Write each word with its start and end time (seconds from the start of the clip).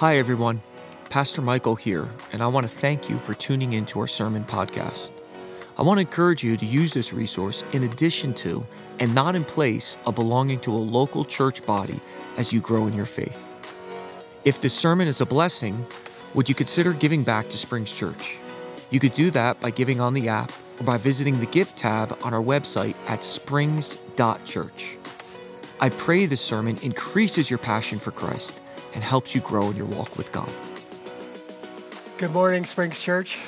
Hi, 0.00 0.18
everyone. 0.18 0.60
Pastor 1.08 1.40
Michael 1.40 1.74
here, 1.74 2.06
and 2.30 2.42
I 2.42 2.48
want 2.48 2.68
to 2.68 2.76
thank 2.76 3.08
you 3.08 3.16
for 3.16 3.32
tuning 3.32 3.72
into 3.72 3.98
our 3.98 4.06
sermon 4.06 4.44
podcast. 4.44 5.10
I 5.78 5.82
want 5.82 5.96
to 5.96 6.02
encourage 6.02 6.44
you 6.44 6.58
to 6.58 6.66
use 6.66 6.92
this 6.92 7.14
resource 7.14 7.64
in 7.72 7.82
addition 7.82 8.34
to, 8.34 8.66
and 9.00 9.14
not 9.14 9.34
in 9.34 9.42
place 9.42 9.96
of 10.04 10.14
belonging 10.14 10.60
to 10.60 10.70
a 10.70 10.76
local 10.76 11.24
church 11.24 11.64
body 11.64 11.98
as 12.36 12.52
you 12.52 12.60
grow 12.60 12.86
in 12.86 12.92
your 12.92 13.06
faith. 13.06 13.50
If 14.44 14.60
this 14.60 14.74
sermon 14.74 15.08
is 15.08 15.22
a 15.22 15.24
blessing, 15.24 15.86
would 16.34 16.50
you 16.50 16.54
consider 16.54 16.92
giving 16.92 17.24
back 17.24 17.48
to 17.48 17.56
Springs 17.56 17.94
Church? 17.94 18.36
You 18.90 19.00
could 19.00 19.14
do 19.14 19.30
that 19.30 19.58
by 19.62 19.70
giving 19.70 19.98
on 19.98 20.12
the 20.12 20.28
app 20.28 20.52
or 20.78 20.84
by 20.84 20.98
visiting 20.98 21.40
the 21.40 21.46
Gift 21.46 21.78
tab 21.78 22.18
on 22.22 22.34
our 22.34 22.42
website 22.42 22.96
at 23.06 23.24
springs.church. 23.24 24.98
I 25.80 25.88
pray 25.88 26.26
this 26.26 26.42
sermon 26.42 26.76
increases 26.82 27.48
your 27.48 27.58
passion 27.58 27.98
for 27.98 28.10
Christ 28.10 28.60
and 28.96 29.04
helps 29.04 29.34
you 29.34 29.42
grow 29.42 29.70
in 29.70 29.76
your 29.76 29.84
walk 29.84 30.16
with 30.16 30.32
God. 30.32 30.50
Good 32.16 32.32
morning, 32.32 32.64
Springs 32.64 32.98
Church. 32.98 33.38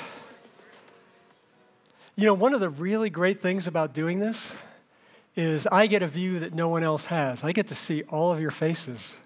You 2.15 2.25
know, 2.27 2.35
one 2.35 2.53
of 2.53 2.59
the 2.59 2.69
really 2.69 3.09
great 3.09 3.41
things 3.41 3.65
about 3.65 3.91
doing 3.91 4.19
this 4.19 4.53
is 5.35 5.65
I 5.65 5.87
get 5.87 6.03
a 6.03 6.07
view 6.07 6.37
that 6.41 6.53
no 6.53 6.69
one 6.69 6.83
else 6.83 7.05
has. 7.05 7.43
I 7.43 7.51
get 7.51 7.65
to 7.69 7.75
see 7.75 8.03
all 8.03 8.31
of 8.31 8.39
your 8.39 8.51
faces. 8.51 9.17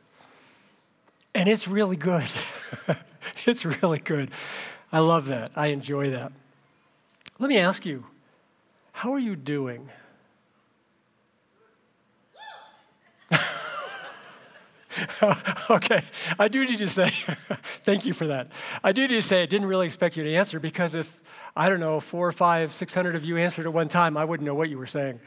And 1.36 1.50
it's 1.50 1.68
really 1.68 1.98
good. 1.98 2.30
it's 3.46 3.66
really 3.66 4.00
good. 4.00 4.32
I 4.94 5.00
love 5.00 5.28
that. 5.28 5.52
I 5.58 5.68
enjoy 5.68 6.12
that. 6.12 6.32
Let 7.38 7.50
me 7.50 7.58
ask 7.58 7.86
you, 7.86 8.06
how 8.94 9.14
are 9.14 9.20
you 9.20 9.36
doing? 9.36 9.90
okay, 15.70 16.04
I 16.38 16.48
do 16.48 16.66
need 16.66 16.80
to 16.80 16.88
say, 16.88 17.10
thank 17.84 18.06
you 18.06 18.14
for 18.14 18.28
that. 18.28 18.52
I 18.84 18.92
do 18.92 19.02
need 19.08 19.16
to 19.16 19.22
say, 19.22 19.44
I 19.44 19.46
didn't 19.46 19.68
really 19.68 19.86
expect 19.86 20.18
you 20.18 20.24
to 20.24 20.34
answer 20.36 20.60
because 20.60 20.96
if, 20.96 21.22
I 21.56 21.70
don't 21.70 21.80
know, 21.80 22.00
four 22.00 22.28
or 22.28 22.32
five, 22.32 22.74
six 22.74 22.94
hundred 22.94 23.16
of 23.16 23.26
you 23.26 23.38
answered 23.38 23.66
at 23.66 23.74
one 23.74 23.90
time, 23.90 24.18
I 24.18 24.26
wouldn't 24.26 24.46
know 24.46 24.56
what 24.56 24.70
you 24.70 24.78
were 24.78 24.88
saying. 24.88 25.20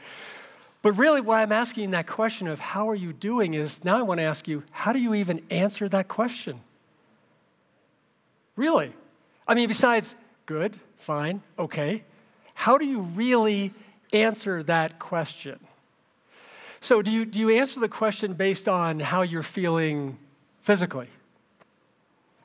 But 0.81 0.93
really, 0.93 1.21
why 1.21 1.41
I'm 1.41 1.51
asking 1.51 1.91
that 1.91 2.07
question 2.07 2.47
of 2.47 2.59
how 2.59 2.89
are 2.89 2.95
you 2.95 3.11
doing 3.11 3.53
is 3.53 3.83
now 3.83 3.97
I 3.97 4.03
want 4.03 4.19
to 4.19 4.23
ask 4.23 4.47
you, 4.47 4.63
how 4.71 4.93
do 4.93 4.99
you 4.99 5.13
even 5.15 5.41
answer 5.49 5.89
that 5.89 6.07
question? 6.07 6.61
Really? 8.55 8.93
I 9.47 9.53
mean, 9.53 9.67
besides 9.67 10.15
good, 10.45 10.79
fine, 10.97 11.41
okay, 11.57 12.03
how 12.53 12.77
do 12.77 12.85
you 12.85 13.01
really 13.01 13.73
answer 14.13 14.63
that 14.63 14.99
question? 14.99 15.59
So, 16.87 17.01
do 17.01 17.11
you, 17.11 17.25
do 17.25 17.41
you 17.41 17.49
answer 17.49 17.81
the 17.81 17.89
question 17.89 18.31
based 18.31 18.69
on 18.69 19.01
how 19.01 19.21
you're 19.21 19.43
feeling 19.43 20.17
physically? 20.61 21.09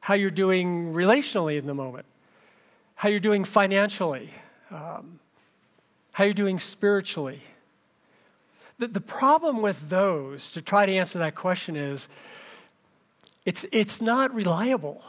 How 0.01 0.15
you're 0.15 0.31
doing 0.31 0.93
relationally 0.93 1.59
in 1.59 1.69
the 1.69 1.75
moment? 1.75 2.07
How 2.97 3.09
you're 3.09 3.21
doing 3.21 3.45
financially? 3.45 4.35
Um, 4.73 5.21
how 6.11 6.25
you're 6.25 6.35
doing 6.35 6.59
spiritually? 6.59 7.41
The, 8.81 8.89
the 8.89 9.01
problem 9.01 9.63
with 9.63 9.89
those, 9.89 10.51
to 10.55 10.61
try 10.61 10.87
to 10.87 10.93
answer 10.93 11.21
that 11.21 11.37
question, 11.37 11.77
is 11.77 12.09
it's, 13.47 13.65
it's 13.71 14.01
not 14.03 14.35
reliable, 14.35 15.05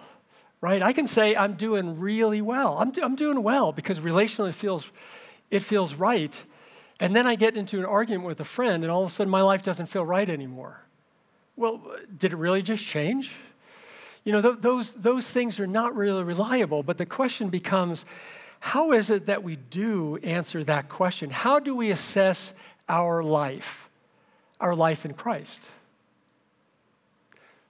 right? 0.61 0.83
I 0.83 0.93
can 0.93 1.07
say 1.07 1.35
I'm 1.35 1.55
doing 1.55 1.99
really 1.99 2.43
well. 2.43 2.77
I'm, 2.77 2.91
I'm 3.01 3.15
doing 3.15 3.41
well 3.41 3.71
because 3.71 3.97
relationally 3.99 4.53
feels, 4.53 4.91
it 5.49 5.61
feels 5.61 5.95
right. 5.95 6.39
And 6.99 7.15
then 7.15 7.27
I 7.27 7.35
get 7.35 7.57
into 7.57 7.79
an 7.79 7.85
argument 7.85 8.27
with 8.27 8.39
a 8.39 8.45
friend, 8.45 8.83
and 8.83 8.91
all 8.91 9.03
of 9.03 9.09
a 9.09 9.11
sudden 9.11 9.31
my 9.31 9.41
life 9.41 9.63
doesn't 9.63 9.87
feel 9.87 10.05
right 10.05 10.29
anymore. 10.29 10.81
Well, 11.55 11.81
did 12.17 12.33
it 12.33 12.37
really 12.37 12.61
just 12.61 12.83
change? 12.83 13.31
You 14.23 14.31
know, 14.31 14.41
th- 14.41 14.61
those, 14.61 14.93
those 14.93 15.29
things 15.29 15.59
are 15.59 15.67
not 15.67 15.95
really 15.95 16.23
reliable, 16.23 16.83
but 16.83 16.97
the 16.97 17.05
question 17.05 17.49
becomes 17.49 18.05
how 18.59 18.93
is 18.93 19.09
it 19.09 19.25
that 19.25 19.43
we 19.43 19.57
do 19.57 20.17
answer 20.23 20.63
that 20.63 20.87
question? 20.87 21.29
How 21.29 21.59
do 21.59 21.75
we 21.75 21.91
assess 21.91 22.53
our 22.87 23.21
life, 23.21 23.89
our 24.61 24.73
life 24.73 25.03
in 25.03 25.13
Christ? 25.13 25.69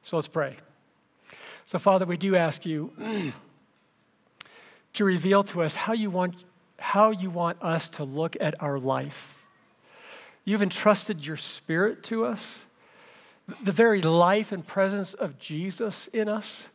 So 0.03 0.17
let's 0.17 0.27
pray. 0.27 0.57
So, 1.65 1.79
Father, 1.79 2.05
we 2.05 2.17
do 2.17 2.35
ask 2.35 2.65
you 2.65 2.93
to 4.93 5.03
reveal 5.03 5.43
to 5.45 5.63
us 5.63 5.73
how 5.73 5.93
you 5.93 6.11
want 6.11 6.35
how 6.83 7.11
you 7.11 7.29
want 7.29 7.57
us 7.61 7.89
to 7.89 8.03
look 8.03 8.35
at 8.41 8.61
our 8.61 8.77
life. 8.77 9.47
You've 10.43 10.61
entrusted 10.61 11.25
your 11.25 11.37
spirit 11.37 12.03
to 12.03 12.25
us, 12.25 12.65
the 13.63 13.71
very 13.71 14.01
life 14.01 14.51
and 14.51 14.67
presence 14.67 15.13
of 15.13 15.39
Jesus 15.39 16.07
in 16.09 16.27
us. 16.27 16.71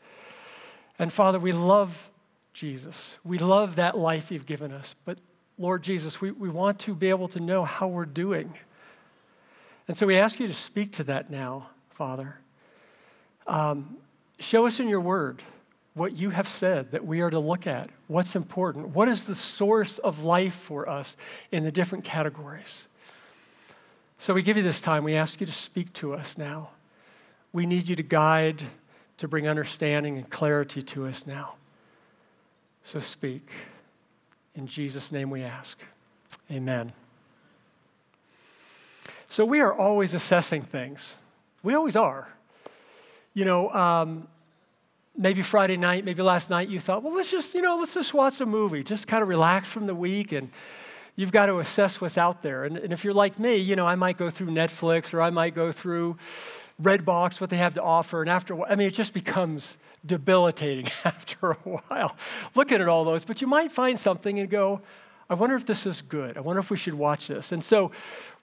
And 0.99 1.13
Father, 1.13 1.39
we 1.39 1.53
love 1.53 2.11
Jesus. 2.55 3.19
We 3.23 3.37
love 3.37 3.77
that 3.77 3.99
life 3.99 4.33
you've 4.33 4.47
given 4.47 4.73
us. 4.73 4.95
But 5.05 5.19
Lord 5.59 5.83
Jesus, 5.83 6.23
we, 6.23 6.31
we 6.31 6.49
want 6.49 6.79
to 6.81 6.95
be 6.95 7.11
able 7.11 7.29
to 7.29 7.41
know 7.41 7.67
how 7.67 7.87
we're 7.87 8.07
doing. 8.07 8.55
And 9.89 9.97
so 9.97 10.07
we 10.07 10.17
ask 10.17 10.41
you 10.41 10.47
to 10.47 10.55
speak 10.55 10.91
to 10.93 11.05
that 11.05 11.31
now, 11.31 11.69
Father. 11.91 12.39
Um, 13.47 13.99
show 14.39 14.67
us 14.67 14.81
in 14.81 14.89
your 14.89 15.01
word 15.01 15.43
what 15.99 16.17
you 16.17 16.31
have 16.31 16.49
said 16.49 16.93
that 16.93 17.05
we 17.05 17.21
are 17.21 17.31
to 17.31 17.39
look 17.39 17.67
at, 17.67 17.91
what's 18.07 18.37
important, 18.37 18.89
what 18.89 19.09
is 19.09 19.27
the 19.27 19.35
source 19.35 19.99
of 19.99 20.25
life 20.25 20.55
for 20.55 20.89
us 20.89 21.17
in 21.53 21.65
the 21.65 21.73
different 21.73 22.05
categories. 22.05 22.89
So 24.19 24.35
we 24.35 24.43
give 24.43 24.57
you 24.57 24.63
this 24.63 24.81
time. 24.81 25.05
We 25.05 25.15
ask 25.15 25.41
you 25.41 25.47
to 25.47 25.53
speak 25.53 25.93
to 25.95 26.15
us 26.15 26.39
now. 26.39 26.71
We 27.53 27.67
need 27.67 27.89
you 27.89 27.97
to 27.97 28.03
guide, 28.03 28.63
to 29.19 29.29
bring 29.29 29.49
understanding 29.49 30.17
and 30.17 30.29
clarity 30.29 30.83
to 30.83 31.07
us 31.07 31.27
now. 31.27 31.55
So 32.83 33.01
speak. 33.01 33.51
In 34.55 34.67
Jesus' 34.67 35.13
name 35.13 35.31
we 35.31 35.43
ask. 35.43 35.79
Amen. 36.51 36.93
So 39.29 39.45
we 39.45 39.61
are 39.61 39.73
always 39.73 40.15
assessing 40.15 40.63
things. 40.63 41.17
We 41.63 41.75
always 41.75 41.97
are. 41.97 42.29
You 43.35 43.45
know, 43.45 43.71
um, 43.71 44.27
maybe 45.19 45.43
Friday 45.43 45.77
night, 45.77 46.05
maybe 46.05 46.23
last 46.23 46.49
night, 46.49 46.69
you 46.69 46.79
thought, 46.79 47.03
well, 47.03 47.15
let's 47.15 47.31
just, 47.31 47.55
you 47.55 47.61
know, 47.61 47.77
let's 47.77 47.93
just 47.93 48.15
watch 48.15 48.41
a 48.41 48.47
movie, 48.47 48.85
just 48.85 49.09
kind 49.09 49.23
of 49.23 49.29
relax 49.29 49.69
from 49.69 49.87
the 49.87 49.95
week. 49.95 50.31
And 50.33 50.51
you've 51.17 51.33
got 51.33 51.47
to 51.47 51.59
assess 51.59 52.01
what's 52.01 52.17
out 52.17 52.43
there. 52.43 52.65
And, 52.65 52.79
and 52.79 52.93
if 52.93 53.05
you're 53.05 53.13
like 53.13 53.39
me, 53.39 53.57
you 53.57 53.75
know, 53.75 53.87
I 53.87 53.97
might 53.97 54.17
go 54.17 54.31
through 54.31 54.49
Netflix 54.49 55.13
or 55.13 55.21
I 55.21 55.31
might 55.31 55.55
go 55.55 55.73
through 55.73 56.17
Redbox, 56.81 57.41
what 57.41 57.51
they 57.51 57.57
have 57.57 57.75
to 57.75 57.83
offer. 57.83 58.23
And 58.23 58.31
after, 58.31 58.63
I 58.65 58.77
mean, 58.77 58.87
it 58.87 58.95
just 58.95 59.13
becomes 59.13 59.77
debilitating 60.07 60.89
after 61.05 61.51
a 61.51 61.55
while 61.55 62.17
looking 62.55 62.81
at 62.81 62.89
all 62.89 63.05
those. 63.05 63.25
But 63.25 63.41
you 63.41 63.49
might 63.49 63.73
find 63.73 63.99
something 63.99 64.39
and 64.39 64.49
go, 64.49 64.81
I 65.29 65.35
wonder 65.35 65.57
if 65.57 65.67
this 65.67 65.85
is 65.85 66.01
good. 66.01 66.39
I 66.39 66.41
wonder 66.41 66.61
if 66.61 66.71
we 66.71 66.77
should 66.77 66.95
watch 66.95 67.27
this. 67.27 67.53
And 67.53 67.63
so, 67.63 67.91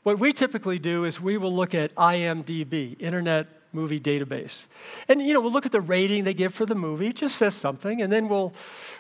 what 0.04 0.20
we 0.20 0.34
typically 0.34 0.78
do 0.78 1.04
is 1.04 1.20
we 1.20 1.36
will 1.36 1.54
look 1.54 1.74
at 1.74 1.96
IMDb, 1.96 2.96
Internet 3.02 3.48
movie 3.76 4.00
database. 4.00 4.68
And 5.08 5.22
you 5.22 5.34
know, 5.34 5.42
we'll 5.42 5.52
look 5.52 5.66
at 5.66 5.72
the 5.72 5.82
rating 5.82 6.24
they 6.24 6.34
give 6.34 6.54
for 6.54 6.66
the 6.66 6.76
movie. 6.76 7.08
It 7.08 7.18
just 7.18 7.36
says 7.36 7.54
something, 7.54 8.02
and 8.02 8.12
then 8.12 8.30
we'll 8.30 8.54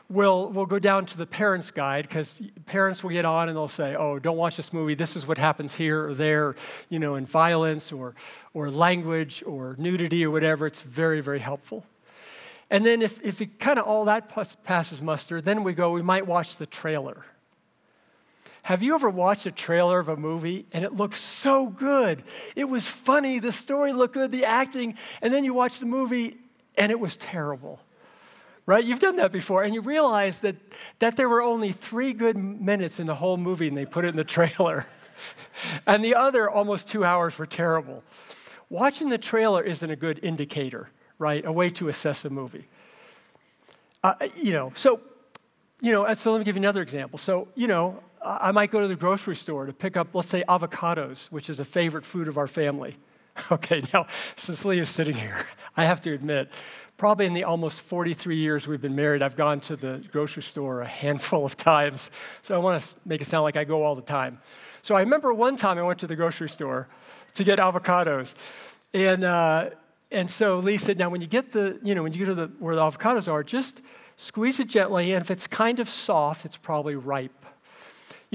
we'll 0.10 0.50
we'll 0.50 0.66
go 0.66 0.78
down 0.78 1.06
to 1.08 1.18
the 1.18 1.26
parents' 1.26 1.72
guide 1.72 2.08
because 2.08 2.42
parents 2.66 3.04
will 3.04 3.12
get 3.12 3.26
on 3.26 3.50
and 3.50 3.58
they'll 3.58 3.68
say, 3.68 3.96
"Oh, 3.96 4.20
don't 4.20 4.38
watch 4.38 4.58
this 4.58 4.72
movie. 4.74 4.94
This 4.94 5.16
is 5.16 5.26
what 5.26 5.38
happens 5.38 5.76
here 5.76 6.08
or 6.08 6.14
there, 6.14 6.56
you 6.90 7.00
know, 7.00 7.16
in 7.16 7.26
violence 7.26 7.92
or 7.92 8.14
or 8.54 8.70
language 8.70 9.44
or 9.48 9.76
nudity 9.80 10.24
or 10.26 10.30
whatever." 10.30 10.68
It's 10.68 10.84
very 10.84 11.22
very 11.22 11.40
helpful. 11.40 11.86
And 12.70 12.86
then 12.86 13.02
if 13.02 13.24
if 13.24 13.42
it 13.42 13.60
kind 13.60 13.80
of 13.80 13.86
all 13.86 14.06
that 14.06 14.30
passes 14.64 15.02
muster, 15.02 15.42
then 15.42 15.64
we 15.64 15.74
go. 15.74 15.92
We 15.92 16.02
might 16.02 16.28
watch 16.28 16.58
the 16.58 16.66
trailer 16.66 17.26
have 18.66 18.82
you 18.82 18.96
ever 18.96 19.12
watched 19.12 19.46
a 19.46 19.52
trailer 19.52 20.00
of 20.00 20.10
a 20.10 20.18
movie 20.18 20.66
and 20.74 20.84
it 20.84 20.96
looked 20.96 21.20
so 21.20 21.68
good? 21.68 22.24
It 22.56 22.64
was 22.64 22.88
funny, 22.88 23.38
the 23.38 23.52
story 23.52 23.94
looked 23.94 24.16
good, 24.16 24.32
the 24.32 24.46
acting, 24.46 24.98
and 25.22 25.32
then 25.32 25.44
you 25.44 25.54
watch 25.54 25.78
the 25.78 25.86
movie 25.86 26.38
and 26.76 26.92
it 26.92 27.00
was 27.00 27.16
terrible. 27.16 27.80
Right? 28.66 28.84
You've 28.84 28.98
done 28.98 29.18
that 29.18 29.32
before, 29.32 29.62
and 29.62 29.76
you 29.76 29.82
realize 29.82 30.40
that, 30.40 30.56
that 30.98 31.16
there 31.16 31.30
were 31.30 31.44
only 31.44 31.74
three 31.74 32.12
good 32.12 32.36
minutes 32.36 33.00
in 33.00 33.06
the 33.06 33.14
whole 33.14 33.38
movie 33.38 33.68
and 33.68 33.78
they 33.78 33.86
put 33.86 34.04
it 34.04 34.08
in 34.08 34.16
the 34.16 34.24
trailer. 34.40 34.88
and 35.86 36.04
the 36.04 36.16
other 36.16 36.50
almost 36.50 36.90
two 36.90 37.04
hours 37.04 37.38
were 37.38 37.46
terrible. 37.46 38.04
Watching 38.72 39.10
the 39.10 39.20
trailer 39.20 39.62
isn't 39.62 39.92
a 39.92 39.96
good 39.96 40.20
indicator, 40.24 40.90
right? 41.20 41.46
A 41.46 41.52
way 41.52 41.70
to 41.70 41.88
assess 41.88 42.26
a 42.26 42.32
movie. 42.32 42.66
Uh, 44.04 44.16
you 44.36 44.54
know, 44.54 44.74
so, 44.76 45.02
you 45.82 45.92
know, 45.92 46.12
so 46.16 46.32
let 46.32 46.40
me 46.40 46.46
give 46.46 46.56
you 46.56 46.64
another 46.64 46.82
example. 46.82 47.20
So, 47.20 47.48
you 47.54 47.68
know, 47.68 48.02
I 48.26 48.52
might 48.52 48.72
go 48.72 48.82
to 48.82 48.88
the 48.88 48.96
grocery 48.96 49.36
store 49.36 49.68
to 49.68 49.74
pick 49.74 49.96
up, 49.96 50.14
let's 50.14 50.30
say, 50.30 50.44
avocados, 50.50 51.28
which 51.28 51.50
is 51.50 51.60
a 51.60 51.66
favorite 51.66 52.06
food 52.06 52.28
of 52.28 52.38
our 52.38 52.48
family. 52.48 52.98
Okay, 53.52 53.84
now, 53.94 54.08
since 54.38 54.64
Lee 54.64 54.80
is 54.80 54.88
sitting 54.88 55.16
here, 55.16 55.46
I 55.76 55.84
have 55.84 56.00
to 56.02 56.14
admit, 56.14 56.50
probably 56.96 57.26
in 57.26 57.34
the 57.34 57.44
almost 57.44 57.82
43 57.82 58.38
years 58.38 58.66
we've 58.66 58.82
been 58.82 58.96
married, 58.96 59.22
I've 59.22 59.36
gone 59.36 59.60
to 59.62 59.76
the 59.76 60.02
grocery 60.10 60.42
store 60.42 60.80
a 60.80 60.88
handful 60.88 61.44
of 61.44 61.58
times. 61.58 62.12
So 62.44 62.56
I 62.56 62.60
want 62.60 62.82
to 62.82 62.96
make 63.06 63.20
it 63.20 63.28
sound 63.28 63.44
like 63.44 63.58
I 63.58 63.66
go 63.66 63.84
all 63.84 63.94
the 63.94 64.02
time. 64.02 64.40
So 64.82 64.96
I 64.96 65.02
remember 65.02 65.34
one 65.34 65.58
time 65.58 65.78
I 65.78 65.84
went 65.84 66.00
to 66.00 66.08
the 66.08 66.16
grocery 66.16 66.48
store 66.48 66.88
to 67.34 67.44
get 67.44 67.60
avocados. 67.60 68.36
And, 68.94 69.26
uh, 69.26 69.72
and 70.12 70.30
so 70.30 70.60
Lee 70.60 70.78
said, 70.78 70.98
now 70.98 71.10
when 71.10 71.20
you 71.20 71.28
get 71.28 71.52
the, 71.52 71.78
you 71.84 71.94
know, 71.94 72.04
when 72.04 72.14
you 72.14 72.20
get 72.20 72.26
to 72.26 72.36
the, 72.36 72.48
where 72.60 72.76
the 72.76 72.82
avocados 72.82 73.30
are, 73.30 73.44
just 73.44 73.82
squeeze 74.16 74.62
it 74.62 74.70
gently, 74.70 75.12
and 75.12 75.22
if 75.22 75.30
it's 75.30 75.48
kind 75.48 75.82
of 75.82 75.90
soft, 75.90 76.46
it's 76.46 76.56
probably 76.56 76.96
ripe. 76.96 77.45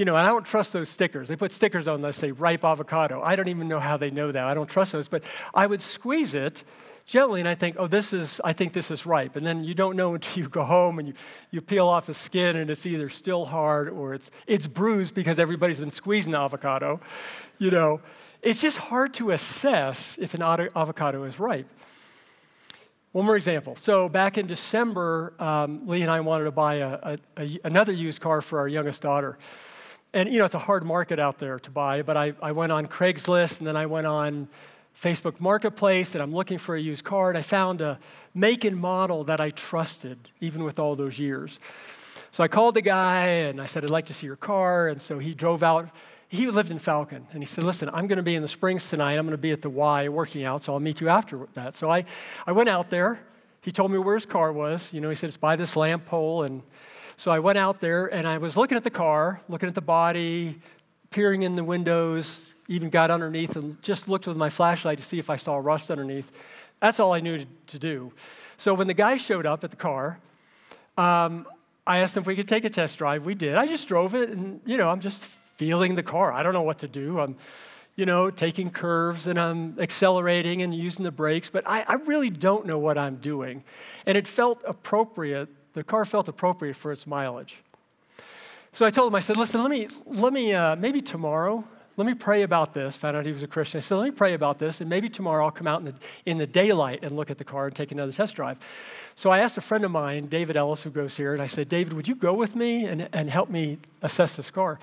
You 0.01 0.05
know, 0.05 0.15
and 0.15 0.25
I 0.25 0.29
don't 0.29 0.47
trust 0.47 0.73
those 0.73 0.89
stickers. 0.89 1.27
They 1.27 1.35
put 1.35 1.51
stickers 1.51 1.87
on 1.87 2.01
that 2.01 2.15
say 2.15 2.31
ripe 2.31 2.65
avocado. 2.65 3.21
I 3.21 3.35
don't 3.35 3.49
even 3.49 3.67
know 3.67 3.79
how 3.79 3.97
they 3.97 4.09
know 4.09 4.31
that. 4.31 4.47
I 4.47 4.55
don't 4.55 4.67
trust 4.67 4.93
those, 4.93 5.07
but 5.07 5.23
I 5.53 5.67
would 5.67 5.79
squeeze 5.79 6.33
it 6.33 6.63
gently 7.05 7.39
and 7.39 7.47
I 7.47 7.53
think, 7.53 7.75
oh, 7.77 7.85
this 7.85 8.11
is, 8.11 8.41
I 8.43 8.51
think 8.51 8.73
this 8.73 8.89
is 8.89 9.05
ripe. 9.05 9.35
And 9.35 9.45
then 9.45 9.63
you 9.63 9.75
don't 9.75 9.95
know 9.95 10.13
until 10.15 10.41
you 10.41 10.49
go 10.49 10.63
home 10.63 10.97
and 10.97 11.09
you, 11.09 11.13
you 11.51 11.61
peel 11.61 11.87
off 11.87 12.07
the 12.07 12.15
skin 12.15 12.55
and 12.55 12.71
it's 12.71 12.87
either 12.87 13.09
still 13.09 13.45
hard 13.45 13.89
or 13.89 14.15
it's, 14.15 14.31
it's 14.47 14.65
bruised 14.65 15.13
because 15.13 15.37
everybody's 15.37 15.79
been 15.79 15.91
squeezing 15.91 16.31
the 16.31 16.39
avocado. 16.39 16.99
You 17.59 17.69
know, 17.69 18.01
it's 18.41 18.59
just 18.59 18.77
hard 18.77 19.13
to 19.13 19.29
assess 19.29 20.17
if 20.19 20.33
an 20.33 20.41
avocado 20.41 21.25
is 21.25 21.39
ripe. 21.39 21.67
One 23.11 23.27
more 23.27 23.35
example. 23.35 23.75
So 23.75 24.09
back 24.09 24.39
in 24.39 24.47
December, 24.47 25.35
um, 25.37 25.85
Lee 25.85 26.01
and 26.01 26.09
I 26.09 26.21
wanted 26.21 26.45
to 26.45 26.51
buy 26.51 26.77
a, 26.77 26.87
a, 27.03 27.17
a, 27.37 27.59
another 27.65 27.91
used 27.91 28.19
car 28.19 28.41
for 28.41 28.57
our 28.57 28.67
youngest 28.67 29.03
daughter. 29.03 29.37
And 30.13 30.31
you 30.31 30.39
know, 30.39 30.45
it's 30.45 30.55
a 30.55 30.59
hard 30.59 30.83
market 30.83 31.19
out 31.19 31.37
there 31.37 31.59
to 31.59 31.69
buy, 31.69 32.01
but 32.01 32.17
I, 32.17 32.33
I 32.41 32.51
went 32.51 32.71
on 32.71 32.87
Craigslist 32.87 33.59
and 33.59 33.67
then 33.67 33.77
I 33.77 33.85
went 33.85 34.07
on 34.07 34.49
Facebook 34.99 35.39
Marketplace 35.39 36.15
and 36.15 36.21
I'm 36.21 36.33
looking 36.33 36.57
for 36.57 36.75
a 36.75 36.81
used 36.81 37.05
car 37.05 37.29
and 37.29 37.37
I 37.37 37.41
found 37.41 37.81
a 37.81 37.97
make 38.33 38.65
and 38.65 38.77
model 38.77 39.23
that 39.25 39.39
I 39.39 39.51
trusted, 39.51 40.17
even 40.41 40.63
with 40.63 40.79
all 40.79 40.95
those 40.95 41.17
years. 41.17 41.59
So 42.31 42.43
I 42.43 42.47
called 42.47 42.75
the 42.75 42.81
guy 42.81 43.25
and 43.25 43.61
I 43.61 43.65
said, 43.65 43.83
I'd 43.83 43.89
like 43.89 44.07
to 44.07 44.13
see 44.13 44.27
your 44.27 44.35
car. 44.35 44.89
And 44.89 45.01
so 45.01 45.19
he 45.19 45.33
drove 45.33 45.63
out 45.63 45.89
he 46.31 46.47
lived 46.47 46.71
in 46.71 46.79
Falcon, 46.79 47.27
and 47.33 47.41
he 47.41 47.45
said, 47.45 47.65
Listen, 47.65 47.89
I'm 47.89 48.07
going 48.07 48.15
to 48.15 48.23
be 48.23 48.35
in 48.35 48.41
the 48.41 48.47
Springs 48.47 48.89
tonight. 48.89 49.17
I'm 49.17 49.25
going 49.25 49.31
to 49.31 49.37
be 49.37 49.51
at 49.51 49.61
the 49.61 49.69
Y 49.69 50.07
working 50.07 50.45
out, 50.45 50.63
so 50.63 50.71
I'll 50.71 50.79
meet 50.79 51.01
you 51.01 51.09
after 51.09 51.45
that. 51.55 51.75
So 51.75 51.91
I, 51.91 52.05
I 52.47 52.53
went 52.53 52.69
out 52.69 52.89
there. 52.89 53.19
He 53.61 53.69
told 53.69 53.91
me 53.91 53.97
where 53.97 54.15
his 54.15 54.25
car 54.25 54.53
was. 54.53 54.93
You 54.93 55.01
know, 55.01 55.09
he 55.09 55.15
said, 55.15 55.27
It's 55.27 55.35
by 55.35 55.57
this 55.57 55.75
lamp 55.75 56.05
pole. 56.05 56.43
And 56.43 56.63
so 57.21 57.29
I 57.29 57.37
went 57.37 57.59
out 57.59 57.81
there, 57.81 58.07
and 58.07 58.27
I 58.27 58.39
was 58.39 58.57
looking 58.57 58.75
at 58.75 58.83
the 58.83 58.89
car, 58.89 59.41
looking 59.47 59.69
at 59.69 59.75
the 59.75 59.79
body, 59.79 60.59
peering 61.11 61.43
in 61.43 61.55
the 61.55 61.63
windows, 61.63 62.55
even 62.67 62.89
got 62.89 63.11
underneath 63.11 63.55
and 63.55 63.79
just 63.83 64.09
looked 64.09 64.25
with 64.25 64.37
my 64.37 64.49
flashlight 64.49 64.97
to 64.97 65.03
see 65.03 65.19
if 65.19 65.29
I 65.29 65.35
saw 65.35 65.57
rust 65.57 65.91
underneath. 65.91 66.31
That's 66.79 66.99
all 66.99 67.13
I 67.13 67.19
knew 67.19 67.45
to 67.67 67.77
do. 67.77 68.11
So 68.57 68.73
when 68.73 68.87
the 68.87 68.95
guy 68.95 69.17
showed 69.17 69.45
up 69.45 69.63
at 69.63 69.69
the 69.69 69.77
car, 69.77 70.17
um, 70.97 71.45
I 71.85 71.99
asked 71.99 72.17
him 72.17 72.21
if 72.21 72.27
we 72.27 72.35
could 72.35 72.47
take 72.47 72.65
a 72.65 72.71
test 72.71 72.97
drive. 72.97 73.23
We 73.23 73.35
did. 73.35 73.53
I 73.55 73.67
just 73.67 73.87
drove 73.87 74.15
it, 74.15 74.29
and 74.29 74.59
you 74.65 74.77
know, 74.77 74.89
I'm 74.89 74.99
just 74.99 75.23
feeling 75.23 75.93
the 75.93 76.01
car. 76.01 76.33
I 76.33 76.41
don't 76.41 76.53
know 76.53 76.63
what 76.63 76.79
to 76.79 76.87
do. 76.87 77.19
I'm, 77.19 77.35
you 77.95 78.07
know, 78.07 78.31
taking 78.31 78.71
curves 78.71 79.27
and 79.27 79.37
I'm 79.37 79.77
accelerating 79.79 80.63
and 80.63 80.73
using 80.73 81.05
the 81.05 81.11
brakes, 81.11 81.51
but 81.51 81.65
I, 81.67 81.85
I 81.87 81.95
really 81.97 82.31
don't 82.31 82.65
know 82.65 82.79
what 82.79 82.97
I'm 82.97 83.17
doing. 83.17 83.63
And 84.07 84.17
it 84.17 84.27
felt 84.27 84.63
appropriate, 84.65 85.49
the 85.73 85.83
car 85.83 86.05
felt 86.05 86.27
appropriate 86.27 86.75
for 86.75 86.91
its 86.91 87.07
mileage. 87.07 87.57
So 88.73 88.85
I 88.85 88.89
told 88.89 89.11
him, 89.11 89.15
I 89.15 89.19
said, 89.19 89.37
listen, 89.37 89.61
let 89.61 89.69
me, 89.69 89.87
let 90.05 90.31
me 90.31 90.53
uh, 90.53 90.75
maybe 90.77 91.01
tomorrow, 91.01 91.63
let 91.97 92.07
me 92.07 92.13
pray 92.13 92.43
about 92.43 92.73
this. 92.73 92.95
Found 92.97 93.17
out 93.17 93.25
he 93.25 93.31
was 93.31 93.43
a 93.43 93.47
Christian. 93.47 93.79
I 93.79 93.81
said, 93.81 93.95
let 93.95 94.05
me 94.05 94.11
pray 94.11 94.33
about 94.33 94.59
this, 94.59 94.79
and 94.79 94.89
maybe 94.89 95.09
tomorrow 95.09 95.45
I'll 95.45 95.51
come 95.51 95.67
out 95.67 95.81
in 95.81 95.87
the, 95.87 95.93
in 96.25 96.37
the 96.37 96.47
daylight 96.47 97.03
and 97.03 97.15
look 97.17 97.29
at 97.29 97.37
the 97.37 97.43
car 97.43 97.65
and 97.65 97.75
take 97.75 97.91
another 97.91 98.13
test 98.13 98.35
drive. 98.35 98.57
So 99.15 99.29
I 99.29 99.39
asked 99.39 99.57
a 99.57 99.61
friend 99.61 99.83
of 99.83 99.91
mine, 99.91 100.27
David 100.27 100.55
Ellis, 100.55 100.83
who 100.83 100.89
goes 100.89 101.17
here, 101.17 101.33
and 101.33 101.41
I 101.41 101.47
said, 101.47 101.67
David, 101.67 101.93
would 101.93 102.07
you 102.07 102.15
go 102.15 102.33
with 102.33 102.55
me 102.55 102.85
and, 102.85 103.09
and 103.11 103.29
help 103.29 103.49
me 103.49 103.77
assess 104.01 104.37
this 104.37 104.49
car? 104.49 104.79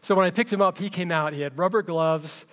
So 0.00 0.14
when 0.14 0.24
I 0.24 0.30
picked 0.30 0.52
him 0.52 0.62
up, 0.62 0.78
he 0.78 0.88
came 0.88 1.12
out. 1.12 1.32
He 1.34 1.42
had 1.42 1.56
rubber 1.58 1.82
gloves, 1.82 2.46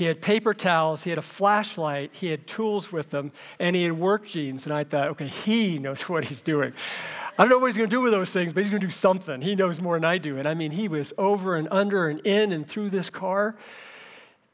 he 0.00 0.06
had 0.06 0.22
paper 0.22 0.54
towels, 0.54 1.04
he 1.04 1.10
had 1.10 1.18
a 1.18 1.22
flashlight, 1.22 2.10
he 2.14 2.28
had 2.28 2.46
tools 2.46 2.90
with 2.90 3.12
him, 3.12 3.32
and 3.58 3.76
he 3.76 3.82
had 3.82 3.92
work 3.92 4.24
jeans. 4.24 4.64
And 4.64 4.74
I 4.74 4.82
thought, 4.82 5.08
okay, 5.08 5.26
he 5.26 5.78
knows 5.78 6.00
what 6.08 6.24
he's 6.24 6.40
doing. 6.40 6.72
I 7.38 7.42
don't 7.42 7.50
know 7.50 7.58
what 7.58 7.66
he's 7.66 7.76
going 7.76 7.90
to 7.90 7.94
do 7.94 8.00
with 8.00 8.12
those 8.12 8.30
things, 8.30 8.54
but 8.54 8.62
he's 8.62 8.70
going 8.70 8.80
to 8.80 8.86
do 8.86 8.90
something. 8.90 9.42
He 9.42 9.54
knows 9.54 9.78
more 9.78 9.96
than 9.96 10.06
I 10.06 10.16
do. 10.16 10.38
And 10.38 10.48
I 10.48 10.54
mean, 10.54 10.70
he 10.70 10.88
was 10.88 11.12
over 11.18 11.54
and 11.54 11.68
under 11.70 12.08
and 12.08 12.18
in 12.26 12.50
and 12.50 12.66
through 12.66 12.88
this 12.88 13.10
car, 13.10 13.56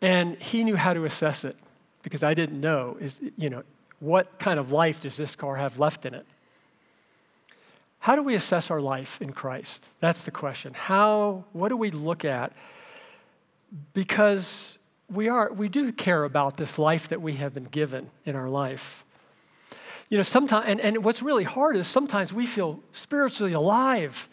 and 0.02 0.36
he 0.42 0.64
knew 0.64 0.74
how 0.74 0.92
to 0.92 1.04
assess 1.04 1.44
it 1.44 1.56
because 2.02 2.24
I 2.24 2.34
didn't 2.34 2.60
know 2.60 2.96
is 3.00 3.20
you 3.38 3.48
know 3.48 3.62
what 4.00 4.40
kind 4.40 4.58
of 4.58 4.72
life 4.72 5.00
does 5.00 5.16
this 5.16 5.36
car 5.36 5.54
have 5.54 5.78
left 5.78 6.04
in 6.06 6.12
it. 6.12 6.26
How 8.00 8.16
do 8.16 8.22
we 8.24 8.34
assess 8.34 8.68
our 8.68 8.80
life 8.80 9.22
in 9.22 9.32
Christ? 9.32 9.86
That's 10.00 10.24
the 10.24 10.32
question. 10.32 10.74
How, 10.74 11.44
what 11.52 11.68
do 11.68 11.76
we 11.76 11.92
look 11.92 12.24
at? 12.24 12.52
Because 13.94 14.78
we, 15.12 15.28
are, 15.28 15.52
we 15.52 15.68
do 15.68 15.92
care 15.92 16.24
about 16.24 16.56
this 16.56 16.78
life 16.78 17.08
that 17.08 17.22
we 17.22 17.34
have 17.34 17.54
been 17.54 17.64
given 17.64 18.10
in 18.24 18.34
our 18.34 18.48
life. 18.48 19.04
You 20.08 20.18
know, 20.18 20.22
sometimes, 20.22 20.66
and, 20.68 20.80
and 20.80 21.04
what's 21.04 21.22
really 21.22 21.44
hard 21.44 21.76
is 21.76 21.86
sometimes 21.86 22.32
we 22.32 22.46
feel 22.46 22.80
spiritually 22.92 23.52
alive, 23.52 24.28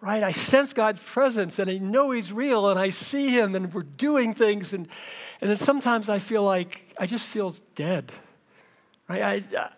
right? 0.00 0.22
I 0.22 0.32
sense 0.32 0.72
God's 0.72 1.00
presence 1.00 1.58
and 1.58 1.70
I 1.70 1.78
know 1.78 2.10
He's 2.10 2.32
real 2.32 2.68
and 2.68 2.78
I 2.78 2.90
see 2.90 3.28
Him 3.28 3.54
and 3.54 3.72
we're 3.72 3.82
doing 3.82 4.34
things. 4.34 4.72
And, 4.74 4.88
and 5.40 5.50
then 5.50 5.56
sometimes 5.56 6.08
I 6.08 6.18
feel 6.18 6.42
like 6.42 6.94
I 6.98 7.06
just 7.06 7.26
feel 7.26 7.54
dead, 7.74 8.12
right? 9.08 9.22
I, 9.22 9.56
uh, 9.56 9.68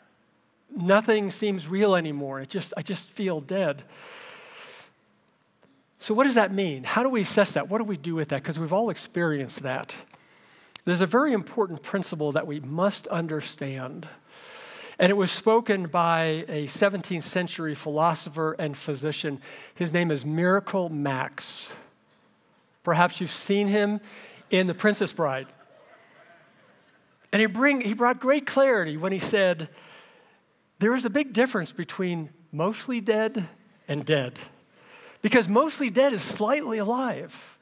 nothing 0.77 1.31
seems 1.31 1.69
real 1.69 1.95
anymore. 1.95 2.41
It 2.41 2.49
just, 2.49 2.75
I 2.77 2.83
just 2.83 3.09
feel 3.11 3.41
dead. 3.41 3.83
So, 5.99 6.15
what 6.15 6.25
does 6.25 6.37
that 6.37 6.53
mean? 6.53 6.83
How 6.85 7.03
do 7.03 7.11
we 7.11 7.21
assess 7.21 7.53
that? 7.53 7.69
What 7.69 7.79
do 7.79 7.85
we 7.85 7.97
do 7.97 8.15
with 8.15 8.31
that? 8.31 8.43
Because 8.43 8.59
we've 8.59 8.73
all 8.73 8.89
experienced 8.89 9.63
that. 9.63 9.95
There's 10.85 11.01
a 11.01 11.07
very 11.07 11.33
important 11.33 11.83
principle 11.83 12.33
that 12.33 12.47
we 12.47 12.61
must 12.61 13.07
understand. 13.09 14.09
And 14.99 15.11
it 15.11 15.17
was 15.17 15.31
spoken 15.31 15.85
by 15.85 16.45
a 16.49 16.67
17th 16.67 17.23
century 17.23 17.75
philosopher 17.75 18.53
and 18.59 18.77
physician. 18.77 19.41
His 19.75 19.93
name 19.93 20.11
is 20.11 20.25
Miracle 20.25 20.89
Max. 20.89 21.75
Perhaps 22.83 23.21
you've 23.21 23.31
seen 23.31 23.69
him 23.69 24.01
in 24.51 24.67
The 24.67 24.75
Princess 24.75 25.13
Bride. 25.13 25.47
And 27.33 27.41
he, 27.41 27.47
bring, 27.47 27.81
he 27.81 27.95
brought 27.95 28.21
great 28.21 28.47
clarity 28.47 28.97
when 28.97 29.13
he 29.13 29.19
said, 29.19 29.69
there 30.81 30.95
is 30.95 31.05
a 31.05 31.11
big 31.11 31.33
difference 31.33 31.73
between 31.73 32.31
mostly 32.53 33.01
dead 33.01 33.49
and 33.87 34.05
dead. 34.05 34.39
Because 35.23 35.49
mostly 35.49 35.91
dead 35.91 36.13
is 36.13 36.23
slightly 36.23 36.79
alive. 36.79 37.59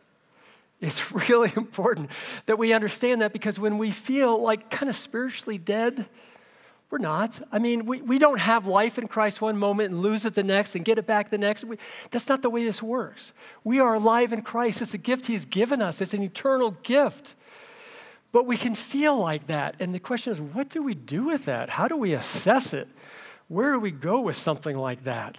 It's 0.81 1.13
really 1.29 1.53
important 1.57 2.11
that 2.47 2.59
we 2.59 2.73
understand 2.73 3.23
that 3.23 3.33
because 3.33 3.59
when 3.59 3.79
we 3.79 3.91
feel 3.91 4.41
like 4.41 4.71
kind 4.71 4.89
of 4.89 4.97
spiritually 4.97 5.59
dead, 5.59 6.07
we're 6.91 6.99
not. 6.99 7.41
I 7.53 7.59
mean, 7.59 7.85
we, 7.85 8.01
we 8.01 8.19
don't 8.19 8.41
have 8.41 8.67
life 8.67 8.99
in 8.99 9.09
Christ 9.09 9.43
one 9.43 9.59
moment 9.59 9.91
and 9.93 10.01
lose 10.01 10.25
it 10.25 10.35
the 10.35 10.43
next 10.43 10.75
and 10.75 10.85
get 10.85 10.97
it 10.97 11.07
back 11.07 11.29
the 11.29 11.37
next. 11.37 11.65
We, 11.65 11.77
that's 12.11 12.29
not 12.29 12.41
the 12.41 12.49
way 12.49 12.65
this 12.65 12.83
works. 12.83 13.35
We 13.63 13.79
are 13.79 13.95
alive 13.95 14.33
in 14.33 14.41
Christ. 14.41 14.81
It's 14.81 14.95
a 14.95 14.99
gift 14.99 15.27
He's 15.27 15.45
given 15.45 15.83
us, 15.83 16.01
it's 16.01 16.15
an 16.15 16.23
eternal 16.23 16.73
gift. 16.83 17.35
But 18.31 18.47
we 18.47 18.59
can 18.59 18.75
feel 18.75 19.19
like 19.19 19.47
that. 19.47 19.75
And 19.81 19.95
the 19.95 19.99
question 19.99 20.33
is, 20.33 20.41
what 20.41 20.69
do 20.69 20.83
we 20.83 20.95
do 20.95 21.25
with 21.25 21.47
that? 21.47 21.71
How 21.71 21.89
do 21.89 21.97
we 21.97 22.13
assess 22.13 22.75
it? 22.75 22.87
Where 23.49 23.73
do 23.73 23.81
we 23.81 23.91
go 23.91 24.21
with 24.21 24.37
something 24.37 24.77
like 24.77 25.05
that? 25.05 25.39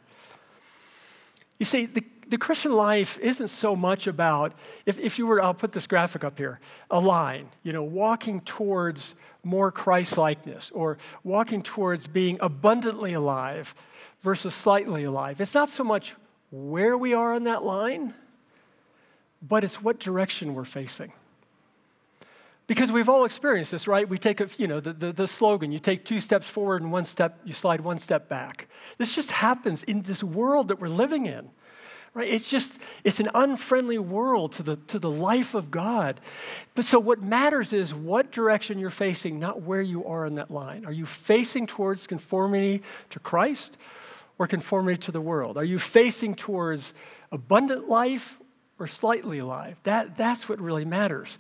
You 1.60 1.66
see, 1.66 1.86
the, 1.86 2.04
the 2.30 2.38
Christian 2.38 2.74
life 2.74 3.18
isn't 3.20 3.48
so 3.48 3.76
much 3.76 4.08
about, 4.08 4.54
if, 4.86 5.00
if 5.00 5.18
you 5.18 5.26
were, 5.26 5.42
I'll 5.42 5.54
put 5.54 5.74
this 5.74 5.88
graphic 5.88 6.24
up 6.24 6.38
here, 6.38 6.60
a 6.90 7.00
line, 7.00 7.50
you 7.64 7.74
know, 7.74 7.84
walking 7.84 8.42
towards 8.42 9.16
more 9.44 9.72
Christ 9.72 10.18
likeness 10.18 10.72
or 10.72 10.98
walking 11.24 11.62
towards 11.62 12.08
being 12.08 12.38
abundantly 12.40 13.14
alive 13.14 13.74
versus 14.22 14.54
slightly 14.54 15.04
alive. 15.04 15.42
It's 15.42 15.56
not 15.56 15.70
so 15.70 15.84
much 15.84 16.14
where 16.52 16.98
we 16.98 17.14
are 17.14 17.34
on 17.34 17.44
that 17.46 17.64
line, 17.64 18.14
but 19.42 19.64
it's 19.64 19.82
what 19.82 20.00
direction 20.00 20.54
we're 20.54 20.66
facing. 20.66 21.12
Because 22.68 22.92
we've 22.92 23.10
all 23.10 23.26
experienced 23.26 23.72
this, 23.72 23.88
right? 23.88 24.08
We 24.08 24.20
take, 24.20 24.40
a, 24.42 24.48
you 24.58 24.68
know, 24.68 24.80
the, 24.80 24.94
the, 24.94 25.12
the, 25.12 25.28
slogan, 25.28 25.72
you 25.72 25.80
take 25.80 26.06
two 26.06 26.20
steps 26.20 26.48
forward 26.48 26.84
and 26.84 26.92
one 26.92 27.06
step, 27.06 27.40
you 27.44 27.54
slide 27.54 27.82
one 27.82 27.98
step 27.98 28.30
back. 28.30 28.68
This 29.00 29.16
just 29.16 29.32
happens 29.32 29.82
in 29.82 30.04
this 30.04 30.24
world 30.24 30.68
that 30.68 30.80
we're 30.80 30.88
living 30.88 31.26
in, 31.26 31.50
right? 32.20 32.30
It's 32.30 32.50
just, 32.50 32.74
it's 33.06 33.22
an 33.22 33.30
unfriendly 33.34 33.98
world 33.98 34.52
to 34.54 34.64
the, 34.64 34.76
to 34.88 35.00
the 35.00 35.10
life 35.10 35.56
of 35.56 35.72
God. 35.72 36.20
But 36.76 36.84
so 36.84 37.00
what 37.00 37.22
matters 37.22 37.72
is 37.72 37.94
what 37.94 38.30
direction 38.32 38.78
you're 38.78 38.90
facing, 38.90 39.40
not 39.40 39.62
where 39.62 39.82
you 39.82 40.06
are 40.06 40.26
in 40.26 40.36
that 40.36 40.52
line. 40.52 40.86
Are 40.86 40.92
you 40.92 41.06
facing 41.06 41.66
towards 41.66 42.08
conformity 42.08 42.84
to 43.12 43.20
Christ 43.20 43.78
or 44.38 44.48
conformity 44.48 44.98
to 44.98 45.14
the 45.14 45.22
world? 45.22 45.58
Are 45.58 45.64
you 45.64 45.80
facing 45.80 46.36
towards 46.36 46.94
abundant 47.32 47.88
life 47.88 48.38
or 48.80 48.86
slightly 48.86 49.38
alive? 49.38 49.80
That, 49.84 50.18
that's 50.18 50.50
what 50.50 50.60
really 50.60 50.86
matters. 50.86 51.40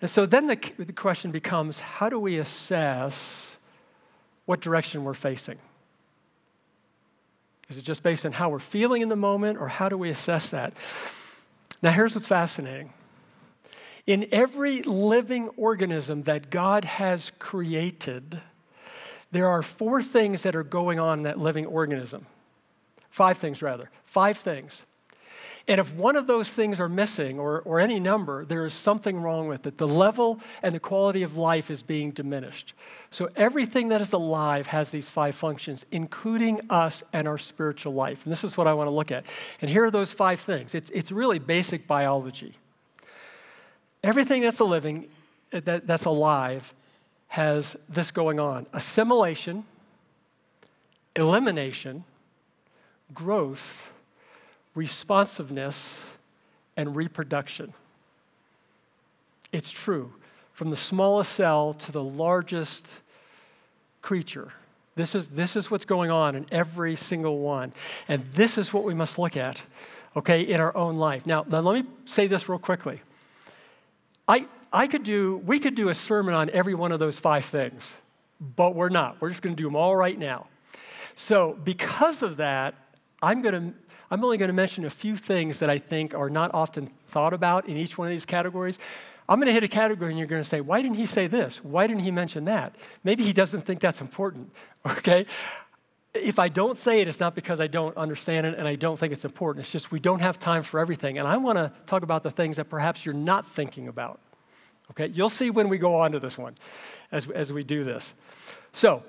And 0.00 0.10
so 0.10 0.26
then 0.26 0.48
the, 0.48 0.58
the 0.78 0.92
question 0.92 1.30
becomes 1.30 1.78
how 1.78 2.08
do 2.08 2.18
we 2.18 2.38
assess 2.38 3.56
what 4.46 4.60
direction 4.60 5.04
we're 5.04 5.14
facing? 5.14 5.58
Is 7.72 7.78
it 7.78 7.84
just 7.84 8.02
based 8.02 8.26
on 8.26 8.32
how 8.32 8.50
we're 8.50 8.58
feeling 8.58 9.00
in 9.00 9.08
the 9.08 9.16
moment, 9.16 9.58
or 9.58 9.66
how 9.66 9.88
do 9.88 9.96
we 9.96 10.10
assess 10.10 10.50
that? 10.50 10.74
Now, 11.80 11.90
here's 11.90 12.14
what's 12.14 12.26
fascinating. 12.26 12.92
In 14.06 14.28
every 14.30 14.82
living 14.82 15.48
organism 15.56 16.24
that 16.24 16.50
God 16.50 16.84
has 16.84 17.32
created, 17.38 18.42
there 19.30 19.48
are 19.48 19.62
four 19.62 20.02
things 20.02 20.42
that 20.42 20.54
are 20.54 20.62
going 20.62 20.98
on 20.98 21.20
in 21.20 21.22
that 21.22 21.38
living 21.38 21.64
organism. 21.64 22.26
Five 23.08 23.38
things, 23.38 23.62
rather. 23.62 23.90
Five 24.04 24.36
things. 24.36 24.84
And 25.68 25.78
if 25.78 25.94
one 25.94 26.16
of 26.16 26.26
those 26.26 26.52
things 26.52 26.80
are 26.80 26.88
missing, 26.88 27.38
or, 27.38 27.60
or 27.60 27.78
any 27.78 28.00
number, 28.00 28.44
there 28.44 28.66
is 28.66 28.74
something 28.74 29.20
wrong 29.22 29.46
with 29.46 29.66
it. 29.66 29.78
The 29.78 29.86
level 29.86 30.40
and 30.62 30.74
the 30.74 30.80
quality 30.80 31.22
of 31.22 31.36
life 31.36 31.70
is 31.70 31.82
being 31.82 32.10
diminished. 32.10 32.74
So 33.10 33.30
everything 33.36 33.88
that 33.90 34.00
is 34.00 34.12
alive 34.12 34.66
has 34.68 34.90
these 34.90 35.08
five 35.08 35.36
functions, 35.36 35.86
including 35.92 36.62
us 36.68 37.04
and 37.12 37.28
our 37.28 37.38
spiritual 37.38 37.94
life. 37.94 38.24
And 38.24 38.32
this 38.32 38.42
is 38.42 38.56
what 38.56 38.66
I 38.66 38.74
want 38.74 38.88
to 38.88 38.92
look 38.92 39.12
at. 39.12 39.24
And 39.60 39.70
here 39.70 39.84
are 39.84 39.90
those 39.90 40.12
five 40.12 40.40
things. 40.40 40.74
It's, 40.74 40.90
it's 40.90 41.12
really 41.12 41.38
basic 41.38 41.86
biology. 41.86 42.54
Everything 44.02 44.42
that's 44.42 44.58
a 44.58 44.64
living, 44.64 45.06
that, 45.52 45.86
that's 45.86 46.06
alive, 46.06 46.74
has 47.28 47.76
this 47.88 48.10
going 48.10 48.40
on 48.40 48.66
assimilation, 48.72 49.64
elimination, 51.14 52.02
growth, 53.14 53.91
responsiveness, 54.74 56.04
and 56.76 56.96
reproduction. 56.96 57.72
It's 59.52 59.70
true. 59.70 60.12
From 60.52 60.70
the 60.70 60.76
smallest 60.76 61.32
cell 61.32 61.74
to 61.74 61.92
the 61.92 62.02
largest 62.02 63.00
creature. 64.00 64.52
This 64.94 65.14
is, 65.14 65.30
this 65.30 65.56
is 65.56 65.70
what's 65.70 65.84
going 65.84 66.10
on 66.10 66.34
in 66.34 66.46
every 66.50 66.96
single 66.96 67.38
one. 67.38 67.72
And 68.08 68.22
this 68.32 68.58
is 68.58 68.72
what 68.72 68.84
we 68.84 68.94
must 68.94 69.18
look 69.18 69.36
at, 69.36 69.62
okay, 70.16 70.42
in 70.42 70.60
our 70.60 70.76
own 70.76 70.96
life. 70.96 71.26
Now, 71.26 71.44
now 71.48 71.60
let 71.60 71.84
me 71.84 71.90
say 72.04 72.26
this 72.26 72.48
real 72.48 72.58
quickly. 72.58 73.00
I, 74.28 74.46
I 74.72 74.86
could 74.86 75.02
do, 75.02 75.38
we 75.38 75.58
could 75.58 75.74
do 75.74 75.88
a 75.88 75.94
sermon 75.94 76.34
on 76.34 76.50
every 76.50 76.74
one 76.74 76.92
of 76.92 76.98
those 76.98 77.18
five 77.18 77.44
things, 77.44 77.96
but 78.40 78.74
we're 78.74 78.90
not. 78.90 79.20
We're 79.20 79.30
just 79.30 79.42
going 79.42 79.56
to 79.56 79.62
do 79.62 79.66
them 79.66 79.76
all 79.76 79.96
right 79.96 80.18
now. 80.18 80.46
So, 81.14 81.58
because 81.64 82.22
of 82.22 82.38
that, 82.38 82.74
I'm 83.22 83.42
going 83.42 83.54
to 83.54 83.78
I'm 84.12 84.22
only 84.22 84.36
going 84.36 84.50
to 84.50 84.52
mention 84.52 84.84
a 84.84 84.90
few 84.90 85.16
things 85.16 85.60
that 85.60 85.70
I 85.70 85.78
think 85.78 86.12
are 86.12 86.28
not 86.28 86.50
often 86.52 86.88
thought 87.06 87.32
about 87.32 87.66
in 87.66 87.78
each 87.78 87.96
one 87.96 88.08
of 88.08 88.10
these 88.10 88.26
categories. 88.26 88.78
I'm 89.26 89.38
going 89.38 89.46
to 89.46 89.54
hit 89.54 89.64
a 89.64 89.68
category 89.68 90.10
and 90.10 90.18
you're 90.18 90.28
going 90.28 90.42
to 90.42 90.48
say, 90.48 90.60
why 90.60 90.82
didn't 90.82 90.98
he 90.98 91.06
say 91.06 91.28
this? 91.28 91.64
Why 91.64 91.86
didn't 91.86 92.02
he 92.02 92.10
mention 92.10 92.44
that? 92.44 92.76
Maybe 93.04 93.24
he 93.24 93.32
doesn't 93.32 93.62
think 93.62 93.80
that's 93.80 94.02
important, 94.02 94.52
okay? 94.86 95.24
If 96.12 96.38
I 96.38 96.50
don't 96.50 96.76
say 96.76 97.00
it, 97.00 97.08
it's 97.08 97.20
not 97.20 97.34
because 97.34 97.58
I 97.58 97.68
don't 97.68 97.96
understand 97.96 98.46
it 98.46 98.58
and 98.58 98.68
I 98.68 98.74
don't 98.74 98.98
think 98.98 99.14
it's 99.14 99.24
important. 99.24 99.64
It's 99.64 99.72
just 99.72 99.90
we 99.90 99.98
don't 99.98 100.20
have 100.20 100.38
time 100.38 100.62
for 100.62 100.78
everything. 100.78 101.16
And 101.16 101.26
I 101.26 101.38
want 101.38 101.56
to 101.56 101.72
talk 101.86 102.02
about 102.02 102.22
the 102.22 102.30
things 102.30 102.58
that 102.58 102.68
perhaps 102.68 103.06
you're 103.06 103.14
not 103.14 103.46
thinking 103.46 103.88
about. 103.88 104.20
Okay, 104.90 105.06
you'll 105.06 105.30
see 105.30 105.48
when 105.48 105.70
we 105.70 105.78
go 105.78 105.94
on 105.94 106.12
to 106.12 106.20
this 106.20 106.36
one 106.36 106.54
as, 107.10 107.30
as 107.30 107.50
we 107.50 107.64
do 107.64 107.82
this. 107.82 108.12
So, 108.74 109.04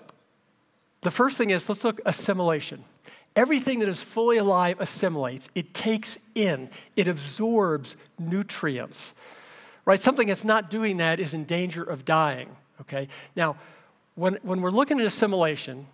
the 1.02 1.12
first 1.12 1.38
thing 1.38 1.50
is 1.50 1.68
let's 1.68 1.84
look 1.84 2.00
assimilation. 2.06 2.86
Everything 3.36 3.80
that 3.80 3.90
is 3.90 4.02
fully 4.02 4.38
alive 4.38 4.80
assimilates, 4.80 5.50
it 5.56 5.74
takes 5.74 6.20
in, 6.36 6.70
it 6.96 7.08
absorbs 7.08 7.96
nutrients. 8.20 9.14
Right? 9.86 10.00
Something 10.00 10.28
that's 10.28 10.46
not 10.46 10.70
doing 10.70 10.98
that 10.98 11.20
is 11.20 11.34
in 11.34 11.44
danger 11.44 11.84
of 11.84 12.06
dying. 12.06 12.56
Okay? 12.82 13.08
Now, 13.36 13.58
when, 14.16 14.38
when 14.44 14.62
we're 14.62 14.72
looking 14.72 15.00
at 15.00 15.06
assimilation, 15.06 15.88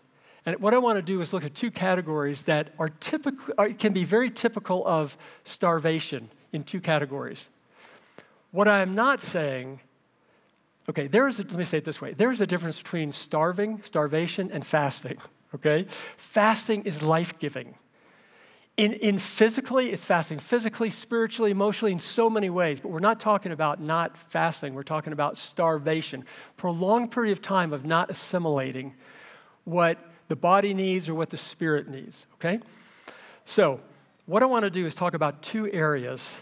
and 0.46 0.60
what 0.60 0.74
I 0.74 0.78
want 0.78 0.98
to 0.98 1.02
do 1.02 1.22
is 1.22 1.32
look 1.32 1.46
at 1.46 1.56
two 1.56 1.72
categories 1.72 2.44
that 2.44 2.74
are 2.78 2.90
typical, 2.90 3.54
are, 3.58 3.68
uh, 3.68 3.74
can 3.74 3.94
be 3.94 4.04
very 4.04 4.30
typical 4.30 4.86
of 4.86 5.18
starvation 5.44 6.30
in 6.52 6.64
two 6.64 6.82
categories. 6.82 7.50
What 8.52 8.68
I 8.68 8.82
am 8.82 8.96
not 8.96 9.22
saying, 9.22 9.80
okay, 10.90 11.08
there 11.08 11.28
is, 11.28 11.40
a, 11.40 11.44
let 11.44 11.54
me 11.54 11.64
say 11.64 11.78
it 11.78 11.86
this 11.86 12.02
way 12.02 12.14
there 12.14 12.32
is 12.32 12.42
a 12.42 12.48
difference 12.48 12.78
between 12.78 13.12
starving, 13.12 13.82
starvation, 13.82 14.52
and 14.52 14.66
fasting 14.66 15.20
okay? 15.56 15.86
Fasting 16.18 16.84
is 16.84 17.04
life 17.04 17.40
giving. 17.40 17.76
In, 18.78 18.94
in 18.94 19.20
physically, 19.20 19.92
it's 19.92 20.06
fasting 20.06 20.40
physically, 20.40 20.90
spiritually, 20.90 21.52
emotionally, 21.52 21.92
in 21.92 22.00
so 22.00 22.30
many 22.30 22.50
ways. 22.50 22.80
But 22.80 22.92
we're 22.92 23.00
not 23.00 23.20
talking 23.20 23.52
about 23.52 23.82
not 23.82 24.18
fasting. 24.18 24.74
We're 24.74 24.84
talking 24.84 25.12
about 25.12 25.36
starvation, 25.36 26.24
prolonged 26.56 27.12
period 27.12 27.34
of 27.34 27.42
time 27.42 27.74
of 27.74 27.86
not 27.86 28.10
assimilating 28.10 28.94
what 29.66 29.98
the 30.30 30.38
body 30.38 30.74
needs 30.74 31.10
or 31.10 31.14
what 31.14 31.30
the 31.30 31.38
spirit 31.38 31.90
needs. 31.90 32.26
Okay, 32.36 32.60
so 33.44 33.82
what 34.28 34.44
I 34.44 34.46
want 34.46 34.64
to 34.64 34.70
do 34.70 34.86
is 34.86 34.96
talk 34.96 35.14
about 35.14 35.42
two 35.42 35.70
areas 35.72 36.40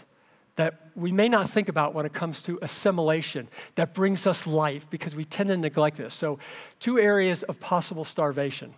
that 0.54 0.90
we 0.94 1.10
may 1.10 1.28
not 1.28 1.48
think 1.48 1.68
about 1.68 1.94
when 1.94 2.04
it 2.04 2.12
comes 2.12 2.42
to 2.42 2.58
assimilation 2.62 3.48
that 3.76 3.94
brings 3.94 4.26
us 4.26 4.46
life 4.46 4.90
because 4.90 5.14
we 5.14 5.24
tend 5.24 5.48
to 5.48 5.56
neglect 5.56 5.96
this. 5.96 6.14
So, 6.14 6.38
two 6.80 6.98
areas 6.98 7.44
of 7.44 7.58
possible 7.60 8.04
starvation. 8.04 8.74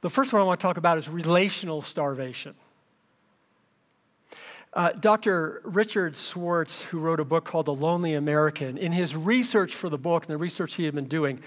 The 0.00 0.10
first 0.10 0.32
one 0.32 0.42
I 0.42 0.44
want 0.44 0.60
to 0.60 0.66
talk 0.66 0.76
about 0.76 0.98
is 0.98 1.08
relational 1.08 1.82
starvation. 1.82 2.54
Uh, 4.72 4.92
Dr. 4.92 5.62
Richard 5.64 6.16
Schwartz, 6.16 6.82
who 6.82 6.98
wrote 6.98 7.18
a 7.18 7.24
book 7.24 7.46
called 7.46 7.66
The 7.66 7.74
Lonely 7.74 8.12
American, 8.12 8.76
in 8.76 8.92
his 8.92 9.16
research 9.16 9.74
for 9.74 9.88
the 9.88 9.96
book 9.96 10.24
and 10.24 10.34
the 10.34 10.38
research 10.38 10.74
he 10.74 10.84
had 10.84 10.94
been 10.94 11.08
doing, 11.08 11.40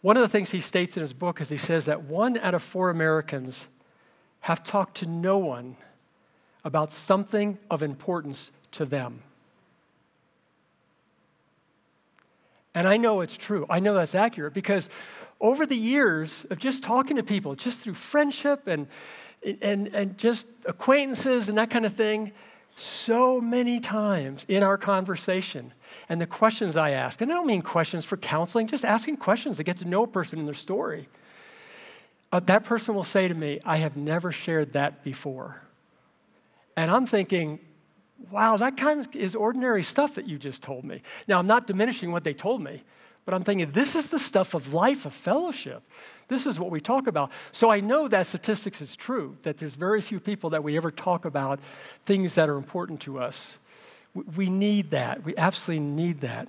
one 0.00 0.16
of 0.16 0.22
the 0.22 0.28
things 0.28 0.50
he 0.50 0.60
states 0.60 0.96
in 0.96 1.02
his 1.02 1.12
book 1.12 1.40
is 1.40 1.50
he 1.50 1.56
says 1.56 1.84
that 1.86 2.02
one 2.02 2.36
out 2.38 2.54
of 2.54 2.62
four 2.62 2.90
Americans 2.90 3.68
have 4.40 4.64
talked 4.64 4.96
to 4.98 5.06
no 5.06 5.38
one 5.38 5.76
about 6.64 6.90
something 6.90 7.58
of 7.70 7.82
importance 7.82 8.50
to 8.72 8.84
them. 8.84 9.22
And 12.78 12.86
I 12.86 12.96
know 12.96 13.22
it's 13.22 13.36
true. 13.36 13.66
I 13.68 13.80
know 13.80 13.94
that's 13.94 14.14
accurate 14.14 14.54
because 14.54 14.88
over 15.40 15.66
the 15.66 15.74
years 15.74 16.46
of 16.48 16.60
just 16.60 16.84
talking 16.84 17.16
to 17.16 17.24
people, 17.24 17.56
just 17.56 17.80
through 17.80 17.94
friendship 17.94 18.68
and, 18.68 18.86
and, 19.60 19.88
and 19.88 20.16
just 20.16 20.46
acquaintances 20.64 21.48
and 21.48 21.58
that 21.58 21.70
kind 21.70 21.84
of 21.84 21.94
thing, 21.94 22.30
so 22.76 23.40
many 23.40 23.80
times 23.80 24.46
in 24.46 24.62
our 24.62 24.78
conversation 24.78 25.74
and 26.08 26.20
the 26.20 26.26
questions 26.26 26.76
I 26.76 26.90
ask, 26.90 27.20
and 27.20 27.32
I 27.32 27.34
don't 27.34 27.48
mean 27.48 27.62
questions 27.62 28.04
for 28.04 28.16
counseling, 28.16 28.68
just 28.68 28.84
asking 28.84 29.16
questions 29.16 29.56
to 29.56 29.64
get 29.64 29.78
to 29.78 29.84
know 29.84 30.04
a 30.04 30.06
person 30.06 30.38
and 30.38 30.46
their 30.46 30.54
story. 30.54 31.08
Uh, 32.30 32.38
that 32.38 32.62
person 32.62 32.94
will 32.94 33.02
say 33.02 33.26
to 33.26 33.34
me, 33.34 33.58
I 33.64 33.78
have 33.78 33.96
never 33.96 34.30
shared 34.30 34.74
that 34.74 35.02
before. 35.02 35.62
And 36.76 36.92
I'm 36.92 37.06
thinking, 37.06 37.58
wow, 38.30 38.56
that 38.56 38.76
kind 38.76 39.00
of 39.00 39.14
is 39.14 39.34
ordinary 39.34 39.82
stuff 39.82 40.14
that 40.16 40.26
you 40.26 40.38
just 40.38 40.62
told 40.62 40.84
me. 40.84 41.02
Now, 41.26 41.38
I'm 41.38 41.46
not 41.46 41.66
diminishing 41.66 42.12
what 42.12 42.24
they 42.24 42.34
told 42.34 42.62
me, 42.62 42.82
but 43.24 43.34
I'm 43.34 43.42
thinking, 43.42 43.70
this 43.70 43.94
is 43.94 44.08
the 44.08 44.18
stuff 44.18 44.54
of 44.54 44.74
life, 44.74 45.06
of 45.06 45.14
fellowship. 45.14 45.82
This 46.28 46.46
is 46.46 46.58
what 46.60 46.70
we 46.70 46.80
talk 46.80 47.06
about. 47.06 47.32
So 47.52 47.70
I 47.70 47.80
know 47.80 48.06
that 48.08 48.26
statistics 48.26 48.80
is 48.80 48.96
true, 48.96 49.36
that 49.42 49.58
there's 49.58 49.74
very 49.74 50.00
few 50.00 50.20
people 50.20 50.50
that 50.50 50.62
we 50.62 50.76
ever 50.76 50.90
talk 50.90 51.24
about 51.24 51.60
things 52.04 52.34
that 52.34 52.48
are 52.48 52.56
important 52.56 53.00
to 53.02 53.18
us. 53.18 53.58
We 54.36 54.50
need 54.50 54.90
that. 54.90 55.24
We 55.24 55.36
absolutely 55.36 55.86
need 55.86 56.20
that. 56.20 56.48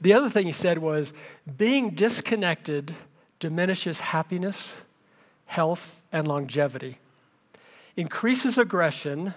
The 0.00 0.12
other 0.12 0.30
thing 0.30 0.46
he 0.46 0.52
said 0.52 0.78
was 0.78 1.12
being 1.56 1.90
disconnected 1.90 2.94
diminishes 3.38 4.00
happiness, 4.00 4.74
health, 5.46 6.00
and 6.12 6.28
longevity, 6.28 6.98
increases 7.96 8.58
aggression, 8.58 9.34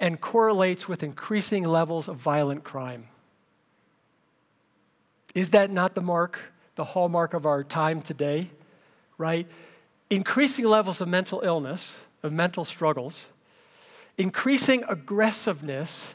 and 0.00 0.20
correlates 0.20 0.88
with 0.88 1.02
increasing 1.02 1.64
levels 1.64 2.08
of 2.08 2.16
violent 2.16 2.64
crime. 2.64 3.06
Is 5.34 5.50
that 5.50 5.70
not 5.70 5.94
the 5.94 6.00
mark, 6.00 6.40
the 6.76 6.84
hallmark 6.84 7.34
of 7.34 7.46
our 7.46 7.64
time 7.64 8.00
today? 8.00 8.50
Right? 9.18 9.46
Increasing 10.10 10.64
levels 10.64 11.00
of 11.00 11.08
mental 11.08 11.40
illness, 11.42 11.96
of 12.22 12.32
mental 12.32 12.64
struggles, 12.64 13.26
increasing 14.18 14.84
aggressiveness, 14.88 16.14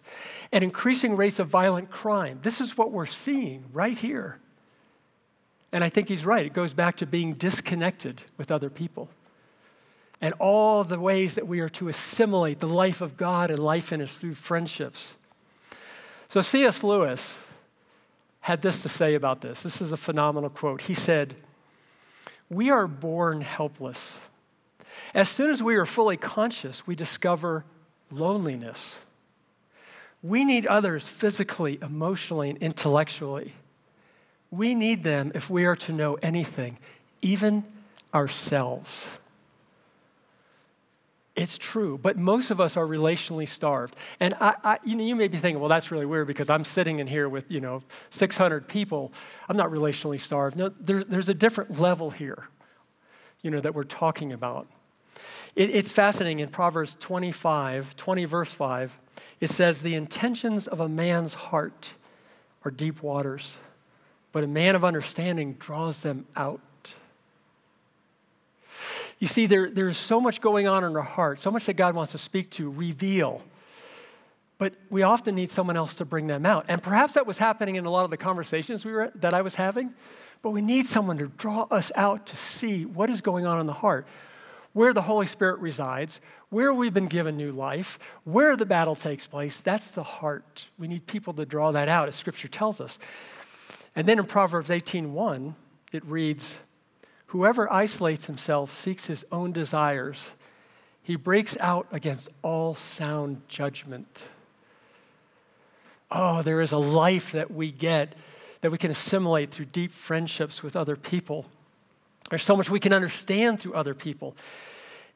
and 0.51 0.63
increasing 0.63 1.15
rates 1.15 1.39
of 1.39 1.47
violent 1.47 1.89
crime. 1.91 2.39
This 2.41 2.61
is 2.61 2.77
what 2.77 2.91
we're 2.91 3.05
seeing 3.05 3.65
right 3.71 3.97
here. 3.97 4.39
And 5.71 5.83
I 5.83 5.89
think 5.89 6.09
he's 6.09 6.25
right. 6.25 6.45
It 6.45 6.53
goes 6.53 6.73
back 6.73 6.97
to 6.97 7.05
being 7.05 7.33
disconnected 7.33 8.21
with 8.37 8.51
other 8.51 8.69
people. 8.69 9.09
And 10.21 10.33
all 10.39 10.83
the 10.83 10.99
ways 10.99 11.35
that 11.35 11.47
we 11.47 11.61
are 11.61 11.69
to 11.69 11.87
assimilate 11.87 12.59
the 12.59 12.67
life 12.67 13.01
of 13.01 13.15
God 13.15 13.51
and 13.51 13.59
life 13.59 13.93
in 13.93 14.01
us 14.01 14.17
through 14.17 14.33
friendships. 14.33 15.13
So, 16.27 16.41
C.S. 16.41 16.83
Lewis, 16.83 17.39
had 18.41 18.61
this 18.61 18.81
to 18.81 18.89
say 18.89 19.15
about 19.15 19.41
this. 19.41 19.63
This 19.63 19.81
is 19.81 19.93
a 19.93 19.97
phenomenal 19.97 20.49
quote. 20.49 20.81
He 20.81 20.93
said, 20.93 21.35
We 22.49 22.69
are 22.69 22.87
born 22.87 23.41
helpless. 23.41 24.19
As 25.13 25.29
soon 25.29 25.49
as 25.49 25.63
we 25.63 25.75
are 25.75 25.85
fully 25.85 26.17
conscious, 26.17 26.85
we 26.85 26.95
discover 26.95 27.63
loneliness. 28.11 29.01
We 30.21 30.43
need 30.43 30.67
others 30.67 31.07
physically, 31.07 31.79
emotionally, 31.81 32.49
and 32.49 32.57
intellectually. 32.59 33.53
We 34.51 34.75
need 34.75 35.03
them 35.03 35.31
if 35.35 35.49
we 35.49 35.65
are 35.65 35.75
to 35.77 35.93
know 35.93 36.15
anything, 36.15 36.77
even 37.21 37.63
ourselves. 38.13 39.07
It's 41.39 41.57
true, 41.57 41.97
but 41.97 42.17
most 42.17 42.51
of 42.51 42.59
us 42.59 42.75
are 42.75 42.85
relationally 42.85 43.47
starved. 43.47 43.95
And 44.19 44.33
I, 44.41 44.55
I, 44.61 44.79
you, 44.83 44.97
know, 44.97 45.03
you 45.05 45.15
may 45.15 45.29
be 45.29 45.37
thinking, 45.37 45.61
well, 45.61 45.69
that's 45.69 45.89
really 45.89 46.05
weird 46.05 46.27
because 46.27 46.49
I'm 46.49 46.65
sitting 46.65 46.99
in 46.99 47.07
here 47.07 47.29
with, 47.29 47.49
you 47.49 47.61
know, 47.61 47.81
600 48.09 48.67
people. 48.67 49.13
I'm 49.47 49.55
not 49.55 49.71
relationally 49.71 50.19
starved. 50.19 50.57
No, 50.57 50.67
there, 50.67 51.01
there's 51.01 51.29
a 51.29 51.33
different 51.33 51.79
level 51.79 52.09
here, 52.09 52.49
you 53.41 53.51
know, 53.51 53.61
that 53.61 53.73
we're 53.73 53.85
talking 53.85 54.33
about. 54.33 54.67
It, 55.55 55.69
it's 55.69 55.93
fascinating. 55.93 56.39
In 56.39 56.49
Proverbs 56.49 56.97
25, 56.99 57.95
20, 57.95 58.25
verse 58.25 58.51
5, 58.51 58.99
it 59.39 59.49
says, 59.49 59.81
The 59.81 59.95
intentions 59.95 60.67
of 60.67 60.81
a 60.81 60.89
man's 60.89 61.35
heart 61.35 61.91
are 62.65 62.71
deep 62.71 63.01
waters, 63.01 63.59
but 64.33 64.43
a 64.43 64.47
man 64.47 64.75
of 64.75 64.83
understanding 64.83 65.53
draws 65.53 66.01
them 66.01 66.27
out. 66.35 66.59
You 69.19 69.27
see, 69.27 69.45
there, 69.45 69.69
there's 69.69 69.97
so 69.97 70.21
much 70.21 70.39
going 70.39 70.67
on 70.67 70.83
in 70.83 70.95
our 70.95 71.01
heart, 71.01 71.39
so 71.39 71.51
much 71.51 71.65
that 71.65 71.73
God 71.73 71.93
wants 71.93 72.13
to 72.13 72.17
speak 72.17 72.49
to, 72.51 72.69
reveal. 72.69 73.43
But 74.57 74.73
we 74.89 75.03
often 75.03 75.35
need 75.35 75.49
someone 75.49 75.77
else 75.77 75.95
to 75.95 76.05
bring 76.05 76.27
them 76.27 76.45
out. 76.45 76.65
And 76.67 76.81
perhaps 76.81 77.13
that 77.13 77.27
was 77.27 77.37
happening 77.37 77.75
in 77.75 77.85
a 77.85 77.89
lot 77.89 78.05
of 78.05 78.11
the 78.11 78.17
conversations 78.17 78.85
we 78.85 78.91
were, 78.93 79.11
that 79.15 79.33
I 79.33 79.41
was 79.41 79.55
having. 79.55 79.93
But 80.41 80.51
we 80.51 80.61
need 80.61 80.87
someone 80.87 81.17
to 81.17 81.27
draw 81.27 81.63
us 81.69 81.91
out 81.95 82.25
to 82.27 82.37
see 82.37 82.85
what 82.85 83.09
is 83.09 83.19
going 83.19 83.45
on 83.45 83.59
in 83.59 83.67
the 83.67 83.73
heart, 83.73 84.07
where 84.71 84.93
the 84.93 85.01
Holy 85.01 85.25
Spirit 85.25 85.59
resides, 85.59 86.21
where 86.49 86.73
we've 86.73 86.93
been 86.93 87.07
given 87.07 87.35
new 87.35 87.51
life, 87.51 87.99
where 88.23 88.55
the 88.55 88.65
battle 88.65 88.95
takes 88.95 89.27
place. 89.27 89.59
That's 89.59 89.91
the 89.91 90.03
heart. 90.03 90.67
We 90.77 90.87
need 90.87 91.07
people 91.07 91.33
to 91.33 91.45
draw 91.45 91.71
that 91.71 91.89
out, 91.89 92.07
as 92.07 92.15
Scripture 92.15 92.47
tells 92.47 92.79
us. 92.79 92.99
And 93.95 94.07
then 94.07 94.19
in 94.19 94.25
Proverbs 94.25 94.69
18:1, 94.69 95.55
it 95.91 96.05
reads, 96.05 96.59
Whoever 97.29 97.71
isolates 97.71 98.25
himself 98.25 98.71
seeks 98.71 99.05
his 99.05 99.23
own 99.31 99.51
desires. 99.51 100.31
He 101.03 101.15
breaks 101.15 101.55
out 101.59 101.85
against 101.91 102.29
all 102.41 102.73
sound 102.73 103.43
judgment. 103.47 104.27
Oh, 106.09 106.41
there 106.41 106.59
is 106.59 106.71
a 106.71 106.79
life 106.79 107.31
that 107.33 107.51
we 107.51 107.71
get 107.71 108.15
that 108.61 108.71
we 108.71 108.79
can 108.79 108.89
assimilate 108.89 109.51
through 109.51 109.65
deep 109.65 109.91
friendships 109.91 110.63
with 110.63 110.75
other 110.75 110.95
people. 110.95 111.45
There's 112.31 112.43
so 112.43 112.57
much 112.57 112.67
we 112.67 112.79
can 112.79 112.93
understand 112.93 113.59
through 113.59 113.75
other 113.75 113.93
people 113.93 114.35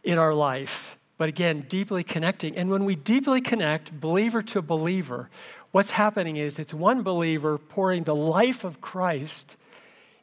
in 0.04 0.20
our 0.20 0.36
life. 0.36 1.00
But 1.18 1.30
again, 1.30 1.66
deeply 1.68 2.04
connecting. 2.04 2.56
And 2.56 2.70
when 2.70 2.86
we 2.86 2.96
deeply 2.96 3.42
connect, 3.42 4.00
believer 4.00 4.44
to 4.44 4.62
believer, 4.62 5.32
what's 5.72 5.92
happening 5.92 6.38
is 6.38 6.60
it's 6.60 6.76
one 6.76 7.02
believer 7.02 7.58
pouring 7.58 8.04
the 8.04 8.16
life 8.16 8.64
of 8.64 8.82
Christ 8.82 9.58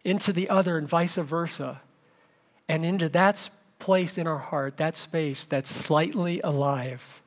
into 0.05 0.33
the 0.33 0.49
other 0.49 0.79
and 0.79 0.89
vice 0.89 1.17
versa. 1.17 1.81
And 2.69 2.85
into 2.85 3.09
that 3.11 3.51
place 3.79 4.17
in 4.17 4.27
our 4.27 4.39
heart, 4.39 4.77
that 4.77 4.95
space 4.95 5.47
that's 5.47 5.71
slightly 5.71 6.41
alive. 6.43 7.21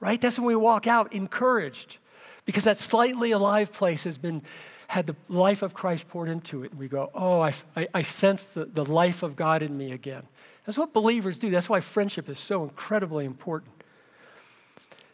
Right? 0.00 0.20
That's 0.20 0.38
when 0.38 0.46
we 0.46 0.56
walk 0.56 0.86
out 0.86 1.12
encouraged 1.12 1.98
because 2.44 2.64
that 2.64 2.78
slightly 2.78 3.30
alive 3.30 3.72
place 3.72 4.04
has 4.04 4.18
been 4.18 4.42
had 4.88 5.06
the 5.06 5.14
life 5.28 5.62
of 5.62 5.72
Christ 5.72 6.08
poured 6.08 6.28
into 6.28 6.64
it. 6.64 6.72
And 6.72 6.80
we 6.80 6.88
go, 6.88 7.10
oh, 7.14 7.40
I, 7.40 7.54
I, 7.76 7.86
I 7.94 8.02
sense 8.02 8.46
the, 8.46 8.64
the 8.64 8.84
life 8.84 9.22
of 9.22 9.36
God 9.36 9.62
in 9.62 9.78
me 9.78 9.92
again. 9.92 10.24
That's 10.66 10.76
what 10.76 10.92
believers 10.92 11.38
do. 11.38 11.48
That's 11.48 11.68
why 11.68 11.78
friendship 11.78 12.28
is 12.28 12.40
so 12.40 12.64
incredibly 12.64 13.24
important. 13.24 13.70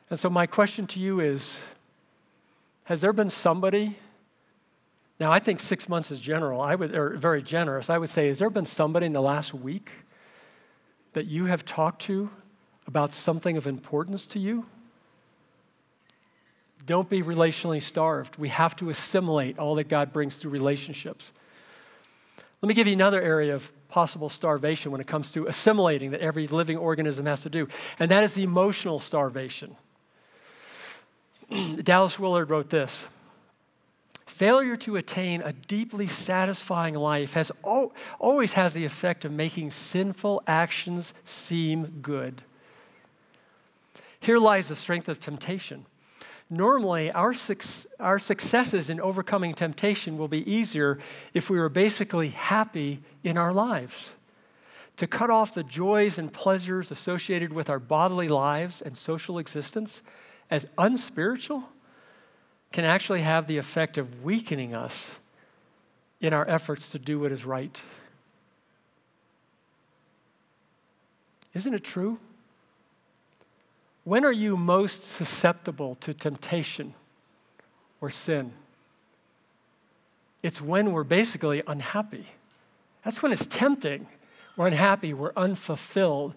And 0.08 0.18
so, 0.18 0.30
my 0.30 0.46
question 0.46 0.86
to 0.88 1.00
you 1.00 1.20
is 1.20 1.62
Has 2.84 3.02
there 3.02 3.12
been 3.12 3.28
somebody 3.28 3.96
now, 5.18 5.32
I 5.32 5.38
think 5.38 5.60
six 5.60 5.88
months 5.88 6.10
is 6.10 6.20
general. 6.20 6.60
I 6.60 6.74
would, 6.74 6.94
or 6.94 7.16
very 7.16 7.42
generous. 7.42 7.88
I 7.88 7.96
would 7.96 8.10
say, 8.10 8.28
has 8.28 8.38
there 8.38 8.50
been 8.50 8.66
somebody 8.66 9.06
in 9.06 9.12
the 9.12 9.22
last 9.22 9.54
week 9.54 9.90
that 11.14 11.24
you 11.24 11.46
have 11.46 11.64
talked 11.64 12.02
to 12.02 12.28
about 12.86 13.12
something 13.12 13.56
of 13.56 13.66
importance 13.66 14.26
to 14.26 14.38
you? 14.38 14.66
Don't 16.84 17.08
be 17.08 17.22
relationally 17.22 17.82
starved. 17.82 18.36
We 18.36 18.50
have 18.50 18.76
to 18.76 18.90
assimilate 18.90 19.58
all 19.58 19.74
that 19.76 19.88
God 19.88 20.12
brings 20.12 20.36
through 20.36 20.50
relationships. 20.50 21.32
Let 22.60 22.68
me 22.68 22.74
give 22.74 22.86
you 22.86 22.92
another 22.92 23.20
area 23.20 23.54
of 23.54 23.72
possible 23.88 24.28
starvation 24.28 24.92
when 24.92 25.00
it 25.00 25.06
comes 25.06 25.32
to 25.32 25.46
assimilating 25.46 26.10
that 26.10 26.20
every 26.20 26.46
living 26.46 26.76
organism 26.76 27.24
has 27.26 27.40
to 27.40 27.50
do, 27.50 27.68
and 27.98 28.10
that 28.10 28.22
is 28.22 28.34
the 28.34 28.42
emotional 28.42 29.00
starvation. 29.00 29.76
Dallas 31.82 32.18
Willard 32.18 32.50
wrote 32.50 32.68
this 32.68 33.06
failure 34.36 34.76
to 34.76 34.96
attain 34.96 35.40
a 35.40 35.52
deeply 35.54 36.06
satisfying 36.06 36.92
life 36.92 37.32
has 37.32 37.50
al- 37.64 37.90
always 38.18 38.52
has 38.52 38.74
the 38.74 38.84
effect 38.84 39.24
of 39.24 39.32
making 39.32 39.70
sinful 39.70 40.42
actions 40.46 41.14
seem 41.24 42.00
good. 42.02 42.42
Here 44.20 44.38
lies 44.38 44.68
the 44.68 44.76
strength 44.76 45.08
of 45.08 45.20
temptation. 45.20 45.86
Normally, 46.50 47.10
our, 47.12 47.34
our 47.98 48.18
successes 48.18 48.90
in 48.90 49.00
overcoming 49.00 49.54
temptation 49.54 50.18
will 50.18 50.28
be 50.28 50.48
easier 50.50 50.98
if 51.32 51.48
we 51.48 51.58
were 51.58 51.70
basically 51.70 52.28
happy 52.28 53.00
in 53.24 53.38
our 53.38 53.54
lives. 53.54 54.10
To 54.98 55.06
cut 55.06 55.30
off 55.30 55.54
the 55.54 55.64
joys 55.64 56.18
and 56.18 56.30
pleasures 56.30 56.90
associated 56.90 57.54
with 57.54 57.70
our 57.70 57.78
bodily 57.78 58.28
lives 58.28 58.82
and 58.82 58.98
social 58.98 59.38
existence 59.38 60.02
as 60.50 60.66
unspiritual 60.76 61.70
can 62.76 62.84
actually 62.84 63.22
have 63.22 63.46
the 63.46 63.56
effect 63.56 63.96
of 63.96 64.22
weakening 64.22 64.74
us 64.74 65.14
in 66.20 66.34
our 66.34 66.46
efforts 66.46 66.90
to 66.90 66.98
do 66.98 67.18
what 67.18 67.32
is 67.32 67.42
right. 67.42 67.82
Isn't 71.54 71.72
it 71.72 71.82
true? 71.82 72.18
When 74.04 74.26
are 74.26 74.32
you 74.32 74.58
most 74.58 75.08
susceptible 75.08 75.94
to 76.02 76.12
temptation 76.12 76.92
or 78.02 78.10
sin? 78.10 78.52
It's 80.42 80.60
when 80.60 80.92
we're 80.92 81.02
basically 81.02 81.62
unhappy. 81.66 82.26
That's 83.04 83.22
when 83.22 83.32
it's 83.32 83.46
tempting. 83.46 84.06
We're 84.54 84.66
unhappy, 84.66 85.14
we're 85.14 85.32
unfulfilled. 85.34 86.34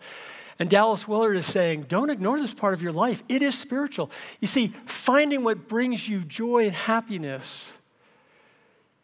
And 0.60 0.70
Dallas 0.70 1.08
Willard 1.08 1.38
is 1.38 1.46
saying, 1.46 1.86
don't 1.88 2.10
ignore 2.10 2.38
this 2.38 2.54
part 2.54 2.74
of 2.74 2.82
your 2.82 2.92
life. 2.92 3.24
It 3.30 3.42
is 3.42 3.58
spiritual. 3.58 4.12
You 4.42 4.48
see, 4.48 4.68
finding 4.86 5.44
what 5.46 5.70
brings 5.70 6.10
you 6.10 6.20
joy 6.20 6.66
and 6.66 6.76
happiness 6.76 7.72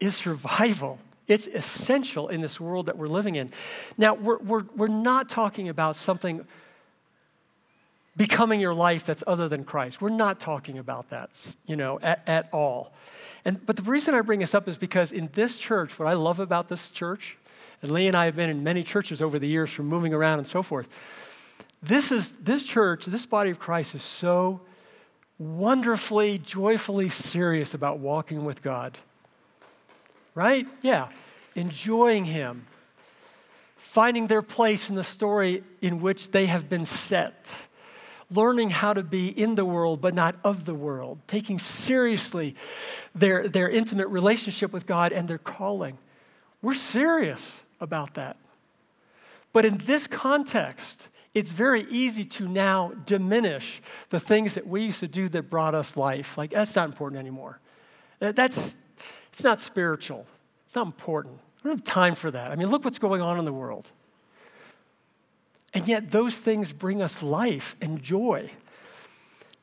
is 0.01 0.15
survival. 0.15 0.99
It's 1.27 1.47
essential 1.47 2.27
in 2.27 2.41
this 2.41 2.59
world 2.59 2.87
that 2.87 2.97
we're 2.97 3.07
living 3.07 3.35
in. 3.35 3.51
Now, 3.97 4.13
we're, 4.15 4.37
we're, 4.39 4.65
we're 4.75 4.87
not 4.89 5.29
talking 5.29 5.69
about 5.69 5.95
something 5.95 6.45
becoming 8.17 8.59
your 8.59 8.73
life 8.73 9.05
that's 9.05 9.23
other 9.25 9.47
than 9.47 9.63
Christ. 9.63 10.01
We're 10.01 10.09
not 10.09 10.39
talking 10.39 10.77
about 10.77 11.09
that, 11.09 11.55
you 11.65 11.75
know, 11.75 11.99
at, 12.01 12.21
at 12.27 12.49
all. 12.51 12.93
And, 13.43 13.65
but 13.65 13.75
the 13.75 13.83
reason 13.83 14.13
I 14.13 14.21
bring 14.21 14.39
this 14.39 14.53
up 14.53 14.67
is 14.67 14.77
because 14.77 15.11
in 15.11 15.29
this 15.33 15.57
church, 15.57 15.97
what 15.99 16.07
I 16.07 16.13
love 16.13 16.39
about 16.39 16.67
this 16.67 16.91
church, 16.91 17.37
and 17.81 17.91
Lee 17.91 18.07
and 18.07 18.15
I 18.15 18.25
have 18.25 18.35
been 18.35 18.49
in 18.49 18.63
many 18.63 18.83
churches 18.83 19.21
over 19.21 19.37
the 19.39 19.47
years 19.47 19.71
from 19.71 19.87
moving 19.87 20.13
around 20.13 20.39
and 20.39 20.47
so 20.47 20.61
forth, 20.61 20.87
this 21.81 22.11
is 22.11 22.31
this 22.33 22.65
church, 22.65 23.05
this 23.05 23.25
body 23.25 23.51
of 23.51 23.59
Christ 23.59 23.95
is 23.95 24.01
so 24.01 24.61
wonderfully, 25.37 26.37
joyfully 26.37 27.09
serious 27.09 27.73
about 27.73 27.99
walking 27.99 28.45
with 28.45 28.61
God. 28.61 28.97
Right? 30.33 30.67
Yeah. 30.81 31.09
Enjoying 31.55 32.25
Him. 32.25 32.67
Finding 33.75 34.27
their 34.27 34.41
place 34.41 34.89
in 34.89 34.95
the 34.95 35.03
story 35.03 35.63
in 35.81 36.01
which 36.01 36.31
they 36.31 36.47
have 36.47 36.69
been 36.69 36.85
set. 36.85 37.61
Learning 38.31 38.69
how 38.69 38.93
to 38.93 39.03
be 39.03 39.27
in 39.27 39.55
the 39.55 39.65
world 39.65 40.01
but 40.01 40.13
not 40.13 40.35
of 40.43 40.65
the 40.65 40.73
world. 40.73 41.19
Taking 41.27 41.59
seriously 41.59 42.55
their, 43.13 43.47
their 43.47 43.69
intimate 43.69 44.07
relationship 44.07 44.73
with 44.73 44.85
God 44.85 45.11
and 45.13 45.27
their 45.27 45.37
calling. 45.37 45.97
We're 46.61 46.73
serious 46.73 47.61
about 47.79 48.15
that. 48.15 48.37
But 49.53 49.63
in 49.63 49.77
this 49.77 50.07
context, 50.07 51.07
it's 51.35 51.51
very 51.51 51.81
easy 51.89 52.23
to 52.23 52.47
now 52.47 52.93
diminish 53.05 53.81
the 54.09 54.21
things 54.21 54.53
that 54.53 54.65
we 54.65 54.83
used 54.83 55.01
to 55.01 55.07
do 55.07 55.27
that 55.29 55.49
brought 55.49 55.75
us 55.75 55.97
life. 55.97 56.37
Like, 56.37 56.51
that's 56.51 56.75
not 56.77 56.85
important 56.85 57.19
anymore. 57.19 57.59
That's, 58.19 58.77
it's 59.27 59.43
not 59.43 59.59
spiritual. 59.59 60.25
It's 60.65 60.75
not 60.75 60.85
important. 60.85 61.39
I 61.59 61.67
don't 61.67 61.77
have 61.77 61.83
time 61.83 62.15
for 62.15 62.31
that. 62.31 62.51
I 62.51 62.55
mean, 62.55 62.69
look 62.69 62.85
what's 62.85 62.99
going 62.99 63.21
on 63.21 63.37
in 63.37 63.43
the 63.43 63.51
world. 63.51 63.91
And 65.73 65.85
yet, 65.89 66.09
those 66.09 66.37
things 66.37 66.71
bring 66.71 67.01
us 67.01 67.21
life 67.21 67.75
and 67.81 68.01
joy. 68.01 68.51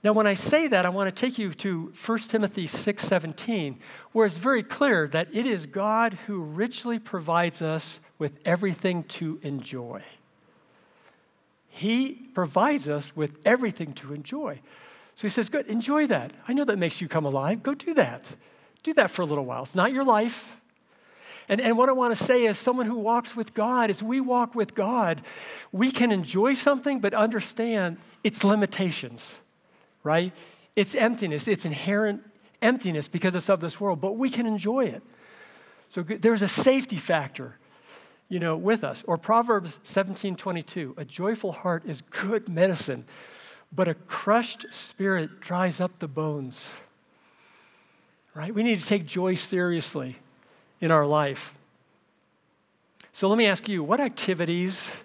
Now, 0.04 0.12
when 0.12 0.26
I 0.26 0.34
say 0.34 0.68
that, 0.68 0.84
I 0.84 0.90
want 0.90 1.14
to 1.14 1.20
take 1.26 1.38
you 1.38 1.54
to 1.54 1.94
1 2.04 2.18
Timothy 2.18 2.66
6 2.66 3.02
17, 3.02 3.78
where 4.12 4.26
it's 4.26 4.36
very 4.36 4.62
clear 4.62 5.08
that 5.08 5.28
it 5.34 5.46
is 5.46 5.64
God 5.64 6.18
who 6.26 6.42
richly 6.42 6.98
provides 6.98 7.62
us 7.62 7.98
with 8.18 8.40
everything 8.44 9.04
to 9.04 9.38
enjoy. 9.42 10.02
He 11.74 12.28
provides 12.34 12.86
us 12.86 13.16
with 13.16 13.38
everything 13.46 13.94
to 13.94 14.12
enjoy. 14.12 14.60
So 15.14 15.22
he 15.22 15.30
says, 15.30 15.48
Good, 15.48 15.66
enjoy 15.68 16.06
that. 16.08 16.30
I 16.46 16.52
know 16.52 16.66
that 16.66 16.78
makes 16.78 17.00
you 17.00 17.08
come 17.08 17.24
alive. 17.24 17.62
Go 17.62 17.72
do 17.72 17.94
that. 17.94 18.34
Do 18.82 18.92
that 18.94 19.10
for 19.10 19.22
a 19.22 19.24
little 19.24 19.46
while. 19.46 19.62
It's 19.62 19.74
not 19.74 19.90
your 19.90 20.04
life. 20.04 20.60
And, 21.48 21.62
and 21.62 21.78
what 21.78 21.88
I 21.88 21.92
want 21.92 22.14
to 22.14 22.22
say 22.22 22.44
is 22.44 22.58
someone 22.58 22.84
who 22.84 22.96
walks 22.96 23.34
with 23.34 23.54
God, 23.54 23.88
as 23.88 24.02
we 24.02 24.20
walk 24.20 24.54
with 24.54 24.74
God, 24.74 25.22
we 25.72 25.90
can 25.90 26.12
enjoy 26.12 26.52
something 26.52 27.00
but 27.00 27.14
understand 27.14 27.96
its 28.22 28.44
limitations, 28.44 29.40
right? 30.04 30.30
Its 30.76 30.94
emptiness, 30.94 31.48
its 31.48 31.64
inherent 31.64 32.22
emptiness 32.60 33.08
because 33.08 33.34
it's 33.34 33.48
of 33.48 33.60
this 33.60 33.80
world, 33.80 33.98
but 33.98 34.18
we 34.18 34.28
can 34.28 34.46
enjoy 34.46 34.84
it. 34.84 35.02
So 35.88 36.02
there's 36.02 36.42
a 36.42 36.48
safety 36.48 36.96
factor, 36.96 37.56
you 38.32 38.40
know, 38.40 38.56
with 38.56 38.82
us. 38.82 39.04
Or 39.06 39.18
Proverbs 39.18 39.78
17:22, 39.82 40.94
a 40.96 41.04
joyful 41.04 41.52
heart 41.52 41.82
is 41.84 42.00
good 42.00 42.48
medicine, 42.48 43.04
but 43.70 43.88
a 43.88 43.94
crushed 43.94 44.72
spirit 44.72 45.38
dries 45.40 45.82
up 45.82 45.98
the 45.98 46.08
bones. 46.08 46.72
Right? 48.32 48.54
We 48.54 48.62
need 48.62 48.80
to 48.80 48.86
take 48.86 49.04
joy 49.04 49.34
seriously 49.34 50.16
in 50.80 50.90
our 50.90 51.04
life. 51.04 51.54
So 53.12 53.28
let 53.28 53.36
me 53.36 53.44
ask 53.44 53.68
you, 53.68 53.82
what 53.82 54.00
activities 54.00 55.02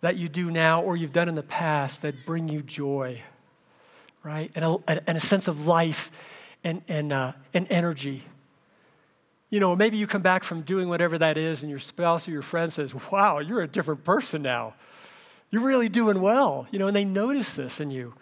that 0.00 0.14
you 0.14 0.28
do 0.28 0.52
now 0.52 0.82
or 0.82 0.96
you've 0.96 1.12
done 1.12 1.28
in 1.28 1.34
the 1.34 1.42
past 1.42 2.02
that 2.02 2.24
bring 2.24 2.48
you 2.48 2.62
joy? 2.62 3.22
right? 4.26 4.50
And 4.56 4.64
a, 4.64 4.78
and 5.06 5.16
a 5.16 5.20
sense 5.20 5.46
of 5.46 5.68
life 5.68 6.10
and, 6.64 6.82
and, 6.88 7.12
uh, 7.12 7.32
and 7.54 7.66
energy. 7.70 8.24
You 9.48 9.60
know, 9.60 9.76
maybe 9.76 9.96
you 9.96 10.06
come 10.06 10.22
back 10.22 10.42
from 10.42 10.62
doing 10.62 10.88
whatever 10.88 11.18
that 11.18 11.38
is, 11.38 11.62
and 11.62 11.70
your 11.70 11.78
spouse 11.78 12.26
or 12.26 12.32
your 12.32 12.42
friend 12.42 12.72
says, 12.72 12.94
Wow, 13.10 13.38
you're 13.38 13.62
a 13.62 13.68
different 13.68 14.04
person 14.04 14.42
now. 14.42 14.74
You're 15.50 15.62
really 15.62 15.88
doing 15.88 16.20
well, 16.20 16.66
you 16.70 16.78
know, 16.78 16.88
and 16.88 16.96
they 16.96 17.04
notice 17.04 17.54
this 17.54 17.80
in 17.80 17.90
you. 17.90 18.14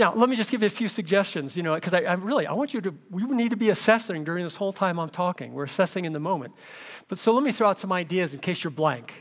Now, 0.00 0.14
let 0.14 0.30
me 0.30 0.36
just 0.36 0.50
give 0.50 0.62
you 0.62 0.66
a 0.66 0.70
few 0.70 0.88
suggestions, 0.88 1.58
you 1.58 1.62
know, 1.62 1.74
because 1.74 1.92
I, 1.92 2.00
I, 2.00 2.14
really, 2.14 2.46
I 2.46 2.54
want 2.54 2.72
you 2.72 2.80
to, 2.80 2.94
we 3.10 3.22
need 3.24 3.50
to 3.50 3.56
be 3.56 3.68
assessing 3.68 4.24
during 4.24 4.44
this 4.44 4.56
whole 4.56 4.72
time 4.72 4.98
I'm 4.98 5.10
talking. 5.10 5.52
We're 5.52 5.64
assessing 5.64 6.06
in 6.06 6.14
the 6.14 6.20
moment. 6.20 6.54
But 7.08 7.18
so 7.18 7.34
let 7.34 7.44
me 7.44 7.52
throw 7.52 7.68
out 7.68 7.78
some 7.78 7.92
ideas 7.92 8.32
in 8.32 8.40
case 8.40 8.64
you're 8.64 8.70
blank. 8.70 9.12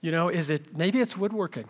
You 0.00 0.12
know, 0.12 0.28
is 0.28 0.48
it, 0.48 0.76
maybe 0.76 1.00
it's 1.00 1.16
woodworking. 1.16 1.64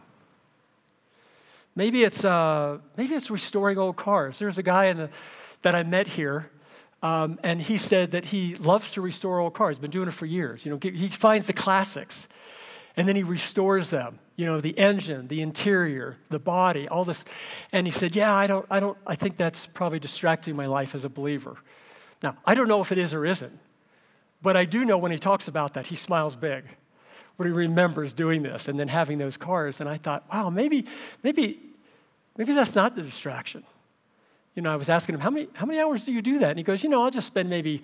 Maybe 1.74 2.04
it's, 2.04 2.26
uh, 2.26 2.78
maybe 2.96 3.14
it's 3.14 3.30
restoring 3.30 3.78
old 3.78 3.96
cars. 3.96 4.38
There's 4.38 4.58
a 4.58 4.62
guy 4.62 4.92
the, 4.92 5.10
that 5.62 5.74
I 5.74 5.82
met 5.82 6.08
here, 6.08 6.50
um, 7.02 7.38
and 7.42 7.62
he 7.62 7.78
said 7.78 8.10
that 8.12 8.26
he 8.26 8.56
loves 8.56 8.92
to 8.92 9.00
restore 9.00 9.38
old 9.38 9.54
cars. 9.54 9.78
Been 9.78 9.90
doing 9.90 10.08
it 10.08 10.14
for 10.14 10.26
years. 10.26 10.64
You 10.64 10.72
know, 10.72 10.78
he 10.82 11.08
finds 11.08 11.46
the 11.46 11.52
classics, 11.52 12.28
and 12.96 13.08
then 13.08 13.16
he 13.16 13.22
restores 13.22 13.90
them. 13.90 14.18
You 14.36 14.46
know, 14.46 14.60
the 14.60 14.76
engine, 14.78 15.28
the 15.28 15.42
interior, 15.42 16.16
the 16.30 16.38
body, 16.38 16.88
all 16.88 17.04
this. 17.04 17.24
And 17.72 17.86
he 17.86 17.90
said, 17.90 18.14
"Yeah, 18.16 18.34
I 18.34 18.46
don't, 18.46 18.66
I 18.70 18.80
don't, 18.80 18.98
I 19.06 19.14
think 19.14 19.36
that's 19.36 19.66
probably 19.66 19.98
distracting 19.98 20.56
my 20.56 20.66
life 20.66 20.94
as 20.94 21.04
a 21.04 21.08
believer." 21.08 21.56
Now, 22.22 22.36
I 22.44 22.54
don't 22.54 22.68
know 22.68 22.80
if 22.80 22.90
it 22.90 22.98
is 22.98 23.14
or 23.14 23.24
isn't, 23.24 23.58
but 24.42 24.56
I 24.56 24.64
do 24.64 24.84
know 24.84 24.98
when 24.98 25.12
he 25.12 25.18
talks 25.18 25.48
about 25.48 25.74
that, 25.74 25.86
he 25.86 25.96
smiles 25.96 26.34
big 26.34 26.64
when 27.36 27.46
he 27.46 27.54
remembers 27.54 28.12
doing 28.12 28.42
this 28.42 28.66
and 28.66 28.80
then 28.80 28.88
having 28.88 29.18
those 29.18 29.36
cars. 29.36 29.80
And 29.80 29.88
I 29.88 29.96
thought, 29.98 30.24
wow, 30.32 30.50
maybe, 30.50 30.86
maybe 31.22 31.60
Maybe 32.38 32.54
that's 32.54 32.76
not 32.76 32.94
the 32.94 33.02
distraction. 33.02 33.64
You 34.58 34.62
know, 34.62 34.72
I 34.72 34.76
was 34.76 34.88
asking 34.88 35.14
him, 35.14 35.20
how 35.20 35.30
many, 35.30 35.46
how 35.54 35.66
many 35.66 35.78
hours 35.78 36.02
do 36.02 36.12
you 36.12 36.20
do 36.20 36.40
that? 36.40 36.50
And 36.50 36.58
he 36.58 36.64
goes, 36.64 36.82
you 36.82 36.88
know, 36.88 37.04
I'll 37.04 37.12
just 37.12 37.28
spend 37.28 37.48
maybe, 37.48 37.80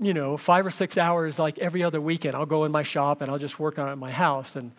you 0.00 0.14
know, 0.14 0.38
five 0.38 0.64
or 0.64 0.70
six 0.70 0.96
hours 0.96 1.38
like 1.38 1.58
every 1.58 1.84
other 1.84 2.00
weekend. 2.00 2.34
I'll 2.34 2.46
go 2.46 2.64
in 2.64 2.72
my 2.72 2.82
shop 2.82 3.20
and 3.20 3.30
I'll 3.30 3.38
just 3.38 3.60
work 3.60 3.78
on 3.78 3.90
it 3.90 3.92
in 3.92 3.98
my 3.98 4.10
house. 4.10 4.56
And 4.56 4.72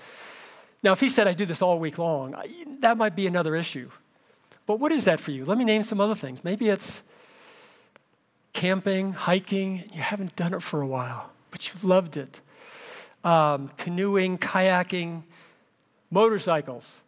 now, 0.81 0.93
if 0.93 0.99
he 0.99 1.09
said 1.09 1.27
I 1.27 1.33
do 1.33 1.45
this 1.45 1.61
all 1.61 1.77
week 1.77 1.99
long, 1.99 2.33
that 2.79 2.97
might 2.97 3.15
be 3.15 3.27
another 3.27 3.55
issue. 3.55 3.91
But 4.65 4.79
what 4.79 4.91
is 4.91 5.05
that 5.05 5.19
for 5.19 5.29
you? 5.29 5.45
Let 5.45 5.59
me 5.59 5.63
name 5.63 5.83
some 5.83 6.01
other 6.01 6.15
things. 6.15 6.43
Maybe 6.43 6.69
it's 6.69 7.03
camping, 8.53 9.13
hiking, 9.13 9.83
you 9.93 10.01
haven't 10.01 10.35
done 10.35 10.55
it 10.55 10.63
for 10.63 10.81
a 10.81 10.87
while, 10.87 11.29
but 11.51 11.67
you've 11.67 11.85
loved 11.85 12.17
it. 12.17 12.41
Um, 13.23 13.69
canoeing, 13.77 14.39
kayaking, 14.39 15.21
motorcycles. 16.09 17.01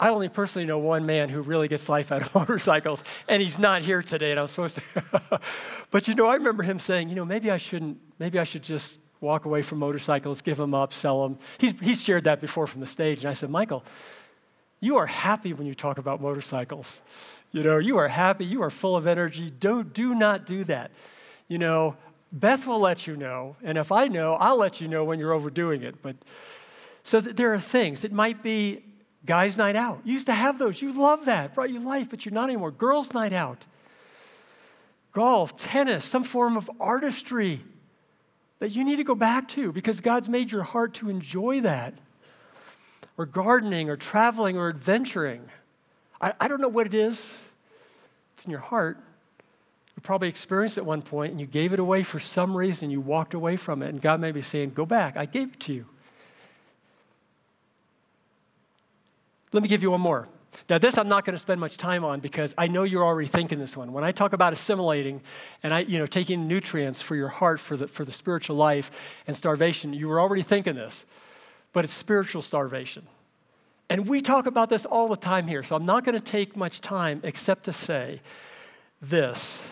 I 0.00 0.10
only 0.10 0.28
personally 0.28 0.66
know 0.66 0.78
one 0.78 1.06
man 1.06 1.28
who 1.28 1.42
really 1.42 1.66
gets 1.66 1.88
life 1.88 2.12
out 2.12 2.22
of 2.22 2.34
motorcycles, 2.34 3.02
and 3.28 3.42
he's 3.42 3.58
not 3.58 3.82
here 3.82 4.02
today, 4.02 4.30
and 4.30 4.38
I 4.38 4.42
was 4.42 4.52
supposed 4.52 4.78
to. 4.78 5.40
but 5.90 6.06
you 6.06 6.14
know, 6.14 6.26
I 6.26 6.34
remember 6.34 6.62
him 6.62 6.78
saying, 6.78 7.08
you 7.08 7.16
know, 7.16 7.24
maybe 7.24 7.50
I 7.50 7.56
shouldn't, 7.56 7.98
maybe 8.18 8.38
I 8.38 8.44
should 8.44 8.62
just 8.62 9.00
walk 9.20 9.44
away 9.44 9.62
from 9.62 9.78
motorcycles, 9.78 10.40
give 10.40 10.56
them 10.56 10.74
up, 10.74 10.92
sell 10.92 11.22
them. 11.22 11.38
He's, 11.58 11.78
he's 11.80 12.02
shared 12.02 12.24
that 12.24 12.40
before 12.40 12.68
from 12.68 12.80
the 12.80 12.86
stage, 12.86 13.20
and 13.20 13.28
I 13.28 13.32
said, 13.32 13.50
Michael, 13.50 13.84
you 14.80 14.96
are 14.96 15.06
happy 15.06 15.52
when 15.52 15.66
you 15.66 15.74
talk 15.74 15.98
about 15.98 16.20
motorcycles. 16.20 17.00
You 17.50 17.64
know, 17.64 17.78
you 17.78 17.96
are 17.96 18.08
happy, 18.08 18.44
you 18.44 18.62
are 18.62 18.70
full 18.70 18.96
of 18.96 19.06
energy. 19.06 19.50
Don't, 19.50 19.92
do 19.92 20.14
not 20.14 20.46
do 20.46 20.62
that. 20.64 20.92
You 21.48 21.58
know, 21.58 21.96
Beth 22.30 22.66
will 22.66 22.78
let 22.78 23.06
you 23.06 23.16
know, 23.16 23.56
and 23.64 23.76
if 23.78 23.90
I 23.90 24.06
know, 24.06 24.34
I'll 24.34 24.58
let 24.58 24.80
you 24.80 24.86
know 24.86 25.02
when 25.02 25.18
you're 25.18 25.32
overdoing 25.32 25.82
it. 25.82 26.00
But 26.02 26.14
so 27.02 27.20
there 27.20 27.52
are 27.54 27.58
things. 27.58 28.04
It 28.04 28.12
might 28.12 28.42
be 28.42 28.84
Guys' 29.28 29.58
night 29.58 29.76
out. 29.76 30.00
You 30.04 30.14
used 30.14 30.24
to 30.26 30.32
have 30.32 30.58
those. 30.58 30.80
You 30.80 30.90
love 30.90 31.26
that. 31.26 31.54
Brought 31.54 31.68
you 31.68 31.80
life, 31.80 32.08
but 32.08 32.24
you're 32.24 32.32
not 32.32 32.44
anymore. 32.44 32.70
Girls' 32.70 33.12
night 33.12 33.34
out. 33.34 33.66
Golf, 35.12 35.54
tennis, 35.54 36.06
some 36.06 36.24
form 36.24 36.56
of 36.56 36.70
artistry 36.80 37.60
that 38.58 38.74
you 38.74 38.84
need 38.84 38.96
to 38.96 39.04
go 39.04 39.14
back 39.14 39.46
to 39.48 39.70
because 39.70 40.00
God's 40.00 40.30
made 40.30 40.50
your 40.50 40.62
heart 40.62 40.94
to 40.94 41.10
enjoy 41.10 41.60
that. 41.60 41.92
Or 43.18 43.26
gardening, 43.26 43.90
or 43.90 43.98
traveling, 43.98 44.56
or 44.56 44.70
adventuring. 44.70 45.42
I, 46.22 46.32
I 46.40 46.48
don't 46.48 46.62
know 46.62 46.68
what 46.68 46.86
it 46.86 46.94
is. 46.94 47.44
It's 48.32 48.46
in 48.46 48.50
your 48.50 48.60
heart. 48.60 48.96
You 49.94 50.00
probably 50.00 50.28
experienced 50.28 50.78
it 50.78 50.82
at 50.82 50.86
one 50.86 51.02
point 51.02 51.32
and 51.32 51.40
you 51.40 51.46
gave 51.46 51.74
it 51.74 51.78
away 51.78 52.02
for 52.02 52.18
some 52.18 52.56
reason. 52.56 52.90
You 52.90 53.02
walked 53.02 53.34
away 53.34 53.58
from 53.58 53.82
it, 53.82 53.90
and 53.90 54.00
God 54.00 54.20
may 54.20 54.32
be 54.32 54.40
saying, 54.40 54.70
Go 54.70 54.86
back. 54.86 55.18
I 55.18 55.26
gave 55.26 55.48
it 55.48 55.60
to 55.60 55.74
you. 55.74 55.86
Let 59.52 59.62
me 59.62 59.68
give 59.68 59.82
you 59.82 59.90
one 59.90 60.00
more. 60.00 60.28
Now, 60.68 60.78
this 60.78 60.98
I'm 60.98 61.08
not 61.08 61.24
going 61.24 61.34
to 61.34 61.38
spend 61.38 61.60
much 61.60 61.76
time 61.76 62.04
on 62.04 62.20
because 62.20 62.54
I 62.58 62.68
know 62.68 62.82
you're 62.82 63.04
already 63.04 63.28
thinking 63.28 63.58
this 63.58 63.76
one. 63.76 63.92
When 63.92 64.04
I 64.04 64.12
talk 64.12 64.32
about 64.32 64.52
assimilating 64.52 65.22
and 65.62 65.72
I, 65.72 65.80
you 65.80 65.98
know, 65.98 66.06
taking 66.06 66.46
nutrients 66.48 67.00
for 67.00 67.16
your 67.16 67.28
heart, 67.28 67.60
for 67.60 67.76
the, 67.76 67.86
for 67.86 68.04
the 68.04 68.12
spiritual 68.12 68.56
life 68.56 68.90
and 69.26 69.36
starvation, 69.36 69.92
you 69.92 70.08
were 70.08 70.20
already 70.20 70.42
thinking 70.42 70.74
this, 70.74 71.06
but 71.72 71.84
it's 71.84 71.92
spiritual 71.92 72.42
starvation. 72.42 73.06
And 73.90 74.06
we 74.06 74.20
talk 74.20 74.46
about 74.46 74.68
this 74.68 74.84
all 74.84 75.08
the 75.08 75.16
time 75.16 75.46
here, 75.46 75.62
so 75.62 75.74
I'm 75.74 75.86
not 75.86 76.04
going 76.04 76.14
to 76.14 76.24
take 76.24 76.56
much 76.56 76.80
time 76.80 77.20
except 77.24 77.64
to 77.64 77.72
say 77.72 78.20
this 79.00 79.68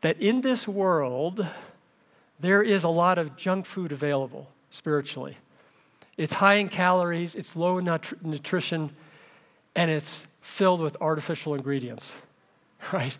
that 0.00 0.20
in 0.20 0.42
this 0.42 0.68
world, 0.68 1.44
there 2.38 2.62
is 2.62 2.84
a 2.84 2.88
lot 2.88 3.18
of 3.18 3.36
junk 3.36 3.66
food 3.66 3.90
available 3.90 4.48
spiritually. 4.70 5.36
It's 6.18 6.34
high 6.34 6.54
in 6.54 6.68
calories, 6.68 7.34
it's 7.34 7.56
low 7.56 7.78
in 7.78 7.86
nutri- 7.86 8.22
nutrition, 8.22 8.90
and 9.74 9.90
it's 9.90 10.26
filled 10.40 10.80
with 10.80 10.96
artificial 11.00 11.54
ingredients, 11.54 12.16
right? 12.92 13.16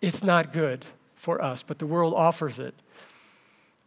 It's 0.00 0.22
not 0.22 0.52
good 0.52 0.84
for 1.14 1.42
us, 1.42 1.62
but 1.62 1.78
the 1.78 1.86
world 1.86 2.12
offers 2.14 2.60
it. 2.60 2.74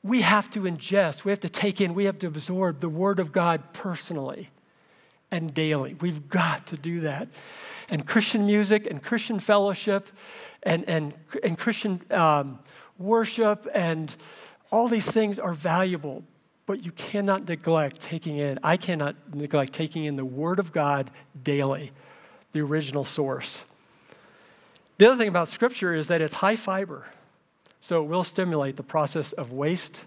We 0.03 0.21
have 0.21 0.49
to 0.51 0.61
ingest, 0.61 1.23
we 1.23 1.31
have 1.31 1.39
to 1.41 1.49
take 1.49 1.79
in, 1.79 1.93
we 1.93 2.05
have 2.05 2.17
to 2.19 2.27
absorb 2.27 2.79
the 2.79 2.89
Word 2.89 3.19
of 3.19 3.31
God 3.31 3.71
personally 3.71 4.49
and 5.29 5.53
daily. 5.53 5.95
We've 5.99 6.27
got 6.29 6.67
to 6.67 6.77
do 6.77 7.01
that. 7.01 7.29
And 7.89 8.05
Christian 8.07 8.45
music 8.45 8.87
and 8.89 9.03
Christian 9.03 9.39
fellowship 9.39 10.09
and, 10.63 10.83
and, 10.89 11.13
and 11.43 11.57
Christian 11.57 12.01
um, 12.11 12.59
worship 12.97 13.67
and 13.73 14.15
all 14.71 14.87
these 14.87 15.09
things 15.09 15.39
are 15.39 15.53
valuable, 15.53 16.23
but 16.67 16.83
you 16.83 16.91
cannot 16.91 17.47
neglect 17.47 18.01
taking 18.01 18.37
in, 18.37 18.59
I 18.61 18.77
cannot 18.77 19.15
neglect 19.33 19.73
taking 19.73 20.03
in 20.03 20.17
the 20.17 20.25
Word 20.25 20.59
of 20.59 20.73
God 20.73 21.09
daily, 21.41 21.91
the 22.51 22.59
original 22.59 23.05
source. 23.05 23.63
The 24.97 25.07
other 25.07 25.17
thing 25.17 25.29
about 25.29 25.47
Scripture 25.47 25.95
is 25.95 26.09
that 26.09 26.21
it's 26.21 26.35
high 26.35 26.57
fiber, 26.57 27.07
so 27.79 28.03
it 28.03 28.07
will 28.07 28.23
stimulate 28.23 28.75
the 28.75 28.83
process 28.83 29.31
of 29.31 29.53
waste 29.53 30.03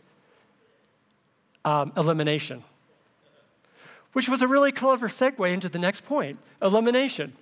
um, 1.65 1.93
elimination, 1.97 2.63
which 4.13 4.29
was 4.29 4.43
a 4.43 4.49
really 4.49 4.71
clever 4.71 5.09
segue 5.09 5.51
into 5.51 5.71
the 5.71 5.79
next 5.79 6.05
point 6.05 6.39
elimination, 6.61 7.33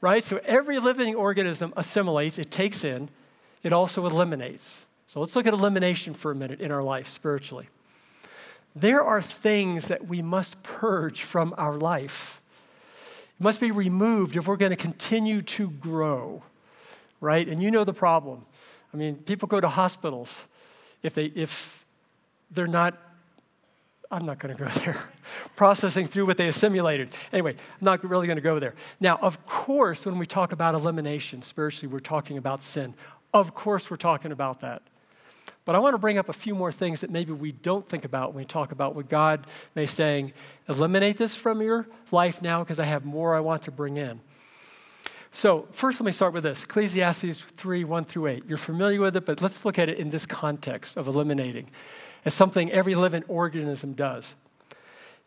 right? 0.00 0.22
So 0.22 0.40
every 0.44 0.78
living 0.78 1.16
organism 1.16 1.74
assimilates, 1.76 2.38
it 2.38 2.52
takes 2.52 2.84
in, 2.84 3.08
it 3.64 3.72
also 3.72 4.06
eliminates. 4.06 4.86
So 5.08 5.18
let's 5.18 5.34
look 5.34 5.48
at 5.48 5.54
elimination 5.54 6.14
for 6.14 6.30
a 6.30 6.36
minute 6.36 6.60
in 6.60 6.70
our 6.70 6.84
life 6.84 7.08
spiritually 7.08 7.68
there 8.74 9.02
are 9.02 9.20
things 9.20 9.88
that 9.88 10.06
we 10.06 10.22
must 10.22 10.62
purge 10.62 11.22
from 11.22 11.54
our 11.58 11.74
life. 11.74 12.40
It 13.38 13.42
must 13.42 13.60
be 13.60 13.70
removed 13.70 14.36
if 14.36 14.46
we're 14.46 14.56
going 14.56 14.70
to 14.70 14.76
continue 14.76 15.42
to 15.42 15.70
grow, 15.70 16.42
right? 17.20 17.48
And 17.48 17.62
you 17.62 17.70
know 17.70 17.84
the 17.84 17.92
problem. 17.92 18.44
I 18.92 18.96
mean, 18.96 19.16
people 19.16 19.48
go 19.48 19.60
to 19.60 19.68
hospitals 19.68 20.44
if, 21.02 21.14
they, 21.14 21.26
if 21.26 21.84
they're 22.50 22.66
not, 22.66 22.96
I'm 24.10 24.26
not 24.26 24.38
going 24.38 24.56
to 24.56 24.64
go 24.64 24.70
there, 24.80 25.02
processing 25.56 26.06
through 26.06 26.26
what 26.26 26.36
they 26.36 26.48
assimilated. 26.48 27.10
Anyway, 27.32 27.52
I'm 27.52 27.84
not 27.84 28.04
really 28.04 28.26
going 28.26 28.36
to 28.36 28.42
go 28.42 28.58
there. 28.58 28.74
Now, 29.00 29.18
of 29.22 29.44
course, 29.46 30.04
when 30.04 30.18
we 30.18 30.26
talk 30.26 30.52
about 30.52 30.74
elimination 30.74 31.42
spiritually, 31.42 31.92
we're 31.92 32.00
talking 32.00 32.36
about 32.38 32.62
sin. 32.62 32.94
Of 33.32 33.54
course, 33.54 33.90
we're 33.90 33.96
talking 33.96 34.32
about 34.32 34.60
that. 34.60 34.82
But 35.64 35.74
I 35.74 35.78
want 35.78 35.94
to 35.94 35.98
bring 35.98 36.18
up 36.18 36.28
a 36.28 36.32
few 36.32 36.54
more 36.54 36.72
things 36.72 37.00
that 37.00 37.10
maybe 37.10 37.32
we 37.32 37.52
don't 37.52 37.86
think 37.88 38.04
about 38.04 38.34
when 38.34 38.42
we 38.42 38.46
talk 38.46 38.72
about 38.72 38.94
what 38.94 39.08
God 39.08 39.46
may 39.74 39.86
saying, 39.86 40.32
eliminate 40.68 41.18
this 41.18 41.36
from 41.36 41.60
your 41.60 41.86
life 42.10 42.40
now 42.40 42.64
because 42.64 42.80
I 42.80 42.84
have 42.84 43.04
more 43.04 43.34
I 43.34 43.40
want 43.40 43.62
to 43.62 43.70
bring 43.70 43.96
in. 43.96 44.20
So, 45.32 45.68
first, 45.70 46.00
let 46.00 46.06
me 46.06 46.12
start 46.12 46.32
with 46.32 46.42
this 46.42 46.64
Ecclesiastes 46.64 47.40
3 47.40 47.84
1 47.84 48.04
through 48.04 48.26
8. 48.26 48.44
You're 48.48 48.58
familiar 48.58 49.00
with 49.00 49.16
it, 49.16 49.24
but 49.24 49.40
let's 49.40 49.64
look 49.64 49.78
at 49.78 49.88
it 49.88 49.98
in 49.98 50.08
this 50.08 50.26
context 50.26 50.96
of 50.96 51.06
eliminating 51.06 51.68
as 52.24 52.34
something 52.34 52.70
every 52.72 52.94
living 52.94 53.22
organism 53.28 53.92
does. 53.92 54.34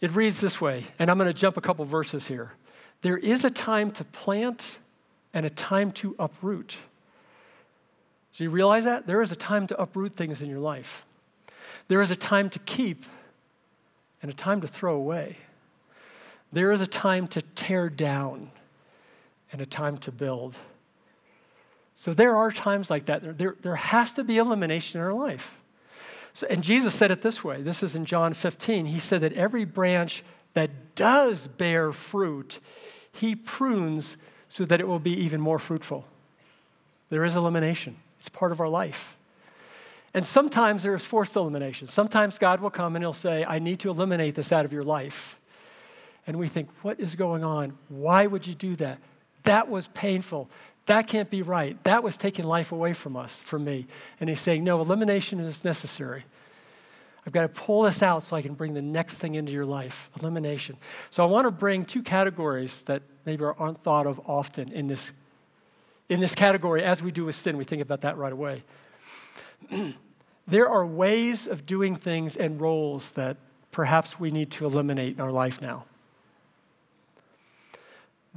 It 0.01 0.11
reads 0.11 0.41
this 0.41 0.59
way, 0.59 0.87
and 0.99 1.09
I'm 1.09 1.17
going 1.17 1.31
to 1.31 1.37
jump 1.37 1.55
a 1.55 1.61
couple 1.61 1.85
verses 1.85 2.27
here. 2.27 2.51
There 3.01 3.17
is 3.17 3.45
a 3.45 3.49
time 3.49 3.91
to 3.91 4.03
plant 4.03 4.79
and 5.33 5.45
a 5.45 5.49
time 5.49 5.91
to 5.93 6.15
uproot. 6.19 6.77
So 8.33 8.43
you 8.43 8.49
realize 8.49 8.83
that? 8.83 9.07
There 9.07 9.21
is 9.21 9.31
a 9.31 9.35
time 9.35 9.67
to 9.67 9.81
uproot 9.81 10.15
things 10.15 10.41
in 10.41 10.49
your 10.49 10.59
life. 10.59 11.05
There 11.87 12.01
is 12.01 12.11
a 12.11 12.15
time 12.15 12.49
to 12.51 12.59
keep 12.59 13.05
and 14.21 14.29
a 14.29 14.33
time 14.33 14.61
to 14.61 14.67
throw 14.67 14.95
away. 14.95 15.37
There 16.51 16.71
is 16.71 16.81
a 16.81 16.87
time 16.87 17.27
to 17.27 17.41
tear 17.41 17.89
down 17.89 18.51
and 19.51 19.61
a 19.61 19.65
time 19.65 19.97
to 19.99 20.11
build. 20.11 20.55
So 21.95 22.13
there 22.13 22.35
are 22.35 22.51
times 22.51 22.89
like 22.89 23.05
that. 23.05 23.21
There, 23.21 23.33
there, 23.33 23.55
there 23.61 23.75
has 23.75 24.13
to 24.13 24.23
be 24.23 24.37
elimination 24.37 24.99
in 24.99 25.05
our 25.05 25.13
life. 25.13 25.55
So, 26.33 26.47
and 26.49 26.63
Jesus 26.63 26.95
said 26.95 27.11
it 27.11 27.21
this 27.21 27.43
way 27.43 27.61
this 27.61 27.83
is 27.83 27.95
in 27.95 28.05
John 28.05 28.33
15. 28.33 28.87
He 28.87 28.99
said 28.99 29.21
that 29.21 29.33
every 29.33 29.65
branch 29.65 30.23
that 30.53 30.95
does 30.95 31.47
bear 31.47 31.91
fruit, 31.91 32.59
he 33.11 33.35
prunes 33.35 34.17
so 34.49 34.65
that 34.65 34.79
it 34.79 34.87
will 34.87 34.99
be 34.99 35.13
even 35.13 35.41
more 35.41 35.59
fruitful. 35.59 36.05
There 37.09 37.23
is 37.23 37.35
elimination, 37.35 37.97
it's 38.23 38.29
part 38.29 38.53
of 38.53 38.61
our 38.61 38.69
life. 38.69 39.17
And 40.13 40.25
sometimes 40.25 40.83
there 40.83 40.95
is 40.95 41.03
forced 41.03 41.35
elimination. 41.35 41.89
Sometimes 41.89 42.37
God 42.37 42.61
will 42.61 42.69
come 42.69 42.95
and 42.95 43.03
He'll 43.03 43.11
say, 43.11 43.43
I 43.43 43.59
need 43.59 43.79
to 43.81 43.89
eliminate 43.89 44.35
this 44.35 44.53
out 44.53 44.63
of 44.63 44.71
your 44.71 44.85
life. 44.85 45.37
And 46.25 46.39
we 46.39 46.47
think, 46.47 46.69
what 46.83 47.01
is 47.01 47.17
going 47.17 47.43
on? 47.43 47.77
Why 47.89 48.25
would 48.25 48.47
you 48.47 48.53
do 48.53 48.77
that? 48.77 48.99
That 49.43 49.67
was 49.67 49.87
painful. 49.89 50.49
That 50.85 51.07
can't 51.07 51.29
be 51.29 51.41
right. 51.41 51.83
That 51.83 52.01
was 52.01 52.15
taking 52.15 52.45
life 52.45 52.71
away 52.71 52.93
from 52.93 53.17
us, 53.17 53.41
from 53.41 53.65
me. 53.65 53.87
And 54.21 54.29
He's 54.29 54.39
saying, 54.39 54.63
no, 54.63 54.79
elimination 54.79 55.41
is 55.41 55.65
necessary. 55.65 56.23
I've 57.27 57.33
got 57.33 57.41
to 57.41 57.49
pull 57.49 57.81
this 57.81 58.01
out 58.01 58.23
so 58.23 58.37
I 58.37 58.41
can 58.41 58.53
bring 58.53 58.73
the 58.73 58.81
next 58.81 59.17
thing 59.17 59.35
into 59.35 59.51
your 59.51 59.65
life 59.65 60.09
elimination. 60.17 60.77
So 61.09 61.23
I 61.23 61.25
want 61.25 61.45
to 61.45 61.51
bring 61.51 61.83
two 61.83 62.03
categories 62.03 62.83
that 62.83 63.03
maybe 63.25 63.43
aren't 63.43 63.83
thought 63.83 64.07
of 64.07 64.21
often 64.25 64.71
in 64.71 64.87
this, 64.87 65.11
in 66.13 66.19
this 66.19 66.35
category 66.35 66.83
as 66.83 67.01
we 67.01 67.11
do 67.11 67.25
with 67.25 67.33
sin. 67.33 67.57
We 67.57 67.63
think 67.63 67.81
about 67.81 68.01
that 68.01 68.17
right 68.17 68.31
away. 68.31 68.63
there 70.47 70.69
are 70.69 70.85
ways 70.85 71.47
of 71.47 71.65
doing 71.65 71.95
things 71.95 72.37
and 72.37 72.61
roles 72.61 73.11
that 73.11 73.37
perhaps 73.71 74.19
we 74.19 74.29
need 74.29 74.51
to 74.51 74.65
eliminate 74.67 75.15
in 75.15 75.21
our 75.21 75.31
life 75.31 75.59
now. 75.59 75.85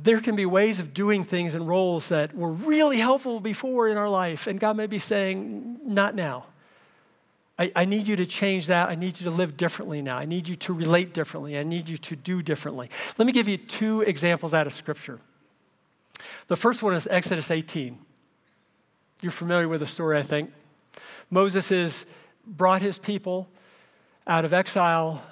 There 0.02 0.20
can 0.20 0.36
be 0.36 0.46
ways 0.46 0.80
of 0.80 0.94
doing 0.94 1.22
things 1.22 1.54
and 1.54 1.68
roles 1.68 2.08
that 2.08 2.34
were 2.34 2.50
really 2.50 2.96
helpful 2.96 3.40
before 3.40 3.88
in 3.88 3.98
our 3.98 4.08
life, 4.08 4.46
and 4.46 4.58
God 4.58 4.78
may 4.78 4.86
be 4.86 4.98
saying, 4.98 5.78
not 5.84 6.14
now. 6.14 6.46
I, 7.58 7.72
I, 7.76 7.84
need 7.84 8.08
you 8.08 8.16
to 8.16 8.26
change 8.26 8.66
that. 8.68 8.88
I 8.88 8.94
need 8.94 9.20
you 9.20 9.24
to 9.24 9.30
live 9.30 9.56
differently 9.56 10.00
now. 10.00 10.16
I 10.16 10.24
need 10.24 10.48
you 10.48 10.56
to 10.56 10.74
relate 10.74 11.12
differently. 11.12 11.58
I 11.58 11.62
need 11.62 11.88
you 11.88 11.96
to 11.98 12.16
do 12.16 12.42
differently. 12.42 12.88
Let 13.18 13.26
me 13.26 13.32
give 13.32 13.48
you 13.48 13.56
two 13.58 14.00
examples 14.02 14.52
out 14.52 14.66
of 14.66 14.72
Scripture. 14.72 15.20
The 16.48 16.56
first 16.56 16.82
one 16.82 16.94
is 16.94 17.08
Exodus 17.10 17.50
18. 17.50 17.98
You're 19.20 19.32
familiar 19.32 19.68
with 19.68 19.80
the 19.80 19.86
story, 19.86 20.18
I 20.18 20.22
think. 20.22 20.52
Moses 21.30 21.70
has 21.70 22.06
brought 22.46 22.82
his 22.82 22.98
people 22.98 23.48
out 24.26 24.44
of 24.44 24.52
exile, 24.52 25.22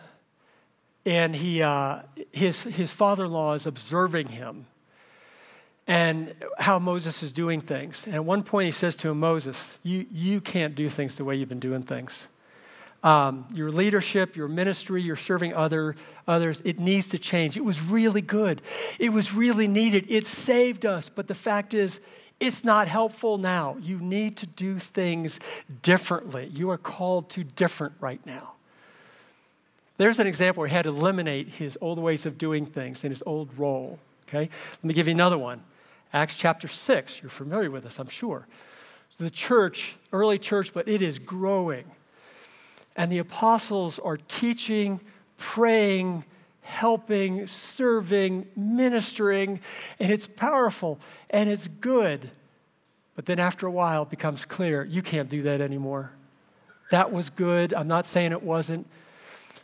and 1.07 1.37
he, 1.37 1.63
uh, 1.63 2.01
his, 2.33 2.63
his 2.63 2.91
father 2.91 3.27
in 3.27 3.33
law 3.33 3.55
is 3.55 3.67
observing 3.67 4.29
him 4.29 4.67
and 5.87 6.35
how 6.59 6.79
Moses 6.79 7.23
is 7.23 7.33
doing 7.33 7.61
things. 7.61 8.07
And 8.07 8.15
at 8.15 8.25
one 8.25 8.43
point, 8.43 8.67
he 8.67 8.73
says 8.73 8.97
to 8.97 9.11
him, 9.11 9.21
Moses, 9.21 9.79
you, 9.83 10.07
you 10.11 10.41
can't 10.41 10.75
do 10.75 10.89
things 10.89 11.17
the 11.17 11.25
way 11.25 11.37
you've 11.37 11.49
been 11.49 11.61
doing 11.61 11.83
things. 11.83 12.29
Um, 13.05 13.47
your 13.55 13.71
leadership, 13.71 14.35
your 14.35 14.49
ministry, 14.49 15.03
you're 15.03 15.15
serving 15.15 15.53
other, 15.53 15.95
others, 16.27 16.63
it 16.65 16.81
needs 16.81 17.09
to 17.11 17.19
change. 17.19 17.59
It 17.59 17.65
was 17.65 17.83
really 17.83 18.23
good. 18.23 18.63
It 18.99 19.11
was 19.11 19.35
really 19.35 19.69
needed. 19.69 20.07
It 20.09 20.27
saved 20.27 20.87
us. 20.87 21.11
But 21.11 21.29
the 21.29 21.35
fact 21.35 21.75
is, 21.75 22.01
it's 22.41 22.65
not 22.65 22.89
helpful 22.89 23.37
now. 23.37 23.77
You 23.81 23.99
need 23.99 24.39
to 24.39 24.47
do 24.47 24.79
things 24.79 25.39
differently. 25.83 26.51
You 26.55 26.71
are 26.71 26.79
called 26.79 27.29
to 27.31 27.45
different 27.45 27.95
right 28.01 28.25
now. 28.25 28.53
There's 29.99 30.19
an 30.19 30.27
example 30.27 30.63
where 30.63 30.69
he 30.69 30.75
had 30.75 30.85
to 30.85 30.89
eliminate 30.89 31.49
his 31.49 31.79
old 31.83 31.99
ways 31.99 32.25
of 32.25 32.39
doing 32.39 32.65
things 32.65 33.05
in 33.05 33.11
his 33.11 33.23
old 33.27 33.57
role. 33.59 33.99
Okay? 34.27 34.49
Let 34.73 34.85
me 34.85 34.95
give 34.95 35.07
you 35.07 35.13
another 35.15 35.39
one. 35.39 35.63
Acts 36.13 36.37
chapter 36.37 36.69
6. 36.69 37.23
You're 37.23 37.29
familiar 37.29 37.71
with 37.71 37.85
this, 37.85 38.01
I'm 38.01 38.09
sure. 38.09 38.47
So 39.11 39.25
the 39.25 39.31
church, 39.31 39.95
early 40.11 40.39
church, 40.39 40.73
but 40.73 40.89
it 40.89 41.03
is 41.03 41.19
growing. 41.19 41.85
And 42.97 43.11
the 43.11 43.19
apostles 43.19 43.99
are 43.99 44.17
teaching, 44.17 45.01
praying, 45.37 46.25
helping, 46.65 47.47
serving, 47.47 48.47
ministering, 48.57 49.61
and 50.01 50.11
it's 50.11 50.27
powerful 50.27 50.99
and 51.31 51.51
it's 51.51 51.69
good. 51.69 52.31
But 53.15 53.27
then 53.27 53.39
after 53.39 53.67
a 53.67 53.71
while, 53.71 54.03
it 54.03 54.11
becomes 54.11 54.45
clear 54.45 54.85
you 54.85 55.03
can't 55.03 55.29
do 55.29 55.43
that 55.43 55.61
anymore. 55.61 56.11
That 56.91 57.13
was 57.13 57.31
good. 57.31 57.73
I'm 57.75 57.89
not 57.89 58.07
saying 58.07 58.33
it 58.33 58.43
wasn't, 58.43 58.87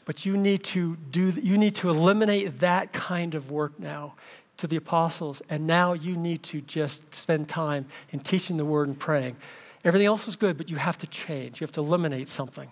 but 0.05 0.27
you 0.27 0.37
need 0.37 0.63
to 0.65 0.97
do 1.11 1.31
you 1.31 1.57
need 1.59 1.75
to 1.77 1.91
eliminate 1.91 2.61
that 2.61 2.93
kind 2.93 3.35
of 3.35 3.51
work 3.51 3.79
now 3.79 4.15
to 4.59 4.67
the 4.67 4.77
apostles, 4.77 5.41
and 5.49 5.67
now 5.67 5.95
you 5.95 6.17
need 6.17 6.43
to 6.43 6.61
just 6.61 7.15
spend 7.15 7.49
time 7.49 7.87
in 8.11 8.21
teaching 8.21 8.59
the 8.59 8.65
word 8.65 8.89
and 8.89 8.99
praying. 8.99 9.37
Everything 9.85 10.07
else 10.07 10.29
is 10.29 10.37
good, 10.37 10.59
but 10.59 10.71
you 10.71 10.77
have 10.77 10.99
to 10.99 11.07
change. 11.07 11.61
You 11.61 11.65
have 11.65 11.73
to 11.73 11.81
eliminate 11.81 12.29
something. 12.29 12.71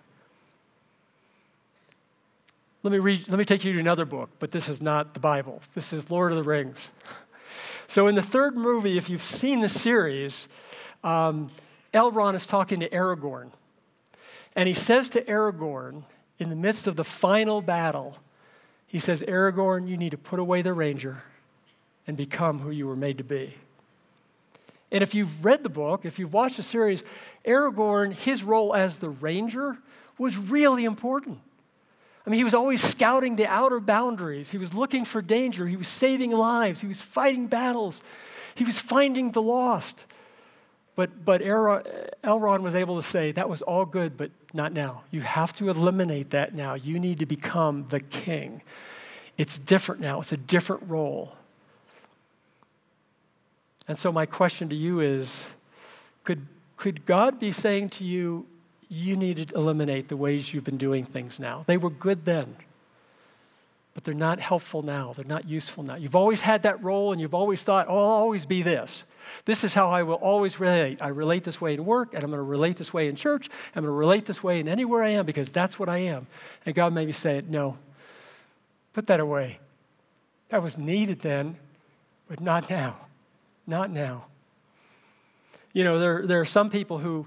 Let 2.85 2.93
me, 2.93 2.99
read, 3.01 3.29
let 3.29 3.39
me 3.39 3.45
take 3.45 3.65
you 3.65 3.73
to 3.73 3.81
another 3.81 4.05
book, 4.05 4.31
but 4.39 4.53
this 4.53 4.69
is 4.69 4.81
not 4.81 5.13
the 5.13 5.21
Bible. 5.21 5.63
This 5.75 5.93
is 5.93 6.13
Lord 6.13 6.31
of 6.31 6.37
the 6.37 6.45
Rings. 6.45 6.91
So, 7.89 8.07
in 8.07 8.15
the 8.15 8.23
third 8.23 8.57
movie, 8.57 8.97
if 8.97 9.11
you've 9.11 9.23
seen 9.23 9.61
the 9.61 9.69
series, 9.69 10.47
um, 11.03 11.51
Elrond 11.93 12.35
is 12.35 12.47
talking 12.47 12.79
to 12.81 12.89
Aragorn. 12.91 13.51
And 14.55 14.69
he 14.69 14.75
says 14.75 15.09
to 15.11 15.23
Aragorn, 15.23 16.05
in 16.39 16.51
the 16.51 16.57
midst 16.57 16.87
of 16.87 16.95
the 16.95 17.03
final 17.03 17.61
battle, 17.61 18.19
he 18.87 19.01
says, 19.01 19.23
Aragorn, 19.23 19.89
you 19.89 19.97
need 19.97 20.11
to 20.11 20.19
put 20.19 20.39
away 20.39 20.63
the 20.63 20.73
ranger 20.73 21.23
and 22.07 22.17
become 22.17 22.61
who 22.61 22.71
you 22.71 22.87
were 22.87 22.97
made 22.97 23.19
to 23.19 23.25
be. 23.25 23.55
And 24.93 25.03
if 25.03 25.15
you've 25.15 25.45
read 25.45 25.65
the 25.65 25.69
book, 25.69 26.05
if 26.05 26.19
you've 26.19 26.33
watched 26.33 26.59
the 26.59 26.63
series, 26.63 27.03
Aragorn, 27.45 28.13
his 28.13 28.45
role 28.45 28.75
as 28.75 28.99
the 28.99 29.11
ranger 29.11 29.79
was 30.17 30.39
really 30.39 30.85
important. 30.85 31.41
I 32.29 32.31
mean, 32.31 32.37
he 32.37 32.45
was 32.45 32.53
always 32.53 32.83
scouting 32.83 33.37
the 33.37 33.47
outer 33.47 33.81
boundaries. 33.81 34.51
He 34.51 34.59
was 34.59 34.75
looking 34.75 35.07
for 35.07 35.23
danger. 35.23 35.67
He 35.67 35.79
was 35.79 35.89
saving 35.89 36.31
lives. 36.31 36.83
He 36.83 36.87
was 36.87 37.01
fighting 37.01 37.47
battles. 37.47 38.03
He 38.55 38.65
was 38.65 38.79
finding 38.79 39.33
the 39.33 39.41
lost. 39.41 40.05
But, 40.95 41.25
but 41.25 41.41
Elrond 41.41 42.61
was 42.61 42.75
able 42.75 42.97
to 42.97 43.03
say, 43.03 43.33
that 43.33 43.49
was 43.49 43.63
all 43.63 43.87
good, 43.87 44.19
but 44.19 44.31
not 44.53 44.75
now. 44.75 45.05
You 45.11 45.23
have 45.23 45.55
to 45.55 45.71
eliminate 45.71 46.29
that 46.33 46.55
now. 46.55 46.75
You 46.75 46.99
need 46.99 47.21
to 47.21 47.25
become 47.25 47.87
the 47.87 48.01
king. 48.01 48.61
It's 49.39 49.57
different 49.57 50.03
now, 50.03 50.21
it's 50.21 50.33
a 50.33 50.37
different 50.37 50.83
role. 50.87 51.35
And 53.87 53.97
so, 53.97 54.13
my 54.13 54.27
question 54.27 54.69
to 54.69 54.77
you 54.77 55.01
is 55.01 55.49
could, 56.25 56.47
could 56.77 57.07
God 57.07 57.41
be 57.41 57.53
saying 57.53 57.89
to 57.91 58.05
you, 58.05 58.45
you 58.89 59.17
need 59.17 59.49
to 59.49 59.55
eliminate 59.55 60.09
the 60.09 60.17
ways 60.17 60.53
you've 60.53 60.65
been 60.65 60.79
doing 60.79 61.05
things 61.05 61.39
now? 61.39 61.65
They 61.67 61.77
were 61.77 61.91
good 61.91 62.25
then, 62.25 62.57
but 63.95 64.05
they're 64.05 64.15
not 64.15 64.41
helpful 64.41 64.83
now. 64.83 65.13
They're 65.15 65.25
not 65.25 65.49
useful 65.49 65.85
now. 65.85 65.97
You've 65.97 66.17
always 66.17 66.41
had 66.41 66.63
that 66.63 66.83
role 66.83 67.13
and 67.13 67.21
you've 67.21 67.35
always 67.35 67.63
thought, 67.63 67.87
oh, 67.89 67.97
I'll 67.97 68.23
always 68.23 68.45
be 68.47 68.63
this. 68.63 69.05
This 69.45 69.63
is 69.65 69.75
how 69.75 69.91
I 69.91 70.03
will 70.03 70.15
always 70.15 70.59
relate. 70.59 70.99
I 71.01 71.09
relate 71.09 71.45
this 71.45 71.61
way 71.61 71.75
in 71.75 71.85
work, 71.85 72.15
and 72.15 72.25
I'm 72.25 72.31
going 72.31 72.39
to 72.39 72.43
relate 72.43 72.77
this 72.77 72.95
way 72.95 73.09
in 73.09 73.17
church. 73.17 73.49
I'm 73.75 73.83
going 73.83 73.93
to 73.93 73.97
relate 73.97 74.25
this 74.25 74.43
way 74.43 74.61
in 74.61 74.69
anywhere 74.69 75.03
I 75.03 75.11
am 75.11 75.27
because 75.27 75.53
that's 75.53 75.79
what 75.79 75.89
I 75.89 75.99
am. 75.99 76.27
And 76.65 76.75
God 76.75 76.93
may 76.93 77.05
be 77.05 77.13
saying, 77.13 77.47
no, 77.49 77.77
put 78.95 79.07
that 79.09 79.21
away. 79.21 79.59
That 80.49 80.63
was 80.63 80.79
needed 80.79 81.21
then, 81.21 81.57
but 82.27 82.41
not 82.41 82.71
now. 82.71 82.97
Not 83.67 83.91
now. 83.91 84.25
You 85.75 85.85
know, 85.85 85.99
there, 85.99 86.27
there 86.27 86.41
are 86.41 86.47
some 86.47 86.71
people 86.71 86.99
who, 86.99 87.27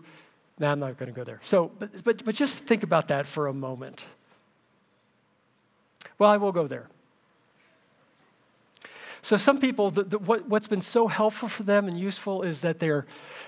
now 0.62 0.72
I'm 0.72 0.80
not 0.80 0.98
going 0.98 1.12
to 1.12 1.16
go 1.16 1.24
there. 1.24 1.40
So, 1.44 1.72
but, 1.80 2.04
but, 2.04 2.24
but 2.24 2.36
just 2.36 2.64
think 2.64 2.84
about 2.84 3.08
that 3.10 3.28
for 3.28 3.48
a 3.48 3.54
moment. 3.54 4.06
Well, 6.20 6.30
I 6.30 6.38
will 6.38 6.52
go 6.52 6.68
there. 6.68 6.88
So 9.24 9.38
some 9.38 9.60
people, 9.60 9.92
the, 9.92 10.04
the, 10.04 10.20
what, 10.20 10.48
what's 10.48 10.68
been 10.68 10.82
so 10.82 11.08
helpful 11.08 11.48
for 11.48 11.64
them 11.64 11.88
and 11.88 11.98
useful 12.00 12.42
is 12.42 12.62
that 12.62 12.80
they're, 12.80 13.06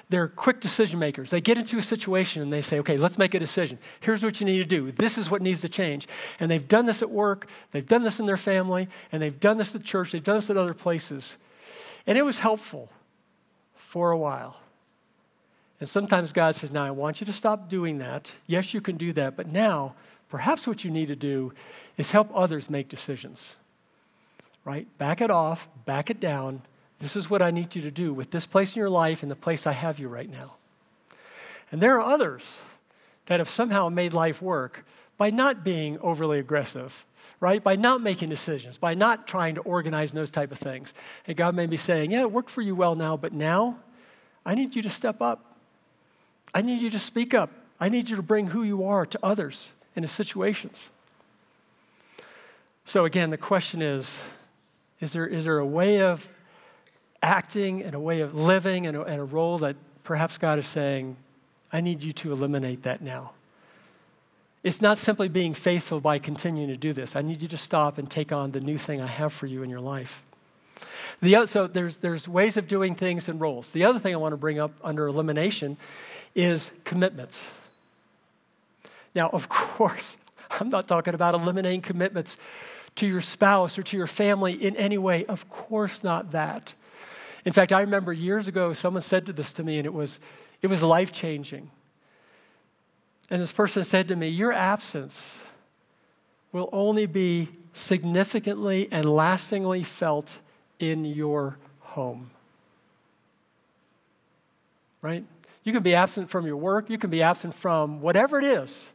they're 0.09 0.27
quick 0.27 0.59
decision 0.59 0.99
makers. 0.99 1.31
They 1.31 1.41
get 1.41 1.57
into 1.57 1.77
a 1.77 1.81
situation 1.81 2.41
and 2.41 2.53
they 2.53 2.61
say, 2.61 2.79
okay, 2.79 2.97
let's 2.97 3.17
make 3.17 3.33
a 3.33 3.39
decision. 3.39 3.79
Here's 3.99 4.23
what 4.23 4.39
you 4.39 4.45
need 4.45 4.59
to 4.59 4.65
do. 4.65 4.91
This 4.91 5.17
is 5.17 5.31
what 5.31 5.41
needs 5.41 5.61
to 5.61 5.69
change. 5.69 6.07
And 6.39 6.49
they've 6.49 6.67
done 6.67 6.85
this 6.85 7.01
at 7.01 7.09
work, 7.09 7.47
they've 7.71 7.85
done 7.85 8.03
this 8.03 8.19
in 8.19 8.27
their 8.27 8.37
family, 8.37 8.87
and 9.11 9.21
they've 9.21 9.39
done 9.39 9.57
this 9.57 9.75
at 9.75 9.83
church, 9.83 10.11
they've 10.11 10.23
done 10.23 10.37
this 10.37 10.49
at 10.49 10.57
other 10.57 10.75
places. 10.75 11.37
And 12.05 12.17
it 12.17 12.23
was 12.23 12.39
helpful 12.39 12.89
for 13.75 14.11
a 14.11 14.17
while. 14.17 14.57
And 15.83 15.89
sometimes 15.89 16.31
God 16.31 16.55
says, 16.55 16.71
Now 16.71 16.85
I 16.85 16.91
want 16.91 17.19
you 17.19 17.25
to 17.25 17.33
stop 17.33 17.69
doing 17.69 17.97
that. 17.99 18.31
Yes, 18.47 18.73
you 18.73 18.79
can 18.81 18.95
do 18.95 19.13
that, 19.13 19.35
but 19.35 19.47
now 19.47 19.93
perhaps 20.29 20.65
what 20.65 20.83
you 20.83 20.89
need 20.89 21.09
to 21.09 21.15
do 21.15 21.53
is 21.97 22.11
help 22.11 22.31
others 22.33 22.69
make 22.69 22.87
decisions 22.87 23.57
right? 24.65 24.87
Back 24.97 25.21
it 25.21 25.29
off, 25.29 25.67
back 25.85 26.09
it 26.09 26.19
down. 26.19 26.61
This 26.99 27.15
is 27.15 27.29
what 27.29 27.41
I 27.41 27.51
need 27.51 27.75
you 27.75 27.81
to 27.81 27.91
do 27.91 28.13
with 28.13 28.31
this 28.31 28.45
place 28.45 28.75
in 28.75 28.79
your 28.79 28.89
life 28.89 29.23
and 29.23 29.31
the 29.31 29.35
place 29.35 29.67
I 29.67 29.73
have 29.73 29.99
you 29.99 30.07
right 30.07 30.29
now. 30.29 30.53
And 31.71 31.81
there 31.81 31.99
are 31.99 32.13
others 32.13 32.59
that 33.25 33.39
have 33.39 33.49
somehow 33.49 33.89
made 33.89 34.13
life 34.13 34.41
work 34.41 34.85
by 35.17 35.29
not 35.29 35.63
being 35.63 35.97
overly 35.99 36.39
aggressive, 36.39 37.05
right? 37.39 37.63
By 37.63 37.75
not 37.75 38.01
making 38.01 38.29
decisions, 38.29 38.77
by 38.77 38.93
not 38.93 39.27
trying 39.27 39.55
to 39.55 39.61
organize 39.61 40.11
those 40.11 40.31
type 40.31 40.51
of 40.51 40.59
things. 40.59 40.93
And 41.27 41.35
God 41.35 41.55
may 41.55 41.65
be 41.65 41.77
saying, 41.77 42.11
yeah, 42.11 42.21
it 42.21 42.31
worked 42.31 42.49
for 42.49 42.61
you 42.61 42.75
well 42.75 42.95
now, 42.95 43.17
but 43.17 43.33
now 43.33 43.79
I 44.45 44.55
need 44.55 44.75
you 44.75 44.81
to 44.81 44.89
step 44.89 45.21
up. 45.21 45.52
I 46.53 46.61
need 46.61 46.81
you 46.81 46.89
to 46.91 46.99
speak 46.99 47.33
up. 47.33 47.49
I 47.79 47.89
need 47.89 48.09
you 48.09 48.15
to 48.15 48.21
bring 48.21 48.47
who 48.47 48.63
you 48.63 48.85
are 48.85 49.05
to 49.05 49.19
others 49.23 49.71
in 49.95 50.07
situations. 50.07 50.89
So 52.85 53.05
again, 53.05 53.29
the 53.29 53.37
question 53.37 53.81
is, 53.81 54.23
is 54.99 55.13
there, 55.13 55.25
is 55.25 55.45
there 55.45 55.57
a 55.57 55.65
way 55.65 56.01
of 56.01 56.29
acting 57.21 57.81
and 57.81 57.95
a 57.95 57.99
way 57.99 58.21
of 58.21 58.35
living 58.35 58.85
and 58.85 58.97
a, 58.97 59.03
and 59.03 59.19
a 59.19 59.23
role 59.23 59.57
that 59.59 59.75
perhaps 60.03 60.37
God 60.37 60.59
is 60.59 60.67
saying, 60.67 61.15
I 61.71 61.81
need 61.81 62.03
you 62.03 62.13
to 62.13 62.31
eliminate 62.31 62.83
that 62.83 63.01
now? 63.01 63.31
It's 64.63 64.81
not 64.81 64.97
simply 64.97 65.27
being 65.27 65.53
faithful 65.53 65.99
by 65.99 66.19
continuing 66.19 66.69
to 66.69 66.77
do 66.77 66.93
this. 66.93 67.15
I 67.15 67.21
need 67.21 67.41
you 67.41 67.49
to 67.49 67.57
stop 67.57 67.97
and 67.97 68.09
take 68.09 68.31
on 68.31 68.51
the 68.51 68.61
new 68.61 68.77
thing 68.77 69.01
I 69.01 69.07
have 69.07 69.33
for 69.33 69.45
you 69.45 69.61
in 69.61 69.69
your 69.69 69.81
life. 69.81 70.23
The, 71.21 71.45
so 71.47 71.67
there's, 71.67 71.97
there's 71.97 72.27
ways 72.27 72.57
of 72.57 72.67
doing 72.67 72.95
things 72.95 73.27
and 73.27 73.39
roles. 73.39 73.71
The 73.71 73.83
other 73.83 73.99
thing 73.99 74.13
I 74.13 74.17
want 74.17 74.33
to 74.33 74.37
bring 74.37 74.59
up 74.59 74.71
under 74.83 75.07
elimination 75.07 75.77
is 76.35 76.71
commitments. 76.83 77.47
Now, 79.15 79.29
of 79.29 79.49
course, 79.49 80.17
I'm 80.59 80.69
not 80.69 80.87
talking 80.87 81.13
about 81.13 81.33
eliminating 81.33 81.81
commitments 81.81 82.37
to 82.95 83.07
your 83.07 83.21
spouse 83.21 83.77
or 83.77 83.83
to 83.83 83.97
your 83.97 84.07
family 84.07 84.53
in 84.53 84.75
any 84.75 84.97
way. 84.97 85.25
Of 85.25 85.49
course, 85.49 86.03
not 86.03 86.31
that. 86.31 86.73
In 87.45 87.51
fact, 87.51 87.73
I 87.73 87.81
remember 87.81 88.13
years 88.13 88.47
ago 88.47 88.73
someone 88.73 89.01
said 89.01 89.25
this 89.25 89.53
to 89.53 89.63
me, 89.63 89.77
and 89.77 89.85
it 89.85 89.93
was, 89.93 90.19
it 90.61 90.67
was 90.67 90.81
life 90.81 91.11
changing. 91.11 91.71
And 93.29 93.41
this 93.41 93.51
person 93.51 93.83
said 93.83 94.07
to 94.09 94.15
me, 94.15 94.29
Your 94.29 94.53
absence 94.53 95.41
will 96.51 96.69
only 96.71 97.05
be 97.05 97.49
significantly 97.73 98.87
and 98.91 99.05
lastingly 99.05 99.83
felt 99.83 100.39
in 100.79 101.03
your 101.05 101.57
home. 101.81 102.29
Right? 105.01 105.25
You 105.63 105.71
can 105.71 105.83
be 105.83 105.95
absent 105.95 106.29
from 106.29 106.45
your 106.45 106.57
work, 106.57 106.89
you 106.89 106.97
can 106.97 107.09
be 107.09 107.21
absent 107.21 107.53
from 107.53 108.01
whatever 108.01 108.37
it 108.39 108.45
is, 108.45 108.91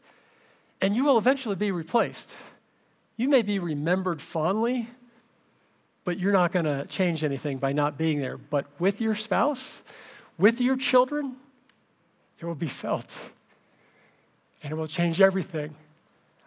and 0.81 0.95
you 0.95 1.05
will 1.05 1.19
eventually 1.19 1.57
be 1.57 1.73
replaced. 1.73 2.35
You 3.17 3.29
may 3.29 3.43
be 3.43 3.59
remembered 3.59 4.23
fondly, 4.23 4.89
but 6.05 6.19
you're 6.19 6.33
not 6.33 6.53
going 6.53 6.65
to 6.65 6.87
change 6.87 7.25
anything 7.25 7.59
by 7.59 7.73
not 7.73 7.99
being 7.99 8.21
there. 8.21 8.39
But 8.39 8.67
with 8.79 9.01
your 9.01 9.15
spouse, 9.15 9.83
with 10.39 10.61
your 10.61 10.77
children, 10.77 11.37
it 12.39 12.47
will 12.47 12.55
be 12.55 12.69
felt. 12.69 13.31
And 14.63 14.73
it 14.73 14.75
will 14.77 14.87
change 14.87 15.21
everything. 15.21 15.75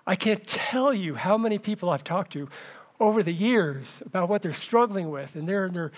I 0.08 0.16
can't 0.16 0.46
tell 0.48 0.94
you 0.94 1.16
how 1.16 1.38
many 1.38 1.58
people 1.58 1.90
I've 1.90 2.04
talked 2.04 2.34
to 2.34 2.50
over 3.00 3.22
the 3.22 3.34
years 3.34 4.02
about 4.06 4.30
what 4.30 4.42
they're 4.42 4.54
struggling 4.54 5.10
with. 5.10 5.36
And 5.36 5.48
they're 5.48 5.66
in 5.66 5.74
their 5.74 5.92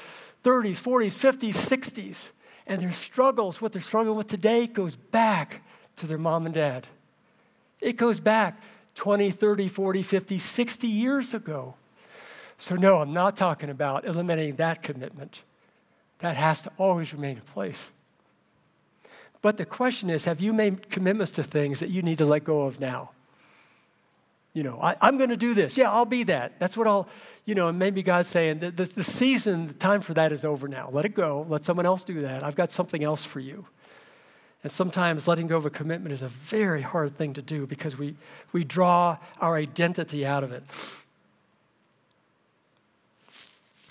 30s, 0.43 0.81
40s, 0.81 1.15
50s, 1.15 1.53
60s. 1.53 2.31
And 2.65 2.81
their 2.81 2.93
struggles, 2.93 3.61
what 3.61 3.73
they're 3.73 3.81
struggling 3.81 4.15
with 4.15 4.27
today, 4.27 4.67
goes 4.67 4.95
back 4.95 5.61
to 5.97 6.07
their 6.07 6.17
mom 6.17 6.45
and 6.45 6.55
dad. 6.55 6.87
It 7.81 7.97
goes 7.97 8.19
back 8.19 8.61
20, 8.95 9.31
30, 9.31 9.67
40, 9.67 10.01
50, 10.01 10.37
60 10.37 10.87
years 10.87 11.33
ago. 11.33 11.75
So, 12.57 12.75
no, 12.75 13.01
I'm 13.01 13.13
not 13.13 13.35
talking 13.35 13.69
about 13.69 14.05
eliminating 14.05 14.55
that 14.55 14.81
commitment. 14.83 15.41
That 16.19 16.37
has 16.37 16.61
to 16.61 16.71
always 16.77 17.13
remain 17.13 17.37
in 17.37 17.41
place. 17.41 17.91
But 19.41 19.57
the 19.57 19.65
question 19.65 20.09
is 20.09 20.23
have 20.23 20.39
you 20.39 20.53
made 20.53 20.89
commitments 20.89 21.33
to 21.33 21.43
things 21.43 21.81
that 21.81 21.89
you 21.89 22.01
need 22.01 22.17
to 22.19 22.25
let 22.25 22.45
go 22.45 22.61
of 22.61 22.79
now? 22.79 23.11
You 24.53 24.61
know, 24.61 24.79
I, 24.79 25.07
am 25.07 25.17
going 25.17 25.31
to 25.31 25.37
do 25.37 25.55
this. 25.55 25.77
Yeah, 25.77 25.91
I'll 25.91 26.05
be 26.05 26.23
that. 26.23 26.59
That's 26.59 26.77
what 26.77 26.85
I'll, 26.85 27.09
you 27.45 27.55
know, 27.55 27.69
and 27.69 27.79
maybe 27.79 28.03
God's 28.03 28.29
saying 28.29 28.59
the, 28.59 28.69
the, 28.69 28.85
the 28.85 29.03
season, 29.03 29.65
the 29.67 29.73
time 29.73 29.99
for 29.99 30.13
that 30.13 30.31
is 30.31 30.45
over 30.45 30.67
now. 30.67 30.89
Let 30.91 31.05
it 31.05 31.15
go. 31.15 31.45
Let 31.49 31.63
someone 31.63 31.87
else 31.87 32.03
do 32.03 32.21
that. 32.21 32.43
I've 32.43 32.55
got 32.55 32.71
something 32.71 33.03
else 33.03 33.23
for 33.23 33.39
you. 33.39 33.65
And 34.61 34.71
sometimes 34.71 35.27
letting 35.27 35.47
go 35.47 35.57
of 35.57 35.65
a 35.65 35.71
commitment 35.71 36.13
is 36.13 36.21
a 36.21 36.27
very 36.27 36.83
hard 36.83 37.17
thing 37.17 37.33
to 37.33 37.41
do 37.41 37.65
because 37.65 37.97
we, 37.97 38.15
we 38.51 38.63
draw 38.63 39.17
our 39.41 39.57
identity 39.57 40.25
out 40.25 40.43
of 40.43 40.51
it. 40.51 40.63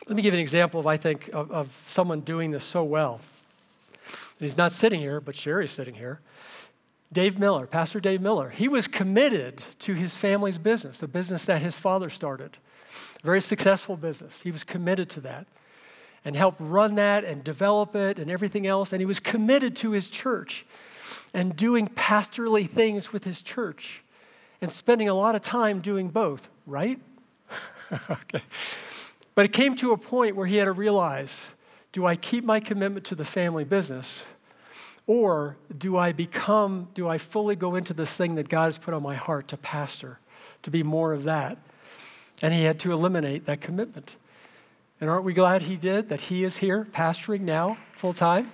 Let 0.09 0.17
me 0.17 0.23
give 0.23 0.33
an 0.33 0.41
example 0.41 0.79
of, 0.79 0.87
I 0.87 0.97
think, 0.97 1.29
of, 1.33 1.51
of 1.51 1.71
someone 1.87 2.21
doing 2.21 2.53
this 2.53 2.65
so 2.65 2.85
well. 2.85 3.21
And 4.05 4.49
he's 4.49 4.57
not 4.57 4.73
sitting 4.73 5.01
here, 5.01 5.21
but 5.21 5.37
Sherry's 5.37 5.73
sitting 5.73 5.95
here. 5.95 6.21
Dave 7.13 7.39
Miller, 7.39 7.67
Pastor 7.67 8.01
Dave 8.01 8.21
Miller, 8.21 8.49
he 8.49 8.69
was 8.69 8.87
committed 8.87 9.63
to 9.81 9.95
his 9.95 10.17
family's 10.17 10.59
business, 10.59 10.99
the 10.99 11.09
business 11.09 11.45
that 11.45 11.61
his 11.61 11.77
father 11.77 12.09
started. 12.09 12.57
Very 13.23 13.41
successful 13.41 13.97
business. 13.97 14.43
He 14.43 14.51
was 14.51 14.65
committed 14.65 15.09
to 15.11 15.21
that 15.21 15.47
and 16.25 16.37
helped 16.37 16.61
run 16.61 16.95
that 16.97 17.25
and 17.25 17.45
develop 17.45 17.95
it 17.95 18.19
and 18.19 18.31
everything 18.31 18.67
else. 18.67 18.93
And 18.93 19.01
he 19.01 19.07
was 19.07 19.21
committed 19.21 19.77
to 19.77 19.91
his 19.91 20.09
church 20.09 20.65
and 21.35 21.55
doing 21.57 21.89
pastorally 21.89 22.69
things 22.69 23.13
with 23.13 23.25
his 23.25 23.43
church 23.43 24.03
and 24.61 24.73
spending 24.73 25.09
a 25.09 25.15
lot 25.15 25.35
of 25.35 25.43
time 25.43 25.81
doing 25.81 26.09
both, 26.09 26.49
right? 26.67 26.99
okay. 28.11 28.43
But 29.35 29.47
it 29.47 29.53
came 29.53 29.75
to 29.77 29.93
a 29.93 29.99
point 29.99 30.37
where 30.37 30.47
he 30.47 30.57
had 30.57 30.67
to 30.67 30.73
realize 30.73 31.47
do 31.91 32.07
I 32.07 32.17
keep 32.17 32.43
my 32.43 32.59
commitment 32.59 33.05
to 33.07 33.15
the 33.15 33.25
family 33.25 33.65
business? 33.65 34.23
Or 35.07 35.57
do 35.77 35.97
I 35.97 36.13
become, 36.13 36.89
do 36.95 37.09
I 37.09 37.19
fully 37.19 37.57
go 37.57 37.75
into 37.75 37.93
this 37.93 38.17
thing 38.17 38.37
that 38.37 38.49
God 38.49 38.67
has 38.67 38.79
put 38.79 38.95
on 38.95 39.03
my 39.03 39.15
heart 39.15 39.49
to 39.49 39.57
pastor, 39.57 40.19
to 40.63 40.71
be 40.71 40.83
more 40.83 41.13
of 41.13 41.25
that? 41.25 41.59
And 42.41 42.55
he 42.55 42.65
had 42.65 42.79
to 42.81 42.93
eliminate 42.93 43.47
that 43.47 43.61
commitment. 43.61 44.17
And 45.01 45.11
aren't 45.11 45.25
we 45.25 45.33
glad 45.33 45.63
he 45.63 45.77
did, 45.77 46.09
that 46.09 46.23
he 46.23 46.45
is 46.45 46.59
here 46.59 46.87
pastoring 46.93 47.41
now 47.41 47.79
full 47.93 48.15
time? 48.15 48.53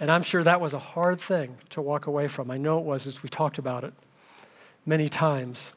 And 0.00 0.10
I'm 0.10 0.22
sure 0.22 0.42
that 0.42 0.60
was 0.60 0.74
a 0.74 0.78
hard 0.78 1.20
thing 1.20 1.58
to 1.70 1.80
walk 1.80 2.06
away 2.06 2.28
from. 2.28 2.50
I 2.50 2.56
know 2.56 2.78
it 2.78 2.84
was 2.84 3.06
as 3.06 3.22
we 3.22 3.28
talked 3.28 3.58
about 3.58 3.84
it 3.84 3.92
many 4.84 5.08
times. 5.08 5.72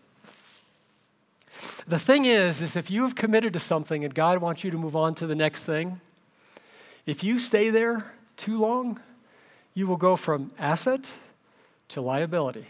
The 1.86 2.00
thing 2.00 2.26
is, 2.26 2.62
is 2.62 2.76
if 2.76 2.90
you 2.90 3.04
have 3.04 3.16
committed 3.16 3.54
to 3.54 3.60
something 3.60 4.04
and 4.04 4.16
God 4.16 4.40
wants 4.40 4.64
you 4.64 4.72
to 4.72 4.78
move 4.78 4.96
on 4.96 5.14
to 5.16 5.28
the 5.28 5.36
next 5.36 5.66
thing, 5.66 6.02
if 7.06 7.24
you 7.24 7.40
stay 7.40 7.70
there 7.70 8.14
too 8.38 8.60
long, 8.60 9.00
you 9.74 9.88
will 9.88 9.98
go 9.98 10.16
from 10.16 10.52
asset 10.58 11.12
to 11.90 12.02
liability. 12.02 12.66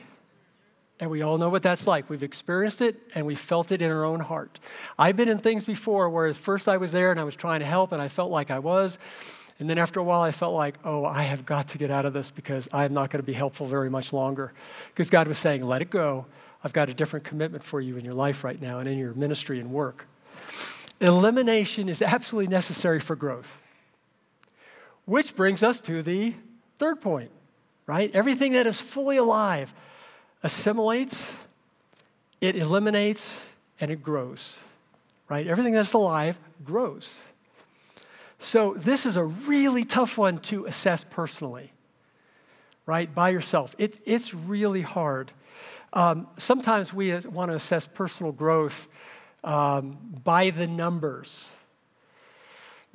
And 1.00 1.12
we 1.12 1.22
all 1.22 1.38
know 1.38 1.50
what 1.50 1.62
that's 1.62 1.88
like. 1.88 2.10
We've 2.10 2.24
experienced 2.24 2.82
it 2.82 2.96
and 3.14 3.26
we 3.26 3.36
felt 3.36 3.72
it 3.72 3.82
in 3.82 3.92
our 3.92 4.06
own 4.06 4.22
heart. 4.22 4.60
I've 4.98 5.18
been 5.18 5.28
in 5.28 5.40
things 5.40 5.66
before 5.66 6.10
where 6.10 6.28
at 6.28 6.36
first 6.36 6.68
I 6.68 6.78
was 6.78 6.94
there 6.94 7.12
and 7.12 7.20
I 7.20 7.26
was 7.26 7.36
trying 7.36 7.60
to 7.60 7.66
help 7.66 7.92
and 7.92 8.02
I 8.02 8.08
felt 8.08 8.32
like 8.32 8.50
I 8.50 8.60
was. 8.60 8.98
And 9.60 9.70
then 9.70 9.78
after 9.78 10.00
a 10.00 10.04
while, 10.04 10.22
I 10.22 10.32
felt 10.32 10.54
like, 10.54 10.76
oh, 10.84 11.06
I 11.06 11.24
have 11.24 11.46
got 11.46 11.70
to 11.70 11.78
get 11.78 11.92
out 11.92 12.06
of 12.06 12.14
this 12.14 12.30
because 12.30 12.68
I'm 12.74 12.94
not 12.94 13.10
going 13.10 13.22
to 13.22 13.26
be 13.26 13.34
helpful 13.34 13.66
very 13.66 13.90
much 13.90 14.12
longer. 14.14 14.54
Because 14.90 15.10
God 15.10 15.28
was 15.28 15.38
saying, 15.38 15.64
let 15.64 15.82
it 15.82 15.90
go. 15.90 16.26
I've 16.64 16.74
got 16.74 16.90
a 16.90 16.94
different 16.94 17.26
commitment 17.26 17.64
for 17.64 17.80
you 17.80 17.98
in 17.98 18.04
your 18.04 18.14
life 18.14 18.44
right 18.44 18.62
now 18.62 18.80
and 18.80 18.88
in 18.88 18.98
your 18.98 19.14
ministry 19.14 19.60
and 19.60 19.72
work. 19.72 20.08
Elimination 21.00 21.90
is 21.90 22.02
absolutely 22.02 22.50
necessary 22.50 23.00
for 23.00 23.16
growth. 23.16 23.62
Which 25.06 25.36
brings 25.36 25.64
us 25.64 25.82
to 25.82 26.02
the 26.02 26.34
third 26.80 27.02
point, 27.02 27.32
right? 27.86 28.14
Everything 28.14 28.54
that 28.54 28.68
is 28.68 28.82
fully 28.82 29.18
alive 29.18 29.74
assimilates, 30.44 31.32
it 32.42 32.56
eliminates, 32.56 33.44
and 33.80 33.92
it 33.92 34.04
grows, 34.04 34.60
right? 35.30 35.46
Everything 35.48 35.74
that's 35.74 35.94
alive 35.94 36.40
grows. 36.64 37.20
So, 38.40 38.74
this 38.74 39.06
is 39.06 39.16
a 39.16 39.24
really 39.24 39.86
tough 39.86 40.18
one 40.18 40.40
to 40.40 40.66
assess 40.66 41.04
personally, 41.04 41.72
right? 42.86 43.14
By 43.14 43.30
yourself. 43.30 43.76
It, 43.78 43.98
it's 44.06 44.34
really 44.34 44.82
hard. 44.82 45.32
Um, 45.94 46.28
sometimes 46.38 46.94
we 46.94 47.16
want 47.20 47.52
to 47.52 47.56
assess 47.56 47.86
personal 47.86 48.32
growth 48.32 48.88
um, 49.44 49.98
by 50.24 50.50
the 50.50 50.68
numbers. 50.68 51.52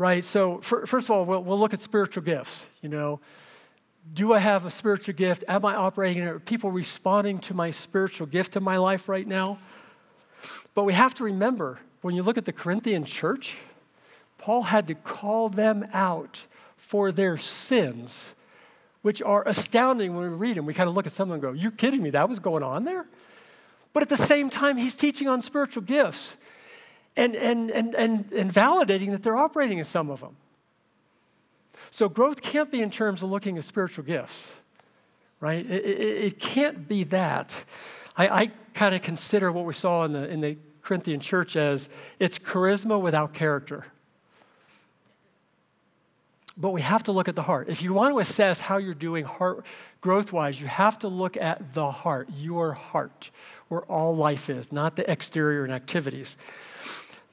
Right? 0.01 0.25
So, 0.25 0.63
for, 0.63 0.87
first 0.87 1.09
of 1.09 1.11
all, 1.11 1.27
we'll, 1.27 1.45
we'll 1.45 1.59
look 1.59 1.75
at 1.75 1.81
spiritual 1.81 2.23
gifts. 2.23 2.65
You 2.81 2.89
know, 2.89 3.21
do 4.15 4.33
I 4.33 4.39
have 4.39 4.65
a 4.65 4.71
spiritual 4.71 5.15
gift? 5.15 5.45
Am 5.47 5.63
I 5.67 5.75
operating? 5.75 6.23
Are 6.23 6.39
people 6.39 6.71
responding 6.71 7.39
to 7.41 7.53
my 7.53 7.69
spiritual 7.69 8.27
gift 8.27 8.57
in 8.57 8.63
my 8.63 8.79
life 8.79 9.11
right 9.11 9.27
now? 9.27 9.59
But 10.75 10.85
we 10.85 10.95
have 10.95 11.15
to 11.17 11.25
remember 11.25 11.81
when 12.01 12.15
you 12.15 12.23
look 12.23 12.39
at 12.39 12.47
the 12.47 12.53
Corinthian 12.53 13.05
church, 13.05 13.59
Paul 14.39 14.63
had 14.63 14.87
to 14.87 14.95
call 14.95 15.51
them 15.51 15.87
out 15.93 16.47
for 16.79 17.13
their 17.13 17.37
sins, 17.37 18.35
which 19.03 19.21
are 19.21 19.47
astounding 19.47 20.17
when 20.17 20.31
we 20.31 20.35
read 20.35 20.57
them. 20.57 20.65
We 20.65 20.73
kind 20.73 20.89
of 20.89 20.95
look 20.95 21.07
at 21.07 21.13
some 21.13 21.31
and 21.31 21.43
go, 21.43 21.53
You 21.53 21.71
kidding 21.71 22.03
me? 22.03 22.09
That 22.09 22.27
was 22.27 22.39
going 22.39 22.63
on 22.63 22.85
there? 22.85 23.05
But 23.93 24.03
at 24.03 24.09
the 24.09 24.17
same 24.17 24.49
time, 24.49 24.79
he's 24.79 24.97
teaching 24.97 25.29
on 25.29 25.43
spiritual 25.43 25.83
gifts 25.83 26.39
and, 27.17 27.35
and, 27.35 27.71
and, 27.71 27.95
and, 27.95 28.33
and 28.33 28.53
validating 28.53 29.11
that 29.11 29.23
they're 29.23 29.37
operating 29.37 29.79
in 29.79 29.85
some 29.85 30.11
of 30.11 30.21
them. 30.21 30.37
So 31.91 32.09
growth 32.09 32.41
can't 32.41 32.71
be 32.71 32.83
in 32.83 32.91
terms 32.91 33.23
of 33.23 33.31
looking 33.31 33.59
at 33.59 33.65
spiritual 33.65 34.05
gifts, 34.05 34.53
right? 35.41 35.65
It, 35.67 35.85
it, 35.85 36.25
it 36.25 36.39
can't 36.39 36.87
be 36.89 37.05
that. 37.05 37.65
I, 38.17 38.29
I 38.29 38.51
kind 38.75 38.95
of 38.95 39.03
consider 39.03 39.51
what 39.51 39.65
we 39.65 39.75
saw 39.75 40.05
in 40.05 40.13
the, 40.13 40.29
in 40.29 40.41
the 40.41 40.57
Corinthian 40.83 41.21
church 41.21 41.57
as 41.57 41.89
it's 42.19 42.39
charisma 42.39 43.01
without 43.01 43.33
character. 43.35 43.87
But 46.57 46.71
we 46.71 46.83
have 46.83 47.03
to 47.05 47.13
look 47.13 47.29
at 47.29 47.37
the 47.37 47.43
heart. 47.43 47.69
If 47.69 47.83
you 47.83 47.95
want 47.95 48.13
to 48.13 48.19
assess 48.19 48.61
how 48.61 48.77
you're 48.77 48.93
doing 48.93 49.25
heart 49.25 49.65
growth 50.01 50.33
wise, 50.33 50.61
you 50.61 50.67
have 50.67 50.99
to 51.01 51.09
look 51.09 51.37
at 51.37 51.75
the 51.75 51.91
heart, 51.91 52.29
your 52.37 52.73
heart, 52.73 53.31
where 53.69 53.83
all 53.83 54.15
life 54.15 54.51
is, 54.51 54.71
not 54.71 54.97
the 54.97 55.11
exterior 55.11 55.65
and 55.65 55.73
activities. 55.73 56.37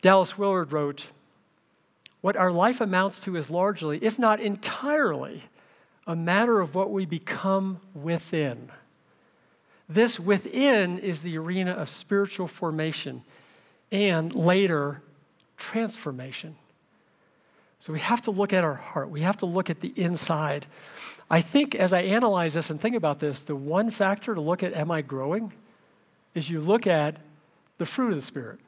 Dallas 0.01 0.37
Willard 0.37 0.71
wrote, 0.71 1.07
What 2.21 2.35
our 2.35 2.51
life 2.51 2.81
amounts 2.81 3.19
to 3.21 3.35
is 3.35 3.49
largely, 3.49 3.97
if 4.03 4.19
not 4.19 4.39
entirely, 4.39 5.43
a 6.05 6.15
matter 6.15 6.59
of 6.59 6.75
what 6.75 6.91
we 6.91 7.05
become 7.05 7.79
within. 7.93 8.69
This 9.89 10.19
within 10.19 10.99
is 10.99 11.21
the 11.21 11.37
arena 11.37 11.71
of 11.71 11.89
spiritual 11.89 12.47
formation 12.47 13.23
and 13.91 14.33
later 14.33 15.01
transformation. 15.57 16.55
So 17.79 17.93
we 17.93 17.99
have 17.99 18.21
to 18.23 18.31
look 18.31 18.53
at 18.53 18.63
our 18.63 18.73
heart. 18.73 19.09
We 19.09 19.21
have 19.21 19.37
to 19.37 19.45
look 19.45 19.69
at 19.69 19.81
the 19.81 19.93
inside. 19.95 20.65
I 21.29 21.41
think 21.41 21.75
as 21.75 21.93
I 21.93 22.01
analyze 22.01 22.55
this 22.55 22.69
and 22.69 22.81
think 22.81 22.95
about 22.95 23.19
this, 23.19 23.41
the 23.41 23.55
one 23.55 23.91
factor 23.91 24.33
to 24.33 24.41
look 24.41 24.63
at 24.63 24.73
am 24.73 24.91
I 24.91 25.01
growing 25.01 25.53
is 26.33 26.49
you 26.49 26.59
look 26.59 26.87
at 26.87 27.17
the 27.77 27.85
fruit 27.85 28.09
of 28.09 28.15
the 28.15 28.21
Spirit. 28.21 28.59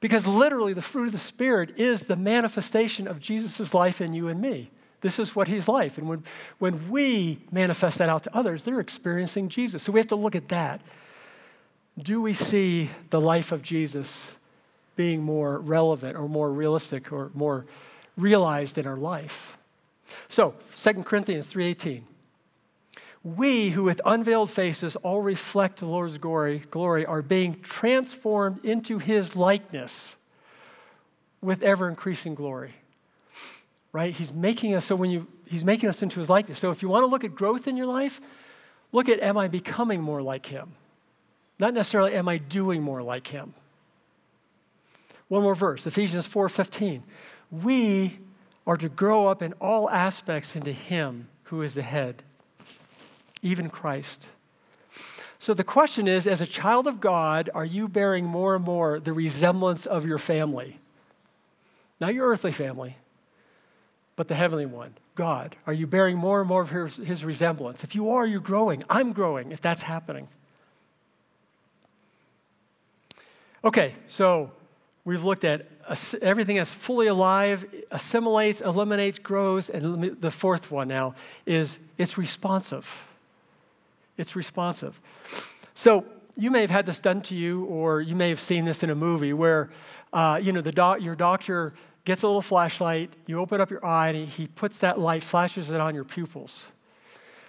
Because 0.00 0.26
literally, 0.26 0.72
the 0.72 0.82
fruit 0.82 1.06
of 1.06 1.12
the 1.12 1.18
Spirit 1.18 1.78
is 1.78 2.02
the 2.02 2.16
manifestation 2.16 3.08
of 3.08 3.20
Jesus' 3.20 3.72
life 3.72 4.00
in 4.00 4.12
you 4.12 4.28
and 4.28 4.40
me. 4.40 4.70
This 5.00 5.18
is 5.18 5.36
what 5.36 5.48
he's 5.48 5.68
like. 5.68 5.96
And 5.98 6.08
when, 6.08 6.24
when 6.58 6.90
we 6.90 7.38
manifest 7.50 7.98
that 7.98 8.08
out 8.08 8.24
to 8.24 8.36
others, 8.36 8.64
they're 8.64 8.80
experiencing 8.80 9.48
Jesus. 9.48 9.82
So 9.82 9.92
we 9.92 10.00
have 10.00 10.08
to 10.08 10.16
look 10.16 10.34
at 10.34 10.48
that. 10.48 10.80
Do 11.98 12.20
we 12.20 12.32
see 12.32 12.90
the 13.10 13.20
life 13.20 13.52
of 13.52 13.62
Jesus 13.62 14.36
being 14.96 15.22
more 15.22 15.58
relevant 15.58 16.16
or 16.16 16.28
more 16.28 16.50
realistic 16.50 17.12
or 17.12 17.30
more 17.34 17.66
realized 18.16 18.78
in 18.78 18.86
our 18.86 18.96
life? 18.96 19.56
So, 20.28 20.54
2 20.74 21.04
Corinthians 21.04 21.46
3:18. 21.46 22.02
We 23.34 23.70
who 23.70 23.82
with 23.82 24.00
unveiled 24.04 24.50
faces 24.50 24.94
all 24.96 25.20
reflect 25.20 25.80
the 25.80 25.86
Lord's 25.86 26.18
glory, 26.18 26.62
glory 26.70 27.04
are 27.04 27.22
being 27.22 27.60
transformed 27.60 28.64
into 28.64 28.98
his 28.98 29.34
likeness 29.34 30.16
with 31.40 31.64
ever 31.64 31.88
increasing 31.88 32.34
glory 32.34 32.74
right? 33.96 34.12
He's 34.12 34.30
making 34.30 34.74
us 34.74 34.84
so 34.84 34.94
when 34.94 35.10
you 35.10 35.26
he's 35.46 35.64
making 35.64 35.88
us 35.88 36.02
into 36.02 36.20
his 36.20 36.28
likeness. 36.28 36.58
So 36.58 36.68
if 36.68 36.82
you 36.82 36.88
want 36.90 37.04
to 37.04 37.06
look 37.06 37.24
at 37.24 37.34
growth 37.34 37.66
in 37.66 37.78
your 37.78 37.86
life, 37.86 38.20
look 38.92 39.08
at 39.08 39.20
am 39.20 39.38
I 39.38 39.48
becoming 39.48 40.02
more 40.02 40.20
like 40.20 40.44
him? 40.44 40.74
Not 41.58 41.72
necessarily 41.72 42.12
am 42.12 42.28
I 42.28 42.36
doing 42.36 42.82
more 42.82 43.02
like 43.02 43.28
him. 43.28 43.54
One 45.28 45.42
more 45.42 45.54
verse, 45.54 45.86
Ephesians 45.86 46.28
4:15. 46.28 47.04
We 47.50 48.18
are 48.66 48.76
to 48.76 48.90
grow 48.90 49.28
up 49.28 49.40
in 49.40 49.54
all 49.54 49.88
aspects 49.88 50.54
into 50.56 50.72
him 50.72 51.28
who 51.44 51.62
is 51.62 51.72
the 51.72 51.82
head, 51.82 52.22
even 53.42 53.68
Christ. 53.68 54.30
So 55.38 55.54
the 55.54 55.64
question 55.64 56.08
is 56.08 56.26
as 56.26 56.40
a 56.40 56.46
child 56.46 56.86
of 56.86 57.00
God, 57.00 57.50
are 57.54 57.64
you 57.64 57.88
bearing 57.88 58.24
more 58.24 58.56
and 58.56 58.64
more 58.64 58.98
the 58.98 59.12
resemblance 59.12 59.86
of 59.86 60.04
your 60.04 60.18
family? 60.18 60.78
Not 62.00 62.14
your 62.14 62.28
earthly 62.28 62.52
family, 62.52 62.96
but 64.16 64.28
the 64.28 64.34
heavenly 64.34 64.66
one, 64.66 64.94
God? 65.14 65.56
Are 65.66 65.72
you 65.72 65.86
bearing 65.86 66.16
more 66.16 66.40
and 66.40 66.48
more 66.48 66.62
of 66.62 66.70
his, 66.70 66.96
his 66.96 67.24
resemblance? 67.24 67.84
If 67.84 67.94
you 67.94 68.10
are, 68.10 68.26
you're 68.26 68.40
growing. 68.40 68.82
I'm 68.90 69.12
growing 69.12 69.52
if 69.52 69.60
that's 69.60 69.82
happening. 69.82 70.28
Okay, 73.64 73.94
so 74.06 74.50
we've 75.04 75.24
looked 75.24 75.44
at 75.44 75.66
everything 76.20 76.56
that's 76.56 76.72
fully 76.72 77.06
alive, 77.06 77.64
assimilates, 77.90 78.60
eliminates, 78.60 79.18
grows, 79.18 79.68
and 79.68 80.20
the 80.20 80.30
fourth 80.30 80.70
one 80.70 80.88
now 80.88 81.14
is 81.46 81.78
it's 81.98 82.18
responsive. 82.18 83.02
It's 84.16 84.36
responsive. 84.36 85.00
So 85.74 86.04
you 86.36 86.50
may 86.50 86.60
have 86.60 86.70
had 86.70 86.86
this 86.86 87.00
done 87.00 87.22
to 87.22 87.34
you, 87.34 87.64
or 87.64 88.00
you 88.00 88.14
may 88.14 88.28
have 88.28 88.40
seen 88.40 88.64
this 88.64 88.82
in 88.82 88.90
a 88.90 88.94
movie 88.94 89.32
where, 89.32 89.70
uh, 90.12 90.38
you 90.42 90.52
know, 90.52 90.60
the 90.60 90.72
doc- 90.72 91.00
your 91.00 91.14
doctor 91.14 91.72
gets 92.04 92.22
a 92.22 92.26
little 92.26 92.42
flashlight, 92.42 93.12
you 93.26 93.40
open 93.40 93.60
up 93.60 93.70
your 93.70 93.84
eye, 93.84 94.08
and 94.08 94.28
he 94.28 94.46
puts 94.46 94.78
that 94.78 94.98
light, 94.98 95.22
flashes 95.22 95.70
it 95.70 95.80
on 95.80 95.94
your 95.94 96.04
pupils, 96.04 96.68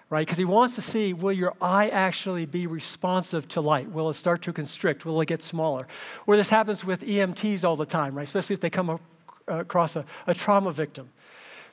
right? 0.10 0.26
Because 0.26 0.38
he 0.38 0.46
wants 0.46 0.76
to 0.76 0.82
see 0.82 1.14
will 1.14 1.34
your 1.34 1.54
eye 1.62 1.90
actually 1.90 2.46
be 2.46 2.66
responsive 2.66 3.48
to 3.50 3.62
light? 3.62 3.92
Will 3.92 4.10
it 4.10 4.14
start 4.14 4.42
to 4.44 4.54
constrict? 4.54 5.06
Will 5.06 5.20
it 5.22 5.28
get 5.28 5.44
smaller? 5.44 5.86
Or 6.26 6.38
this 6.38 6.50
happens 6.50 6.84
with 6.84 7.02
EMTs 7.02 7.64
all 7.64 7.76
the 7.76 7.86
time, 7.86 8.16
right? 8.16 8.24
Especially 8.24 8.54
if 8.54 8.62
they 8.62 8.70
come 8.70 9.00
across 9.48 9.96
a, 9.96 10.06
a 10.26 10.34
trauma 10.34 10.72
victim. 10.72 11.10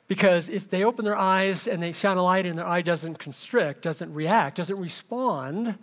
Because 0.07 0.49
if 0.49 0.69
they 0.69 0.83
open 0.83 1.03
their 1.03 1.15
eyes 1.17 1.67
and 1.67 1.81
they 1.81 1.91
shine 1.91 2.17
a 2.17 2.23
light 2.23 2.45
and 2.45 2.59
their 2.59 2.67
eye 2.67 2.81
doesn't 2.81 3.17
constrict, 3.17 3.81
doesn't 3.81 4.13
react, 4.13 4.57
doesn't 4.57 4.77
respond, 4.77 5.77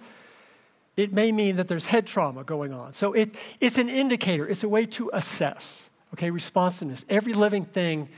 it 0.97 1.13
may 1.13 1.33
mean 1.33 1.57
that 1.57 1.67
there's 1.69 1.87
head 1.87 2.07
trauma 2.07 2.45
going 2.45 2.73
on. 2.73 2.93
So 2.93 3.15
it, 3.15 3.35
it's 3.61 3.79
an 3.79 3.89
indicator, 3.89 4.49
it's 4.49 4.63
a 4.63 4.69
way 4.69 4.87
to 4.87 5.11
assess. 5.13 5.91
Okay, 6.15 6.31
responsiveness. 6.31 7.05
Every 7.09 7.33
living 7.33 7.65
thing 7.65 8.09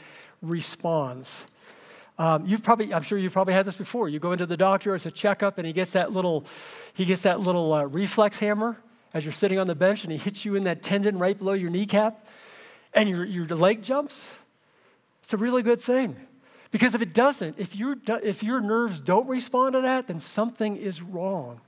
responds. 0.43 1.47
Um, 2.19 2.45
you've 2.47 2.63
probably, 2.63 2.93
I'm 2.93 3.03
sure 3.03 3.19
you've 3.19 3.33
probably 3.33 3.55
had 3.55 3.65
this 3.65 3.77
before. 3.77 4.09
You 4.09 4.19
go 4.19 4.33
into 4.33 4.47
the 4.47 4.57
doctor, 4.57 4.95
it's 4.95 5.07
a 5.07 5.11
checkup, 5.11 5.59
and 5.59 5.67
he 5.67 5.73
gets 5.73 5.93
that 5.93 6.13
little, 6.13 6.45
he 6.93 7.05
gets 7.05 7.23
that 7.23 7.41
little 7.41 7.73
uh, 7.73 7.85
reflex 7.85 8.39
hammer 8.39 8.77
as 9.15 9.25
you're 9.25 9.33
sitting 9.33 9.59
on 9.59 9.69
the 9.69 9.75
bench, 9.75 10.03
and 10.03 10.13
he 10.13 10.19
hits 10.19 10.45
you 10.45 10.55
in 10.55 10.65
that 10.65 10.83
tendon 10.83 11.19
right 11.19 11.39
below 11.39 11.53
your 11.53 11.71
kneecap, 11.71 12.27
and 12.93 13.09
your, 13.09 13.25
your 13.25 13.47
leg 13.47 13.83
jumps. 13.83 14.33
It's 15.25 15.33
a 15.33 15.39
really 15.39 15.62
good 15.62 15.81
thing. 15.81 16.16
Because 16.70 16.95
if 16.95 17.01
it 17.01 17.14
doesn't, 17.14 17.59
if, 17.59 17.75
you 17.75 18.01
if 18.22 18.43
your 18.43 18.61
nerves 18.61 19.01
don't 19.01 19.27
respond 19.27 19.72
to 19.72 19.81
that, 19.81 20.07
then 20.07 20.20
something 20.20 20.77
is 20.77 21.01
wrong. 21.01 21.61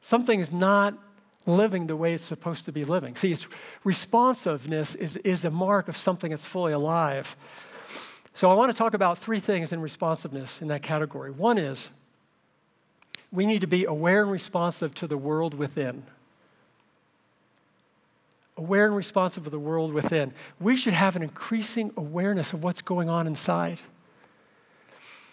Something 0.00 0.40
is 0.40 0.50
not 0.50 0.94
living 1.46 1.86
the 1.86 1.94
way 1.94 2.14
it's 2.14 2.24
supposed 2.24 2.64
to 2.64 2.72
be 2.72 2.84
living. 2.84 3.14
See, 3.14 3.32
it's 3.32 3.46
responsiveness 3.84 4.94
is, 4.96 5.16
is 5.18 5.44
a 5.44 5.50
mark 5.50 5.88
of 5.88 5.96
something 5.96 6.30
that's 6.30 6.46
fully 6.46 6.72
alive. 6.72 7.36
So 8.34 8.50
I 8.50 8.54
want 8.54 8.72
to 8.72 8.76
talk 8.76 8.94
about 8.94 9.18
three 9.18 9.40
things 9.40 9.72
in 9.72 9.80
responsiveness 9.80 10.60
in 10.60 10.68
that 10.68 10.82
category. 10.82 11.30
One 11.30 11.58
is 11.58 11.90
we 13.30 13.46
need 13.46 13.60
to 13.60 13.66
be 13.66 13.84
aware 13.84 14.22
and 14.22 14.32
responsive 14.32 14.94
to 14.96 15.06
the 15.06 15.18
world 15.18 15.54
within. 15.54 16.04
Aware 18.70 18.86
and 18.86 18.96
responsive 18.96 19.44
to 19.44 19.50
the 19.50 19.58
world 19.58 19.92
within. 19.92 20.32
We 20.60 20.76
should 20.76 20.92
have 20.92 21.16
an 21.16 21.22
increasing 21.22 21.92
awareness 21.96 22.52
of 22.52 22.62
what's 22.62 22.82
going 22.82 23.08
on 23.08 23.26
inside. 23.26 23.78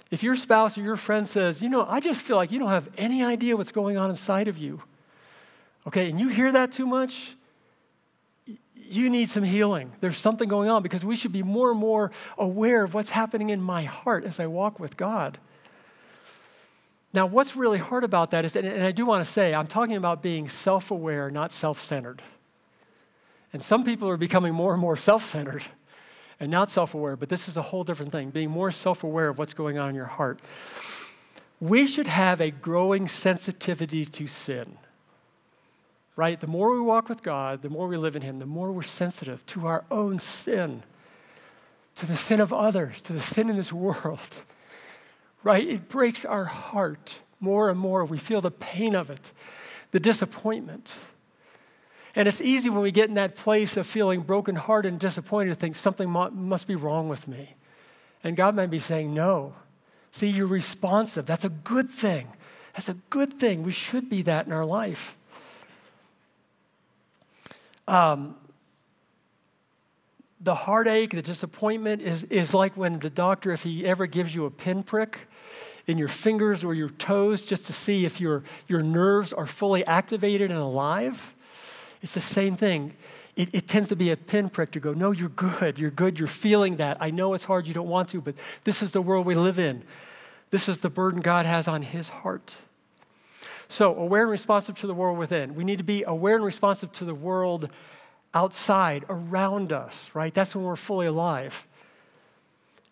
If 0.10 0.24
your 0.24 0.36
spouse 0.36 0.78
or 0.78 0.82
your 0.82 0.96
friend 0.96 1.28
says, 1.28 1.62
you 1.62 1.70
know, 1.70 1.86
I 1.88 2.00
just 2.00 2.22
feel 2.22 2.36
like 2.36 2.52
you 2.52 2.60
don't 2.60 2.70
have 2.70 2.90
any 2.98 3.24
idea 3.24 3.56
what's 3.56 3.72
going 3.72 3.98
on 3.98 4.10
inside 4.10 4.48
of 4.48 4.58
you, 4.58 4.82
Okay, 5.88 6.10
and 6.10 6.20
you 6.20 6.28
hear 6.28 6.52
that 6.52 6.74
too 6.74 6.86
much, 6.86 7.34
you 8.76 9.10
need 9.10 9.30
some 9.30 9.44
healing. 9.44 9.94
There's 10.02 10.18
something 10.18 10.50
going 10.50 10.70
on 10.70 10.84
because 10.84 11.06
we 11.06 11.16
should 11.16 11.32
be 11.32 11.44
more 11.44 11.72
and 11.72 11.80
more 11.80 12.12
aware 12.38 12.84
of 12.84 12.94
what's 12.94 13.12
happening 13.12 13.50
in 13.50 13.62
my 13.62 13.84
heart 13.84 14.26
as 14.26 14.38
I 14.38 14.48
walk 14.48 14.82
with 14.82 14.98
God. 14.98 15.38
Now, 17.14 17.26
what's 17.26 17.56
really 17.56 17.78
hard 17.78 18.04
about 18.04 18.32
that 18.32 18.44
is, 18.44 18.56
and 18.58 18.84
I 18.84 18.92
do 18.92 19.06
want 19.06 19.24
to 19.24 19.32
say, 19.32 19.54
I'm 19.54 19.66
talking 19.66 19.96
about 19.96 20.22
being 20.22 20.50
self 20.50 20.92
aware, 20.92 21.32
not 21.32 21.54
self 21.54 21.80
centered. 21.80 22.22
And 23.54 23.64
some 23.64 23.84
people 23.84 24.10
are 24.10 24.18
becoming 24.18 24.54
more 24.54 24.74
and 24.74 24.82
more 24.82 24.96
self 24.96 25.24
centered 25.24 25.64
and 26.40 26.52
not 26.52 26.70
self 26.70 26.94
aware, 26.94 27.16
but 27.16 27.30
this 27.30 27.48
is 27.48 27.58
a 27.58 27.62
whole 27.62 27.84
different 27.84 28.12
thing 28.12 28.30
being 28.30 28.50
more 28.50 28.72
self 28.72 29.04
aware 29.04 29.30
of 29.30 29.38
what's 29.38 29.54
going 29.54 29.78
on 29.78 29.90
in 29.90 29.96
your 29.96 30.06
heart. 30.06 30.40
We 31.60 31.88
should 31.88 32.08
have 32.08 32.40
a 32.40 32.52
growing 32.52 33.08
sensitivity 33.08 34.06
to 34.06 34.28
sin. 34.28 34.78
right? 36.16 36.40
The 36.40 36.48
more 36.48 36.72
we 36.74 36.82
walk 36.82 37.10
with 37.10 37.24
God, 37.24 37.62
the 37.62 37.70
more 37.70 37.88
we 37.88 37.98
live 37.98 38.16
in 38.16 38.22
Him, 38.22 38.40
the 38.40 38.46
more 38.46 38.72
we're 38.72 38.84
sensitive 38.84 39.46
to 39.48 39.68
our 39.68 39.86
own 39.90 40.20
sin, 40.20 40.84
to 41.96 42.06
the 42.06 42.18
sin 42.18 42.40
of 42.40 42.54
others, 42.54 43.02
to 43.04 43.14
the 43.14 43.20
sin 43.20 43.50
in 43.50 43.56
this 43.56 43.74
world, 43.74 44.44
right? 45.44 45.68
It 45.68 45.90
breaks 45.90 46.26
our 46.26 46.46
heart 46.46 47.16
more 47.40 47.70
and 47.70 47.80
more. 47.80 48.04
We 48.06 48.18
feel 48.18 48.42
the 48.42 48.52
pain 48.52 48.96
of 48.96 49.10
it, 49.10 49.32
the 49.92 50.00
disappointment. 50.00 50.94
And 52.18 52.28
it's 52.28 52.42
easy 52.42 52.72
when 52.72 52.82
we 52.82 52.90
get 52.90 53.10
in 53.10 53.16
that 53.16 53.36
place 53.36 53.78
of 53.78 53.86
feeling 53.86 54.22
brokenhearted 54.22 54.92
and 54.92 55.00
disappointed 55.00 55.50
to 55.50 55.56
think 55.56 55.76
something 55.76 56.10
must 56.10 56.66
be 56.66 56.74
wrong 56.74 57.10
with 57.10 57.28
me. 57.28 57.54
And 58.24 58.36
God 58.36 58.56
might 58.56 58.72
be 58.72 58.80
saying, 58.80 59.14
No. 59.14 59.54
See, 60.10 60.28
you're 60.28 60.48
responsive. 60.48 61.28
That's 61.28 61.46
a 61.46 61.50
good 61.50 61.92
thing. 61.92 62.30
That's 62.74 62.90
a 62.90 62.96
good 63.12 63.40
thing. 63.40 63.62
We 63.62 63.72
should 63.72 64.10
be 64.10 64.24
that 64.24 64.48
in 64.48 64.52
our 64.52 64.66
life. 64.66 65.16
Um, 67.88 68.36
the 70.42 70.56
heartache, 70.56 71.12
the 71.12 71.22
disappointment 71.22 72.02
is, 72.02 72.24
is 72.24 72.52
like 72.52 72.76
when 72.76 72.98
the 72.98 73.12
doctor, 73.12 73.52
if 73.52 73.62
he 73.62 73.86
ever 73.86 74.08
gives 74.08 74.34
you 74.34 74.46
a 74.46 74.50
pinprick 74.50 75.20
in 75.86 76.00
your 76.00 76.08
fingers 76.08 76.64
or 76.64 76.74
your 76.74 76.90
toes 76.90 77.44
just 77.44 77.68
to 77.68 77.74
see 77.74 78.06
if 78.06 78.20
your, 78.20 78.44
your 78.68 78.82
nerves 78.82 79.34
are 79.34 79.46
fully 79.46 79.86
activated 79.86 80.50
and 80.50 80.60
alive. 80.60 81.36
It's 82.02 82.14
the 82.14 82.22
same 82.22 82.56
thing. 82.56 82.94
It, 83.36 83.50
it, 83.54 83.68
tends 83.68 83.90
to 83.90 83.96
be 83.96 84.12
a 84.12 84.18
pinprick 84.18 84.72
to 84.72 84.80
go, 84.80 84.94
no, 84.94 85.12
you're 85.12 85.30
good, 85.30 85.78
you're 85.78 85.92
good, 85.92 86.20
you're 86.20 86.28
feeling 86.28 86.78
that. 86.78 86.98
I 87.00 87.12
know 87.12 87.34
it's 87.34 87.44
hard, 87.44 87.68
you 87.68 87.74
don't 87.74 87.88
want 87.88 88.10
to, 88.10 88.22
but 88.22 88.36
this 88.64 88.82
is 88.82 88.94
the 88.94 89.02
world 89.02 89.26
we 89.26 89.36
live 89.36 89.60
in. 89.60 89.84
This 90.50 90.70
is 90.70 90.80
the 90.80 90.90
burden 90.90 91.22
God 91.22 91.46
has 91.46 91.68
on 91.68 91.82
his 91.82 92.10
heart. 92.10 92.56
So, 93.68 93.96
aware 93.96 94.22
and 94.22 94.32
responsive 94.32 94.80
to 94.80 94.88
the 94.88 94.94
world 94.94 95.18
within. 95.18 95.54
We 95.54 95.66
need 95.66 95.78
to 95.80 95.84
be 95.84 96.04
aware 96.04 96.36
and 96.36 96.46
responsive 96.46 96.92
to 96.94 97.06
the 97.06 97.14
world 97.14 97.70
outside, 98.34 99.04
around 99.10 99.74
us, 99.74 100.10
right? 100.14 100.34
That's 100.34 100.56
when 100.56 100.64
we're 100.64 100.76
fully 100.76 101.08
alive. 101.08 101.68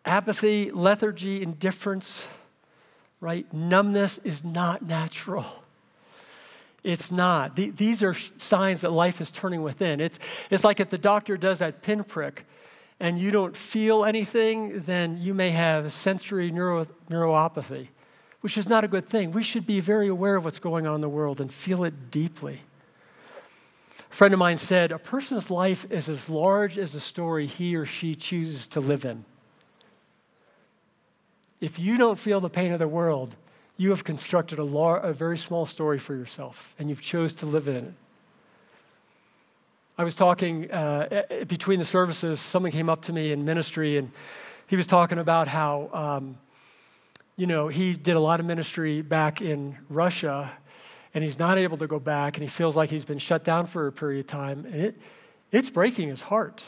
Apathy, 0.03 0.71
lethargy, 0.71 1.41
indifference, 1.41 2.27
right? 3.21 3.51
Numbness 3.53 4.19
is 4.23 4.43
not 4.43 4.81
natural. 4.81 5.63
It's 6.85 7.11
not. 7.11 7.55
These 7.55 8.03
are 8.03 8.13
signs 8.13 8.81
that 8.81 8.91
life 8.91 9.19
is 9.19 9.31
turning 9.31 9.63
within. 9.63 9.99
It's, 9.99 10.19
it's 10.51 10.63
like 10.63 10.79
if 10.79 10.91
the 10.91 10.99
doctor 10.99 11.35
does 11.35 11.57
that 11.57 11.81
pinprick 11.81 12.45
and 12.99 13.17
you 13.17 13.31
don't 13.31 13.57
feel 13.57 14.05
anything, 14.05 14.81
then 14.81 15.17
you 15.17 15.33
may 15.33 15.49
have 15.49 15.91
sensory 15.91 16.51
neuro, 16.51 16.85
neuropathy, 17.09 17.87
which 18.41 18.55
is 18.55 18.69
not 18.69 18.83
a 18.83 18.87
good 18.87 19.09
thing. 19.09 19.31
We 19.31 19.41
should 19.41 19.65
be 19.65 19.79
very 19.79 20.07
aware 20.07 20.35
of 20.35 20.45
what's 20.45 20.59
going 20.59 20.85
on 20.85 20.93
in 20.93 21.01
the 21.01 21.09
world 21.09 21.41
and 21.41 21.51
feel 21.51 21.83
it 21.85 22.11
deeply. 22.11 22.61
A 23.99 24.13
friend 24.13 24.31
of 24.31 24.39
mine 24.39 24.57
said, 24.57 24.91
A 24.91 24.99
person's 24.99 25.49
life 25.49 25.87
is 25.89 26.07
as 26.07 26.29
large 26.29 26.77
as 26.77 26.93
the 26.93 26.99
story 26.99 27.47
he 27.47 27.75
or 27.75 27.87
she 27.87 28.13
chooses 28.13 28.67
to 28.67 28.79
live 28.79 29.05
in. 29.05 29.25
If 31.59 31.79
you 31.79 31.97
don't 31.97 32.19
feel 32.19 32.39
the 32.39 32.47
pain 32.47 32.71
of 32.73 32.79
the 32.79 32.87
world, 32.87 33.35
you 33.77 33.89
have 33.89 34.03
constructed 34.03 34.59
a, 34.59 34.63
lar- 34.63 34.99
a 34.99 35.13
very 35.13 35.37
small 35.37 35.65
story 35.65 35.99
for 35.99 36.15
yourself, 36.15 36.73
and 36.79 36.89
you've 36.89 37.01
chose 37.01 37.33
to 37.35 37.45
live 37.45 37.67
in 37.67 37.75
it. 37.75 37.93
I 39.97 40.03
was 40.03 40.15
talking 40.15 40.71
uh, 40.71 41.23
between 41.47 41.79
the 41.79 41.85
services, 41.85 42.39
someone 42.39 42.71
came 42.71 42.89
up 42.89 43.03
to 43.03 43.13
me 43.13 43.31
in 43.31 43.45
ministry, 43.45 43.97
and 43.97 44.11
he 44.67 44.75
was 44.75 44.87
talking 44.87 45.17
about 45.17 45.47
how, 45.47 45.89
um, 45.93 46.37
you 47.37 47.47
know, 47.47 47.67
he 47.67 47.93
did 47.93 48.15
a 48.15 48.19
lot 48.19 48.39
of 48.39 48.45
ministry 48.45 49.01
back 49.01 49.41
in 49.41 49.77
Russia, 49.89 50.51
and 51.13 51.23
he's 51.23 51.39
not 51.39 51.57
able 51.57 51.77
to 51.77 51.87
go 51.87 51.99
back, 51.99 52.35
and 52.35 52.43
he 52.43 52.49
feels 52.49 52.75
like 52.75 52.89
he's 52.89 53.05
been 53.05 53.19
shut 53.19 53.43
down 53.43 53.65
for 53.65 53.87
a 53.87 53.91
period 53.91 54.19
of 54.19 54.27
time, 54.27 54.65
and 54.65 54.75
it, 54.75 54.97
it's 55.51 55.69
breaking 55.69 56.09
his 56.09 56.23
heart. 56.23 56.63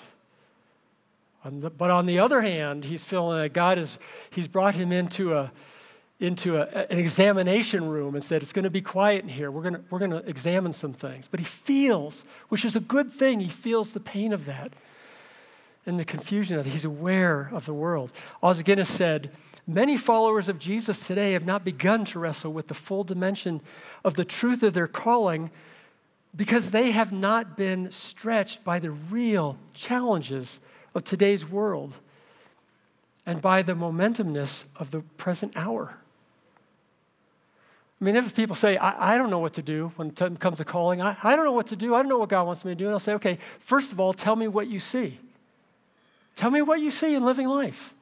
On 1.44 1.60
the, 1.60 1.70
but 1.70 1.92
on 1.92 2.06
the 2.06 2.20
other 2.20 2.42
hand, 2.42 2.86
he's 2.86 3.04
feeling 3.04 3.40
that 3.42 3.54
God 3.54 3.78
has 3.78 3.98
he's 4.30 4.48
brought 4.48 4.76
him 4.76 4.92
into 4.92 5.34
a 5.34 5.52
into 6.20 6.58
a, 6.58 6.66
an 6.92 6.98
examination 6.98 7.88
room 7.88 8.16
and 8.16 8.24
said, 8.24 8.42
It's 8.42 8.54
going 8.54 8.64
to 8.64 8.70
be 8.70 8.82
quiet 8.82 9.24
in 9.24 9.30
here. 9.30 9.52
We're 9.52 9.62
going 9.62 9.76
to, 9.76 9.82
we're 9.90 10.00
going 10.00 10.12
to 10.12 10.28
examine 10.28 10.74
some 10.74 10.94
things. 10.94 11.28
But 11.30 11.40
he 11.40 11.46
feels, 11.46 12.26
which 12.50 12.66
is 12.66 12.76
a 12.76 12.80
good 12.80 13.12
thing, 13.12 13.40
he 13.40 13.50
feels 13.50 13.94
the 13.94 14.00
pain 14.00 14.34
of 14.34 14.46
that 14.46 14.74
and 15.86 16.00
the 16.00 16.06
confusion 16.06 16.58
of 16.58 16.68
it. 16.68 16.72
He's 16.72 16.86
aware 16.86 17.50
of 17.54 17.66
the 17.66 17.74
world. 17.74 18.12
Os 18.44 18.62
Guinness 18.62 18.90
said, 18.90 19.32
Many 19.66 19.98
followers 19.98 20.48
of 20.50 20.60
Jesus 20.60 21.06
today 21.06 21.34
have 21.34 21.46
not 21.46 21.66
begun 21.66 22.06
to 22.06 22.20
wrestle 22.20 22.54
with 22.54 22.68
the 22.68 22.74
full 22.74 23.04
dimension 23.04 23.62
of 24.04 24.16
the 24.16 24.26
truth 24.26 24.64
of 24.64 24.74
their 24.74 24.88
calling 24.88 25.52
because 26.36 26.72
they 26.72 26.92
have 26.92 27.12
not 27.12 27.58
been 27.58 27.92
stretched 27.92 28.64
by 28.64 28.80
the 28.80 28.92
real 28.92 29.58
challenges 29.74 30.60
of 30.96 31.04
today's 31.04 31.46
world 31.46 31.98
and 33.26 33.42
by 33.42 33.62
the 33.62 33.74
momentumness 33.76 34.64
of 34.78 34.92
the 34.92 35.02
present 35.18 35.56
hour. 35.58 35.98
I 38.00 38.04
mean, 38.04 38.16
if 38.16 38.36
people 38.36 38.56
say, 38.56 38.78
I, 38.78 39.16
I 39.16 39.18
don't 39.18 39.32
know 39.32 39.40
what 39.40 39.54
to 39.54 39.64
do 39.64 39.92
when 39.96 40.10
it 40.10 40.40
comes 40.40 40.58
to 40.58 40.66
calling, 40.66 41.02
I, 41.02 41.18
I 41.24 41.36
don't 41.36 41.46
know 41.46 41.52
what 41.52 41.68
to 41.68 41.76
do, 41.76 41.96
I 41.96 42.00
don't 42.00 42.10
know 42.10 42.20
what 42.20 42.30
God 42.30 42.46
wants 42.46 42.64
me 42.64 42.72
to 42.72 42.76
do, 42.76 42.86
and 42.86 42.94
I'll 42.94 43.00
say, 43.00 43.14
okay, 43.14 43.40
first 43.60 43.92
of 43.92 44.00
all, 44.00 44.14
tell 44.14 44.36
me 44.36 44.48
what 44.48 44.68
you 44.68 44.80
see. 44.80 45.20
Tell 46.36 46.52
me 46.52 46.62
what 46.62 46.80
you 46.80 46.92
see 46.92 47.16
in 47.16 47.24
living 47.24 47.48
life. 47.48 47.94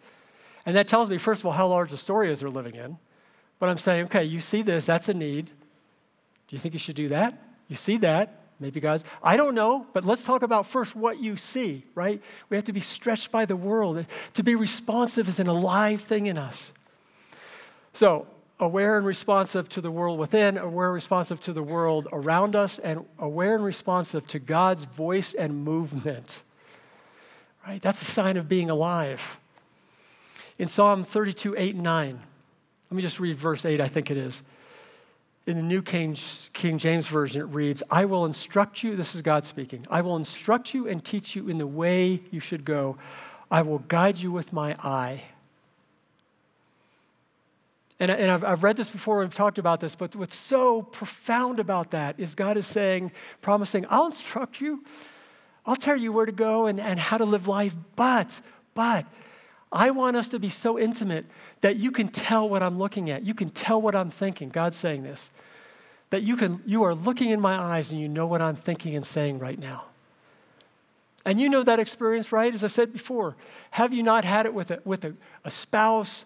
And 0.65 0.75
that 0.75 0.87
tells 0.87 1.09
me, 1.09 1.17
first 1.17 1.41
of 1.41 1.45
all, 1.45 1.53
how 1.53 1.67
large 1.67 1.91
the 1.91 1.97
story 1.97 2.29
is 2.29 2.41
they're 2.41 2.49
living 2.49 2.75
in. 2.75 2.97
But 3.57 3.69
I'm 3.69 3.77
saying, 3.77 4.05
okay, 4.05 4.25
you 4.25 4.41
see 4.41 4.61
this, 4.61 4.85
that's 4.85 5.07
a 5.07 5.13
need. 5.13 5.45
Do 5.45 6.55
you 6.55 6.59
think 6.59 6.73
you 6.73 6.79
should 6.79 6.95
do 6.95 7.07
that? 7.07 7.41
You 7.69 7.77
see 7.77 7.95
that, 7.97 8.41
maybe 8.59 8.81
God's. 8.81 9.05
I 9.23 9.37
don't 9.37 9.55
know, 9.55 9.87
but 9.93 10.03
let's 10.03 10.25
talk 10.25 10.43
about 10.43 10.65
first 10.65 10.93
what 10.93 11.19
you 11.19 11.37
see, 11.37 11.83
right? 11.95 12.21
We 12.49 12.57
have 12.57 12.65
to 12.65 12.73
be 12.73 12.81
stretched 12.81 13.31
by 13.31 13.45
the 13.45 13.55
world. 13.55 14.05
To 14.33 14.43
be 14.43 14.55
responsive 14.55 15.29
is 15.29 15.39
an 15.39 15.47
alive 15.47 16.01
thing 16.01 16.25
in 16.25 16.37
us. 16.37 16.73
So, 17.93 18.27
aware 18.59 18.97
and 18.97 19.05
responsive 19.05 19.67
to 19.69 19.81
the 19.81 19.91
world 19.91 20.17
within, 20.17 20.57
aware 20.57 20.87
and 20.87 20.93
responsive 20.93 21.41
to 21.41 21.53
the 21.53 21.63
world 21.63 22.07
around 22.11 22.55
us, 22.55 22.79
and 22.79 23.05
aware 23.19 23.55
and 23.55 23.63
responsive 23.63 24.25
to 24.27 24.39
God's 24.39 24.85
voice 24.85 25.33
and 25.33 25.63
movement. 25.63 26.43
Right? 27.67 27.81
That's 27.81 28.01
a 28.01 28.05
sign 28.05 28.37
of 28.37 28.47
being 28.47 28.69
alive. 28.69 29.39
In 30.57 30.67
Psalm 30.67 31.03
32, 31.03 31.55
8 31.57 31.75
and 31.75 31.83
9, 31.83 32.19
let 32.89 32.95
me 32.95 33.01
just 33.01 33.19
read 33.19 33.35
verse 33.35 33.65
8, 33.65 33.81
I 33.81 33.87
think 33.87 34.09
it 34.09 34.17
is. 34.17 34.41
In 35.45 35.57
the 35.57 35.63
New 35.63 35.81
King, 35.81 36.15
King 36.53 36.77
James 36.77 37.07
Version, 37.07 37.41
it 37.41 37.45
reads, 37.45 37.83
I 37.91 38.05
will 38.05 38.25
instruct 38.25 38.83
you, 38.83 38.95
this 38.95 39.13
is 39.13 39.21
God 39.21 39.43
speaking, 39.43 39.85
I 39.89 40.01
will 40.01 40.15
instruct 40.15 40.73
you 40.73 40.87
and 40.87 41.03
teach 41.03 41.35
you 41.35 41.49
in 41.49 41.57
the 41.57 41.67
way 41.67 42.21
you 42.31 42.39
should 42.39 42.63
go. 42.63 42.97
I 43.51 43.61
will 43.61 43.79
guide 43.79 44.17
you 44.17 44.31
with 44.31 44.53
my 44.53 44.75
eye. 44.75 45.23
And, 47.99 48.11
and 48.11 48.29
I've, 48.29 48.43
I've 48.43 48.63
read 48.63 48.77
this 48.77 48.89
before, 48.89 49.19
we've 49.19 49.33
talked 49.33 49.57
about 49.57 49.79
this, 49.79 49.95
but 49.95 50.15
what's 50.15 50.35
so 50.35 50.81
profound 50.81 51.59
about 51.59 51.91
that 51.91 52.19
is 52.19 52.35
God 52.35 52.57
is 52.57 52.67
saying, 52.67 53.11
promising, 53.41 53.85
I'll 53.89 54.07
instruct 54.07 54.59
you, 54.59 54.83
I'll 55.65 55.77
tell 55.77 55.95
you 55.95 56.11
where 56.11 56.25
to 56.25 56.31
go 56.31 56.65
and, 56.65 56.79
and 56.79 56.99
how 56.99 57.17
to 57.17 57.25
live 57.25 57.47
life, 57.47 57.75
but, 57.95 58.41
but, 58.73 59.05
I 59.75 59.91
want 59.91 60.15
us 60.15 60.29
to 60.29 60.39
be 60.39 60.47
so 60.47 60.79
intimate 60.79 61.25
that 61.59 61.75
you 61.75 61.91
can 61.91 62.07
tell 62.07 62.47
what 62.47 62.63
I'm 62.63 62.79
looking 62.79 63.09
at. 63.09 63.23
You 63.23 63.33
can 63.33 63.49
tell 63.49 63.81
what 63.81 63.93
I'm 63.93 64.09
thinking. 64.09 64.47
God's 64.47 64.77
saying 64.77 65.03
this. 65.03 65.31
That 66.11 66.23
you 66.23 66.37
can 66.37 66.61
you 66.65 66.83
are 66.83 66.95
looking 66.95 67.31
in 67.31 67.41
my 67.41 67.59
eyes 67.59 67.91
and 67.91 67.99
you 67.99 68.07
know 68.07 68.25
what 68.25 68.41
I'm 68.41 68.55
thinking 68.55 68.95
and 68.95 69.05
saying 69.05 69.39
right 69.39 69.59
now. 69.59 69.85
And 71.25 71.41
you 71.41 71.49
know 71.49 71.63
that 71.63 71.79
experience, 71.79 72.31
right? 72.31 72.53
As 72.53 72.63
I've 72.63 72.71
said 72.71 72.93
before, 72.93 73.35
have 73.71 73.93
you 73.93 74.01
not 74.01 74.23
had 74.23 74.45
it 74.45 74.53
with 74.53 74.71
a, 74.71 74.79
with 74.85 75.03
a, 75.03 75.13
a 75.43 75.51
spouse 75.51 76.25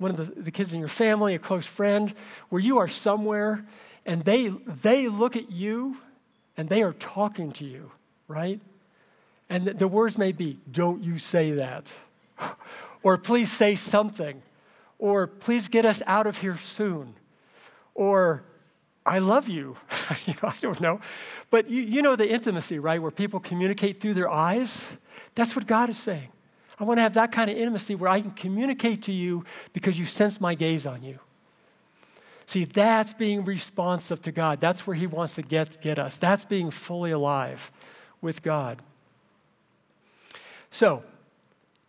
one 0.00 0.10
of 0.10 0.16
the, 0.16 0.42
the 0.42 0.50
kids 0.50 0.72
in 0.72 0.80
your 0.80 0.88
family, 0.88 1.34
a 1.34 1.38
close 1.38 1.66
friend, 1.66 2.14
where 2.48 2.60
you 2.60 2.78
are 2.78 2.88
somewhere 2.88 3.66
and 4.06 4.24
they, 4.24 4.48
they 4.48 5.08
look 5.08 5.36
at 5.36 5.52
you 5.52 5.98
and 6.56 6.68
they 6.68 6.82
are 6.82 6.94
talking 6.94 7.52
to 7.52 7.64
you, 7.64 7.92
right? 8.26 8.60
And 9.50 9.66
the, 9.66 9.74
the 9.74 9.88
words 9.88 10.16
may 10.16 10.32
be, 10.32 10.58
don't 10.72 11.02
you 11.02 11.18
say 11.18 11.52
that. 11.52 11.92
or 13.02 13.18
please 13.18 13.52
say 13.52 13.74
something. 13.74 14.42
Or 14.98 15.26
please 15.26 15.68
get 15.68 15.84
us 15.84 16.02
out 16.06 16.26
of 16.26 16.38
here 16.38 16.56
soon. 16.56 17.14
Or 17.94 18.42
I 19.04 19.18
love 19.18 19.48
you. 19.48 19.76
you 20.26 20.34
know, 20.42 20.48
I 20.48 20.56
don't 20.62 20.80
know. 20.80 21.00
But 21.50 21.68
you, 21.68 21.82
you 21.82 22.00
know 22.00 22.16
the 22.16 22.28
intimacy, 22.28 22.78
right? 22.78 23.00
Where 23.02 23.10
people 23.10 23.38
communicate 23.38 24.00
through 24.00 24.14
their 24.14 24.30
eyes. 24.30 24.86
That's 25.34 25.54
what 25.54 25.66
God 25.66 25.90
is 25.90 25.98
saying. 25.98 26.28
I 26.80 26.84
want 26.84 26.96
to 26.96 27.02
have 27.02 27.14
that 27.14 27.30
kind 27.30 27.50
of 27.50 27.58
intimacy 27.58 27.94
where 27.94 28.10
I 28.10 28.22
can 28.22 28.30
communicate 28.30 29.02
to 29.02 29.12
you 29.12 29.44
because 29.74 29.98
you 29.98 30.06
sense 30.06 30.40
my 30.40 30.54
gaze 30.54 30.86
on 30.86 31.02
you. 31.02 31.18
See, 32.46 32.64
that's 32.64 33.12
being 33.12 33.44
responsive 33.44 34.22
to 34.22 34.32
God. 34.32 34.60
That's 34.60 34.86
where 34.86 34.96
He 34.96 35.06
wants 35.06 35.34
to 35.34 35.42
get, 35.42 35.80
get 35.82 35.98
us. 35.98 36.16
That's 36.16 36.44
being 36.44 36.70
fully 36.70 37.10
alive 37.10 37.70
with 38.22 38.42
God. 38.42 38.78
So, 40.70 41.04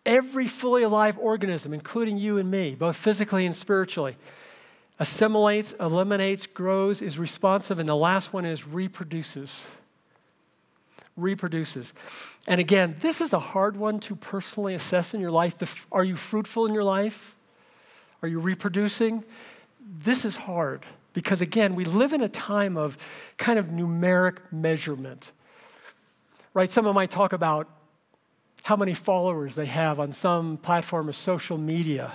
every 0.06 0.46
fully 0.46 0.84
alive 0.84 1.18
organism, 1.18 1.74
including 1.74 2.18
you 2.18 2.38
and 2.38 2.52
me, 2.52 2.76
both 2.76 2.98
physically 2.98 3.46
and 3.46 3.56
spiritually, 3.56 4.18
assimilates, 5.00 5.74
eliminates, 5.80 6.46
grows, 6.48 7.02
is 7.02 7.18
responsive, 7.18 7.80
and 7.80 7.88
the 7.88 7.96
last 7.96 8.34
one 8.34 8.46
is 8.46 8.68
reproduces. 8.68 9.66
Reproduces. 11.22 11.94
And 12.48 12.60
again, 12.60 12.96
this 13.00 13.22
is 13.22 13.34
a 13.34 13.40
hard 13.40 13.78
one 13.78 14.00
to 14.02 14.16
personally 14.16 14.74
assess 14.74 15.14
in 15.14 15.22
your 15.22 15.32
life. 15.32 15.88
Are 15.92 16.04
you 16.04 16.16
fruitful 16.16 16.66
in 16.66 16.74
your 16.74 16.84
life? 16.84 17.36
Are 18.22 18.28
you 18.28 18.40
reproducing? 18.40 19.24
This 19.80 20.26
is 20.26 20.36
hard 20.36 20.86
because, 21.14 21.42
again, 21.42 21.76
we 21.76 21.86
live 21.86 22.14
in 22.14 22.22
a 22.22 22.30
time 22.30 22.78
of 22.78 22.98
kind 23.38 23.60
of 23.60 23.68
numeric 23.68 24.38
measurement. 24.52 25.32
Right? 26.54 26.70
Someone 26.70 26.96
might 26.96 27.12
talk 27.12 27.34
about 27.34 27.70
how 28.64 28.76
many 28.76 28.94
followers 28.94 29.56
they 29.56 29.66
have 29.66 30.00
on 30.00 30.14
some 30.14 30.58
platform 30.58 31.10
of 31.10 31.16
social 31.16 31.58
media. 31.58 32.14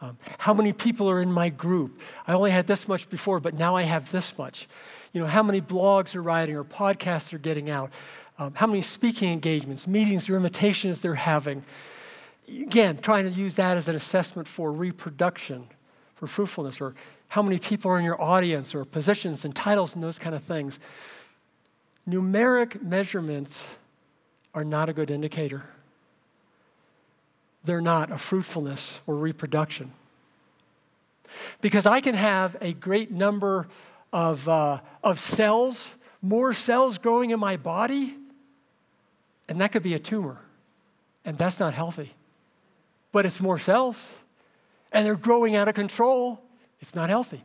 Um, 0.00 0.16
how 0.38 0.54
many 0.54 0.72
people 0.72 1.10
are 1.10 1.20
in 1.20 1.32
my 1.32 1.48
group? 1.48 2.00
I 2.26 2.32
only 2.32 2.50
had 2.50 2.66
this 2.66 2.86
much 2.86 3.08
before, 3.10 3.40
but 3.40 3.54
now 3.54 3.74
I 3.76 3.82
have 3.82 4.10
this 4.10 4.36
much. 4.38 4.68
You 5.12 5.20
know, 5.20 5.26
how 5.26 5.42
many 5.42 5.60
blogs 5.60 6.14
are 6.14 6.22
writing 6.22 6.56
or 6.56 6.64
podcasts 6.64 7.32
are 7.32 7.38
getting 7.38 7.68
out? 7.70 7.90
Um, 8.38 8.54
how 8.54 8.68
many 8.68 8.82
speaking 8.82 9.32
engagements, 9.32 9.86
meetings, 9.86 10.30
or 10.30 10.36
invitations 10.36 11.00
they're 11.00 11.14
having? 11.14 11.64
Again, 12.48 12.98
trying 12.98 13.24
to 13.24 13.30
use 13.30 13.56
that 13.56 13.76
as 13.76 13.88
an 13.88 13.96
assessment 13.96 14.46
for 14.46 14.70
reproduction, 14.70 15.66
for 16.14 16.28
fruitfulness, 16.28 16.80
or 16.80 16.94
how 17.28 17.42
many 17.42 17.58
people 17.58 17.90
are 17.90 17.98
in 17.98 18.04
your 18.04 18.20
audience, 18.22 18.74
or 18.74 18.84
positions 18.84 19.44
and 19.44 19.54
titles 19.54 19.94
and 19.94 20.04
those 20.04 20.18
kind 20.18 20.36
of 20.36 20.42
things. 20.42 20.78
Numeric 22.08 22.80
measurements 22.80 23.66
are 24.54 24.64
not 24.64 24.88
a 24.88 24.92
good 24.92 25.10
indicator. 25.10 25.64
They're 27.64 27.80
not 27.80 28.10
a 28.12 28.16
fruitfulness 28.16 29.00
or 29.06 29.16
reproduction. 29.16 29.92
Because 31.60 31.86
I 31.86 32.00
can 32.00 32.14
have 32.14 32.56
a 32.60 32.72
great 32.72 33.10
number 33.10 33.68
of, 34.12 34.48
uh, 34.48 34.80
of 35.04 35.20
cells, 35.20 35.96
more 36.22 36.54
cells 36.54 36.96
growing 36.98 37.30
in 37.30 37.40
my 37.40 37.56
body, 37.56 38.16
and 39.48 39.60
that 39.60 39.72
could 39.72 39.82
be 39.82 39.94
a 39.94 39.98
tumor. 39.98 40.38
And 41.24 41.36
that's 41.36 41.60
not 41.60 41.74
healthy. 41.74 42.14
But 43.12 43.26
it's 43.26 43.40
more 43.40 43.58
cells, 43.58 44.14
and 44.92 45.04
they're 45.04 45.16
growing 45.16 45.56
out 45.56 45.68
of 45.68 45.74
control. 45.74 46.40
It's 46.80 46.94
not 46.94 47.08
healthy. 47.08 47.42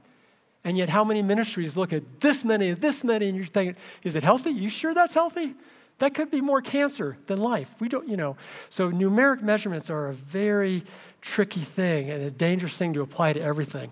And 0.64 0.78
yet, 0.78 0.90
how 0.90 1.04
many 1.04 1.22
ministries 1.22 1.76
look 1.76 1.92
at 1.92 2.22
this 2.22 2.44
many, 2.44 2.72
this 2.72 3.04
many, 3.04 3.28
and 3.28 3.36
you're 3.38 3.46
thinking, 3.46 3.76
is 4.04 4.16
it 4.16 4.24
healthy? 4.24 4.52
You 4.52 4.70
sure 4.70 4.94
that's 4.94 5.14
healthy? 5.14 5.56
That 6.00 6.14
could 6.14 6.32
be 6.32 6.42
more 6.42 6.62
cancer 6.62 7.18
than 7.28 7.40
life. 7.40 7.70
We 7.80 7.88
don't, 7.90 8.08
you 8.08 8.18
know. 8.18 8.38
So, 8.70 8.92
numeric 8.92 9.42
measurements 9.42 9.90
are 9.90 10.08
a 10.08 10.14
very 10.14 10.84
tricky 11.22 11.62
thing 11.62 12.10
and 12.10 12.24
a 12.24 12.32
dangerous 12.32 12.78
thing 12.78 12.94
to 12.94 13.02
apply 13.02 13.34
to 13.34 13.42
everything. 13.42 13.92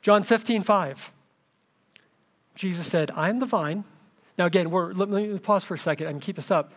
John 0.00 0.22
15, 0.22 0.62
5. 0.62 1.12
Jesus 2.54 2.86
said, 2.86 3.10
I'm 3.12 3.38
the 3.38 3.46
vine. 3.46 3.84
Now, 4.36 4.46
again, 4.46 4.70
we're, 4.70 4.92
let 4.92 5.08
me 5.08 5.38
pause 5.38 5.64
for 5.64 5.74
a 5.74 5.78
second 5.78 6.08
and 6.08 6.20
keep 6.20 6.36
this 6.36 6.50
up. 6.50 6.72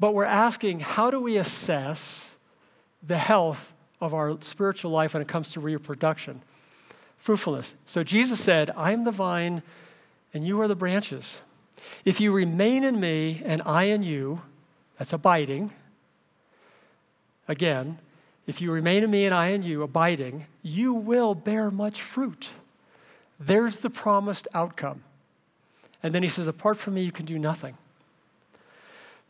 But 0.00 0.14
we're 0.14 0.24
asking, 0.24 0.80
how 0.80 1.10
do 1.10 1.20
we 1.20 1.36
assess 1.36 2.36
the 3.06 3.18
health 3.18 3.72
of 4.00 4.14
our 4.14 4.38
spiritual 4.40 4.90
life 4.90 5.14
when 5.14 5.22
it 5.22 5.28
comes 5.28 5.52
to 5.52 5.60
reproduction? 5.60 6.42
Fruitfulness. 7.16 7.74
So 7.84 8.04
Jesus 8.04 8.40
said, 8.40 8.70
I 8.76 8.92
am 8.92 9.04
the 9.04 9.10
vine, 9.10 9.62
and 10.32 10.46
you 10.46 10.60
are 10.60 10.68
the 10.68 10.76
branches. 10.76 11.42
If 12.04 12.20
you 12.20 12.32
remain 12.32 12.84
in 12.84 13.00
me 13.00 13.42
and 13.44 13.60
I 13.64 13.84
in 13.84 14.02
you, 14.02 14.42
that's 14.98 15.12
abiding. 15.12 15.72
Again, 17.48 17.98
if 18.46 18.60
you 18.60 18.70
remain 18.70 19.02
in 19.02 19.10
me 19.10 19.26
and 19.26 19.34
I 19.34 19.48
in 19.48 19.62
you, 19.62 19.82
abiding, 19.82 20.46
you 20.62 20.94
will 20.94 21.34
bear 21.34 21.70
much 21.70 22.02
fruit. 22.02 22.50
There's 23.40 23.78
the 23.78 23.90
promised 23.90 24.46
outcome. 24.54 25.02
And 26.02 26.14
then 26.14 26.22
he 26.22 26.28
says, 26.28 26.46
apart 26.46 26.76
from 26.76 26.94
me, 26.94 27.02
you 27.02 27.12
can 27.12 27.26
do 27.26 27.38
nothing. 27.38 27.76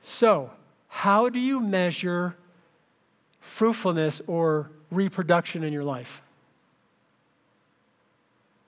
So, 0.02 0.50
how 0.88 1.28
do 1.28 1.38
you 1.38 1.60
measure 1.60 2.36
fruitfulness 3.40 4.22
or 4.26 4.70
reproduction 4.90 5.62
in 5.62 5.72
your 5.72 5.84
life? 5.84 6.22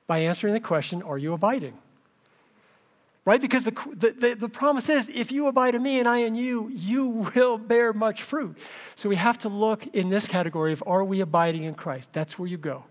By 0.06 0.18
answering 0.18 0.54
the 0.54 0.60
question, 0.60 1.02
are 1.02 1.18
you 1.18 1.32
abiding? 1.32 1.74
Right? 3.24 3.40
Because 3.40 3.64
the, 3.64 3.72
the, 3.94 4.34
the, 4.38 4.48
promise 4.48 4.88
is, 4.88 5.08
if 5.08 5.30
you 5.30 5.46
abide 5.46 5.74
in 5.74 5.82
me 5.82 5.98
and 5.98 6.08
I 6.08 6.18
in 6.18 6.34
you, 6.34 6.68
you 6.70 7.06
will 7.34 7.58
bear 7.58 7.92
much 7.92 8.22
fruit. 8.22 8.56
So 8.94 9.08
we 9.08 9.16
have 9.16 9.38
to 9.38 9.48
look 9.48 9.86
in 9.88 10.08
this 10.08 10.26
category 10.26 10.72
of 10.72 10.82
are 10.86 11.04
we 11.04 11.20
abiding 11.20 11.64
in 11.64 11.74
Christ? 11.74 12.12
That's 12.12 12.38
where 12.38 12.48
you 12.48 12.56
go. 12.56 12.84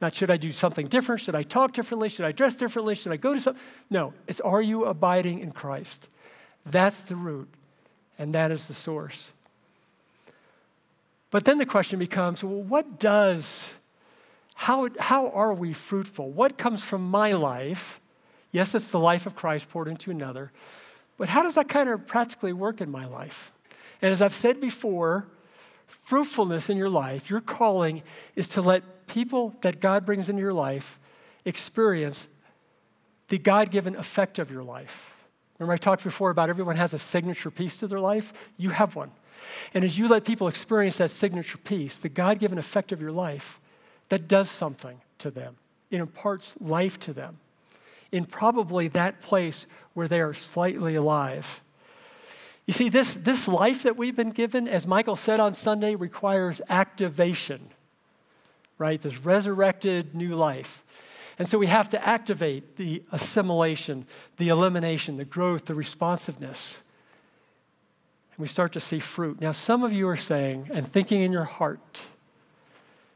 Not 0.00 0.14
should 0.14 0.30
I 0.30 0.36
do 0.36 0.52
something 0.52 0.86
different? 0.86 1.20
Should 1.22 1.34
I 1.34 1.42
talk 1.42 1.72
differently? 1.72 2.08
Should 2.08 2.24
I 2.24 2.32
dress 2.32 2.56
differently? 2.56 2.94
Should 2.94 3.12
I 3.12 3.16
go 3.16 3.34
to 3.34 3.40
something? 3.40 3.62
No, 3.90 4.12
it's 4.26 4.40
are 4.40 4.62
you 4.62 4.84
abiding 4.84 5.40
in 5.40 5.52
Christ? 5.52 6.08
That's 6.64 7.02
the 7.02 7.16
root, 7.16 7.48
and 8.20 8.34
that 8.34 8.52
is 8.52 8.68
the 8.68 8.74
source. 8.74 9.30
But 11.30 11.46
then 11.46 11.56
the 11.56 11.64
question 11.64 11.98
becomes 11.98 12.44
well, 12.44 12.62
what 12.62 13.00
does, 13.00 13.72
how, 14.54 14.90
how 14.98 15.30
are 15.30 15.54
we 15.54 15.72
fruitful? 15.72 16.30
What 16.30 16.58
comes 16.58 16.84
from 16.84 17.10
my 17.10 17.32
life? 17.32 17.98
Yes, 18.52 18.74
it's 18.74 18.88
the 18.88 18.98
life 18.98 19.24
of 19.24 19.34
Christ 19.34 19.70
poured 19.70 19.88
into 19.88 20.10
another, 20.10 20.52
but 21.16 21.30
how 21.30 21.42
does 21.42 21.54
that 21.54 21.68
kind 21.68 21.88
of 21.88 22.06
practically 22.06 22.52
work 22.52 22.82
in 22.82 22.90
my 22.90 23.06
life? 23.06 23.52
And 24.02 24.12
as 24.12 24.20
I've 24.20 24.34
said 24.34 24.60
before, 24.60 25.26
fruitfulness 25.86 26.68
in 26.68 26.76
your 26.76 26.90
life, 26.90 27.30
your 27.30 27.40
calling 27.40 28.02
is 28.36 28.48
to 28.50 28.60
let 28.60 29.06
people 29.06 29.54
that 29.62 29.80
God 29.80 30.04
brings 30.04 30.28
into 30.28 30.42
your 30.42 30.52
life 30.52 30.98
experience 31.46 32.28
the 33.28 33.38
God 33.38 33.70
given 33.70 33.96
effect 33.96 34.38
of 34.38 34.50
your 34.50 34.62
life. 34.62 35.09
Remember, 35.60 35.74
I 35.74 35.76
talked 35.76 36.02
before 36.02 36.30
about 36.30 36.50
everyone 36.50 36.74
has 36.74 36.92
a 36.92 36.98
signature 36.98 37.52
piece 37.52 37.76
to 37.76 37.86
their 37.86 38.00
life? 38.00 38.50
You 38.56 38.70
have 38.70 38.96
one. 38.96 39.12
And 39.72 39.84
as 39.84 39.96
you 39.96 40.08
let 40.08 40.24
people 40.24 40.48
experience 40.48 40.98
that 40.98 41.12
signature 41.12 41.58
piece, 41.58 41.94
the 41.94 42.08
God 42.08 42.40
given 42.40 42.58
effect 42.58 42.90
of 42.90 43.00
your 43.00 43.12
life, 43.12 43.60
that 44.08 44.26
does 44.26 44.50
something 44.50 45.00
to 45.18 45.30
them. 45.30 45.54
It 45.92 46.00
imparts 46.00 46.56
life 46.60 46.98
to 47.00 47.12
them 47.12 47.38
in 48.10 48.24
probably 48.24 48.88
that 48.88 49.20
place 49.20 49.66
where 49.94 50.08
they 50.08 50.20
are 50.20 50.34
slightly 50.34 50.96
alive. 50.96 51.62
You 52.66 52.72
see, 52.72 52.88
this, 52.88 53.14
this 53.14 53.46
life 53.46 53.84
that 53.84 53.96
we've 53.96 54.16
been 54.16 54.30
given, 54.30 54.66
as 54.66 54.84
Michael 54.84 55.14
said 55.14 55.38
on 55.38 55.54
Sunday, 55.54 55.94
requires 55.94 56.60
activation 56.68 57.70
right? 58.80 59.00
This 59.00 59.18
resurrected 59.18 60.14
new 60.14 60.34
life. 60.34 60.82
And 61.40 61.48
so 61.48 61.56
we 61.56 61.68
have 61.68 61.88
to 61.88 62.06
activate 62.06 62.76
the 62.76 63.02
assimilation, 63.10 64.04
the 64.36 64.50
elimination, 64.50 65.16
the 65.16 65.24
growth, 65.24 65.64
the 65.64 65.74
responsiveness. 65.74 66.82
And 68.32 68.40
we 68.40 68.46
start 68.46 68.74
to 68.74 68.80
see 68.80 69.00
fruit. 69.00 69.40
Now, 69.40 69.52
some 69.52 69.82
of 69.82 69.90
you 69.90 70.06
are 70.06 70.18
saying 70.18 70.68
and 70.70 70.86
thinking 70.86 71.22
in 71.22 71.32
your 71.32 71.44
heart, 71.44 72.02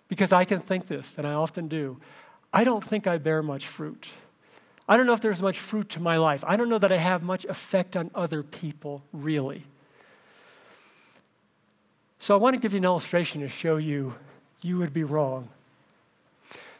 because 0.08 0.32
I 0.32 0.46
can 0.46 0.60
think 0.60 0.86
this, 0.86 1.18
and 1.18 1.26
I 1.26 1.34
often 1.34 1.68
do, 1.68 2.00
I 2.50 2.64
don't 2.64 2.82
think 2.82 3.06
I 3.06 3.18
bear 3.18 3.42
much 3.42 3.66
fruit. 3.66 4.08
I 4.88 4.96
don't 4.96 5.04
know 5.04 5.12
if 5.12 5.20
there's 5.20 5.42
much 5.42 5.58
fruit 5.58 5.90
to 5.90 6.00
my 6.00 6.16
life. 6.16 6.42
I 6.46 6.56
don't 6.56 6.70
know 6.70 6.78
that 6.78 6.92
I 6.92 6.96
have 6.96 7.22
much 7.22 7.44
effect 7.44 7.94
on 7.94 8.10
other 8.14 8.42
people, 8.42 9.02
really. 9.12 9.64
So 12.18 12.32
I 12.34 12.38
want 12.38 12.56
to 12.56 12.58
give 12.58 12.72
you 12.72 12.78
an 12.78 12.84
illustration 12.86 13.42
to 13.42 13.50
show 13.50 13.76
you 13.76 14.14
you 14.62 14.78
would 14.78 14.94
be 14.94 15.04
wrong. 15.04 15.50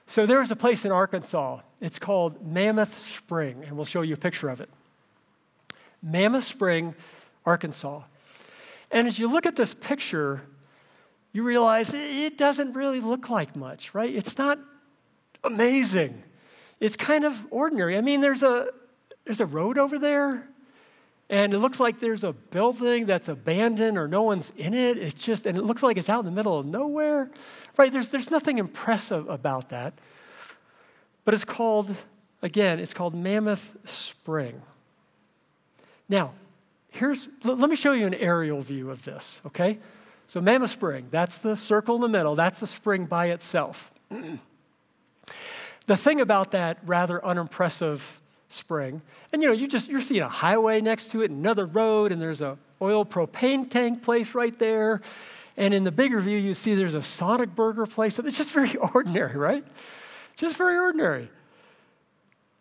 So 0.07 0.27
there's 0.27 0.51
a 0.51 0.57
place 0.57 0.85
in 0.85 0.93
Arkansas. 0.93 1.61
It's 1.81 1.99
called 1.99 2.47
Mammoth 2.47 2.99
Spring, 2.99 3.65
and 3.67 3.77
we'll 3.77 3.85
show 3.85 4.03
you 4.03 4.15
a 4.15 4.19
picture 4.19 4.49
of 4.49 4.61
it. 4.61 4.69
Mammoth 6.03 6.45
Spring, 6.45 6.95
Arkansas. 7.47 8.03
And 8.91 9.07
as 9.07 9.19
you 9.19 9.29
look 9.29 9.47
at 9.47 9.57
this 9.57 9.75
picture, 9.75 10.43
you 11.33 11.43
realize 11.43 11.93
it 11.95 12.39
doesn't 12.39 12.75
really 12.75 13.01
look 13.01 13.29
like 13.29 13.57
much, 13.57 13.95
right? 13.95 14.15
It's 14.15 14.39
not 14.39 14.59
amazing. 15.43 16.23
It's 16.81 16.97
kind 16.97 17.25
of 17.25 17.47
ordinary. 17.51 17.97
I 17.97 18.01
mean, 18.03 18.21
there's 18.21 18.43
a 18.43 18.69
there's 19.25 19.41
a 19.41 19.47
road 19.47 19.79
over 19.79 19.99
there, 19.99 20.49
and 21.31 21.55
it 21.55 21.59
looks 21.59 21.81
like 21.81 22.01
there's 22.01 22.23
a 22.23 22.33
building 22.33 23.07
that's 23.07 23.29
abandoned 23.29 23.97
or 23.97 24.07
no 24.07 24.23
one's 24.23 24.53
in 24.57 24.75
it. 24.75 24.99
It's 24.99 25.15
just, 25.15 25.47
and 25.47 25.57
it 25.57 25.63
looks 25.63 25.83
like 25.83 25.97
it's 25.97 26.11
out 26.11 26.21
in 26.21 26.27
the 26.27 26.31
middle 26.31 26.59
of 26.59 26.67
nowhere, 26.67 27.31
right? 27.77 27.93
There's, 27.93 28.11
there's 28.11 28.31
nothing 28.31 28.59
impressive 28.59 29.29
about 29.29 29.71
that. 29.71 29.95
But 31.25 31.33
it's 31.33 31.45
called, 31.45 31.95
again, 32.43 32.79
it's 32.79 32.93
called 32.93 33.15
Mammoth 33.15 33.77
Spring. 33.85 34.61
Now, 36.09 36.33
here's, 36.91 37.29
let 37.43 37.71
me 37.71 37.77
show 37.77 37.93
you 37.93 38.07
an 38.07 38.15
aerial 38.15 38.61
view 38.61 38.91
of 38.91 39.05
this, 39.05 39.41
okay? 39.47 39.79
So, 40.27 40.43
Mammoth 40.43 40.71
Spring, 40.71 41.09
that's 41.11 41.39
the 41.39 41.57
circle 41.57 41.95
in 41.95 42.03
the 42.03 42.09
middle, 42.09 42.35
that's 42.35 42.61
the 42.61 42.67
spring 42.67 43.07
by 43.07 43.31
itself. 43.31 43.91
the 45.87 45.97
thing 45.97 46.21
about 46.21 46.51
that 46.51 46.79
rather 46.85 47.25
unimpressive 47.25 48.21
spring. 48.55 49.03
And 49.33 49.43
you 49.43 49.49
know, 49.49 49.55
you 49.55 49.67
just 49.67 49.89
you're 49.89 50.01
seeing 50.01 50.23
a 50.23 50.29
highway 50.29 50.81
next 50.81 51.11
to 51.13 51.23
it, 51.23 51.31
another 51.31 51.67
road, 51.67 52.13
and 52.13 52.21
there's 52.21 52.41
a 52.41 52.57
oil 52.81 53.05
propane 53.05 53.69
tank 53.69 54.03
place 54.03 54.35
right 54.35 54.59
there. 54.59 55.01
And 55.57 55.73
in 55.73 55.85
the 55.85 55.93
bigger 55.93 56.21
view, 56.21 56.39
you 56.39 56.55
see 56.55 56.75
there's 56.75 56.95
a 56.95 57.03
Sonic 57.03 57.55
Burger 57.55 57.87
place. 57.87 58.19
It's 58.19 58.37
just 58.37 58.51
very 58.51 58.77
ordinary, 58.95 59.37
right? 59.37 59.65
Just 60.37 60.57
very 60.57 60.77
ordinary. 60.77 61.29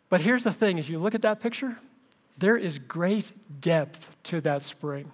But 0.09 0.21
here's 0.21 0.43
the 0.43 0.51
thing 0.51 0.77
as 0.77 0.89
you 0.89 0.99
look 0.99 1.15
at 1.15 1.23
that 1.23 1.39
picture, 1.39 1.77
there 2.37 2.57
is 2.57 2.77
great 2.77 3.31
depth 3.61 4.09
to 4.23 4.41
that 4.41 4.61
spring. 4.61 5.11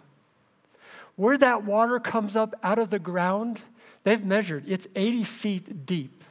Where 1.16 1.38
that 1.38 1.64
water 1.64 2.00
comes 2.00 2.36
up 2.36 2.54
out 2.64 2.80
of 2.80 2.90
the 2.90 3.00
ground, 3.00 3.62
they've 4.04 4.24
measured, 4.24 4.64
it's 4.68 4.88
80 4.96 5.24
feet 5.24 5.86
deep. 5.86 6.24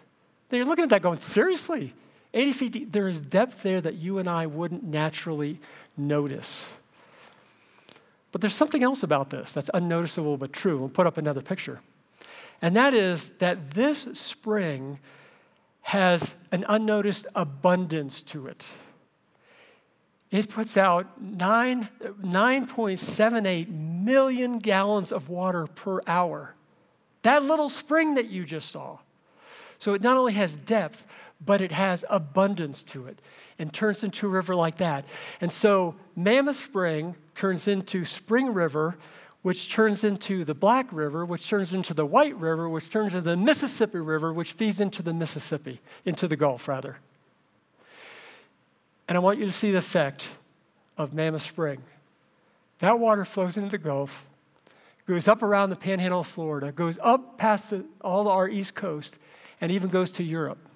They're 0.48 0.64
looking 0.64 0.84
at 0.84 0.90
that 0.90 1.02
going, 1.02 1.18
seriously? 1.18 1.94
80 2.34 2.52
feet 2.52 2.72
deep. 2.72 2.92
There 2.92 3.08
is 3.08 3.20
depth 3.20 3.62
there 3.62 3.80
that 3.80 3.94
you 3.94 4.18
and 4.18 4.28
I 4.28 4.46
wouldn't 4.46 4.84
naturally 4.84 5.58
notice. 5.96 6.66
But 8.32 8.40
there's 8.40 8.54
something 8.54 8.82
else 8.82 9.02
about 9.02 9.30
this 9.30 9.52
that's 9.52 9.70
unnoticeable 9.72 10.36
but 10.36 10.52
true. 10.52 10.78
We'll 10.78 10.88
put 10.88 11.06
up 11.06 11.16
another 11.16 11.40
picture. 11.40 11.80
And 12.60 12.76
that 12.76 12.92
is 12.92 13.30
that 13.38 13.72
this 13.72 14.00
spring 14.12 14.98
has 15.82 16.34
an 16.52 16.64
unnoticed 16.68 17.26
abundance 17.34 18.22
to 18.22 18.46
it. 18.46 18.68
It 20.30 20.50
puts 20.50 20.76
out 20.76 21.22
9, 21.22 21.88
9.78 22.22 23.68
million 23.68 24.58
gallons 24.58 25.12
of 25.12 25.30
water 25.30 25.66
per 25.66 26.02
hour. 26.06 26.54
That 27.22 27.44
little 27.44 27.70
spring 27.70 28.14
that 28.16 28.28
you 28.28 28.44
just 28.44 28.70
saw. 28.70 28.98
So 29.78 29.94
it 29.94 30.02
not 30.02 30.18
only 30.18 30.34
has 30.34 30.56
depth, 30.56 31.06
but 31.44 31.60
it 31.60 31.72
has 31.72 32.04
abundance 32.10 32.82
to 32.82 33.06
it 33.06 33.20
and 33.58 33.72
turns 33.72 34.02
into 34.02 34.26
a 34.26 34.30
river 34.30 34.54
like 34.54 34.78
that. 34.78 35.04
And 35.40 35.52
so 35.52 35.94
Mammoth 36.16 36.56
Spring 36.56 37.14
turns 37.34 37.68
into 37.68 38.04
Spring 38.04 38.52
River, 38.52 38.96
which 39.42 39.72
turns 39.72 40.02
into 40.02 40.44
the 40.44 40.54
Black 40.54 40.92
River, 40.92 41.24
which 41.24 41.48
turns 41.48 41.72
into 41.72 41.94
the 41.94 42.04
White 42.04 42.36
River, 42.36 42.68
which 42.68 42.90
turns 42.90 43.14
into 43.14 43.30
the 43.30 43.36
Mississippi 43.36 43.98
River, 43.98 44.32
which 44.32 44.52
feeds 44.52 44.80
into 44.80 45.02
the 45.02 45.14
Mississippi, 45.14 45.80
into 46.04 46.26
the 46.26 46.36
Gulf, 46.36 46.66
rather. 46.66 46.98
And 49.08 49.16
I 49.16 49.20
want 49.20 49.38
you 49.38 49.46
to 49.46 49.52
see 49.52 49.70
the 49.70 49.78
effect 49.78 50.28
of 50.96 51.14
Mammoth 51.14 51.42
Spring. 51.42 51.82
That 52.80 52.98
water 52.98 53.24
flows 53.24 53.56
into 53.56 53.70
the 53.70 53.78
Gulf, 53.78 54.28
goes 55.06 55.26
up 55.26 55.42
around 55.42 55.70
the 55.70 55.76
panhandle 55.76 56.20
of 56.20 56.26
Florida, 56.26 56.70
goes 56.72 56.98
up 57.02 57.38
past 57.38 57.70
the, 57.70 57.84
all 58.02 58.28
our 58.28 58.48
East 58.48 58.74
Coast, 58.74 59.18
and 59.60 59.72
even 59.72 59.88
goes 59.88 60.10
to 60.12 60.22
Europe. 60.22 60.67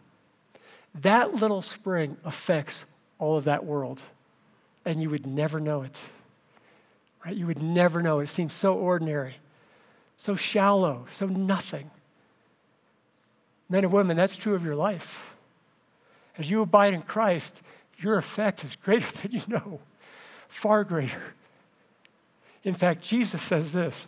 That 1.01 1.35
little 1.35 1.63
spring 1.63 2.17
affects 2.25 2.85
all 3.19 3.37
of 3.37 3.45
that 3.45 3.65
world, 3.65 4.03
and 4.85 5.01
you 5.01 5.09
would 5.11 5.27
never 5.27 5.61
know 5.61 5.83
it. 5.83 6.11
Right? 7.25 7.37
You 7.37 7.47
would 7.47 7.63
never 7.63 8.03
know. 8.03 8.21
It 8.21 8.29
seems 8.29 8.53
so 8.53 8.75
ordinary, 8.75 9.37
so 10.17 10.35
shallow, 10.35 11.07
so 11.11 11.27
nothing. 11.27 11.91
Men 13.69 13.85
and 13.85 13.93
women, 13.93 14.17
that's 14.17 14.37
true 14.37 14.55
of 14.55 14.65
your 14.65 14.77
life. 14.77 15.35
As 16.37 16.51
you 16.51 16.61
abide 16.63 16.95
in 16.95 17.03
Christ, 17.03 17.63
your 17.99 18.17
effect 18.17 18.65
is 18.65 18.77
greater 18.77 19.11
than 19.23 19.33
you 19.33 19.43
know, 19.49 19.81
far 20.49 20.85
greater. 20.85 21.35
In 22.65 22.75
fact, 22.75 23.03
Jesus 23.03 23.41
says 23.41 23.73
this 23.73 24.07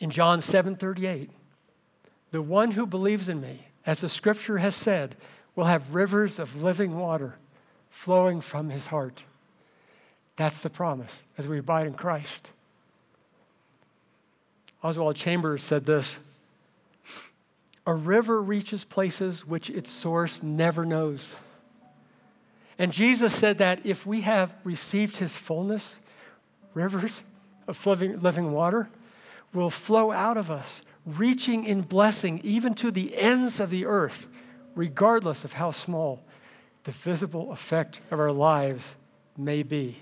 in 0.00 0.10
John 0.10 0.40
7 0.40 0.76
38. 0.76 1.30
The 2.30 2.42
one 2.42 2.72
who 2.72 2.86
believes 2.86 3.28
in 3.28 3.40
me, 3.40 3.66
as 3.86 4.00
the 4.00 4.08
scripture 4.08 4.58
has 4.58 4.74
said, 4.74 5.16
will 5.54 5.64
have 5.64 5.94
rivers 5.94 6.38
of 6.38 6.62
living 6.62 6.98
water 6.98 7.36
flowing 7.90 8.40
from 8.40 8.70
his 8.70 8.86
heart. 8.88 9.24
That's 10.36 10.62
the 10.62 10.70
promise 10.70 11.22
as 11.38 11.46
we 11.46 11.58
abide 11.58 11.86
in 11.86 11.94
Christ. 11.94 12.50
Oswald 14.82 15.16
Chambers 15.16 15.62
said 15.62 15.86
this 15.86 16.18
A 17.86 17.94
river 17.94 18.42
reaches 18.42 18.84
places 18.84 19.46
which 19.46 19.70
its 19.70 19.90
source 19.90 20.42
never 20.42 20.84
knows. 20.84 21.36
And 22.78 22.92
Jesus 22.92 23.32
said 23.32 23.58
that 23.58 23.86
if 23.86 24.04
we 24.04 24.22
have 24.22 24.52
received 24.64 25.18
his 25.18 25.36
fullness, 25.36 25.96
rivers 26.74 27.22
of 27.68 27.86
living, 27.86 28.20
living 28.20 28.52
water 28.52 28.88
will 29.52 29.70
flow 29.70 30.10
out 30.10 30.36
of 30.36 30.50
us, 30.50 30.82
reaching 31.06 31.64
in 31.64 31.82
blessing 31.82 32.40
even 32.42 32.74
to 32.74 32.90
the 32.90 33.16
ends 33.16 33.60
of 33.60 33.70
the 33.70 33.86
earth, 33.86 34.26
regardless 34.74 35.44
of 35.44 35.54
how 35.54 35.70
small 35.70 36.22
the 36.84 36.90
visible 36.90 37.52
effect 37.52 38.00
of 38.10 38.20
our 38.20 38.32
lives 38.32 38.96
may 39.36 39.62
be. 39.62 39.98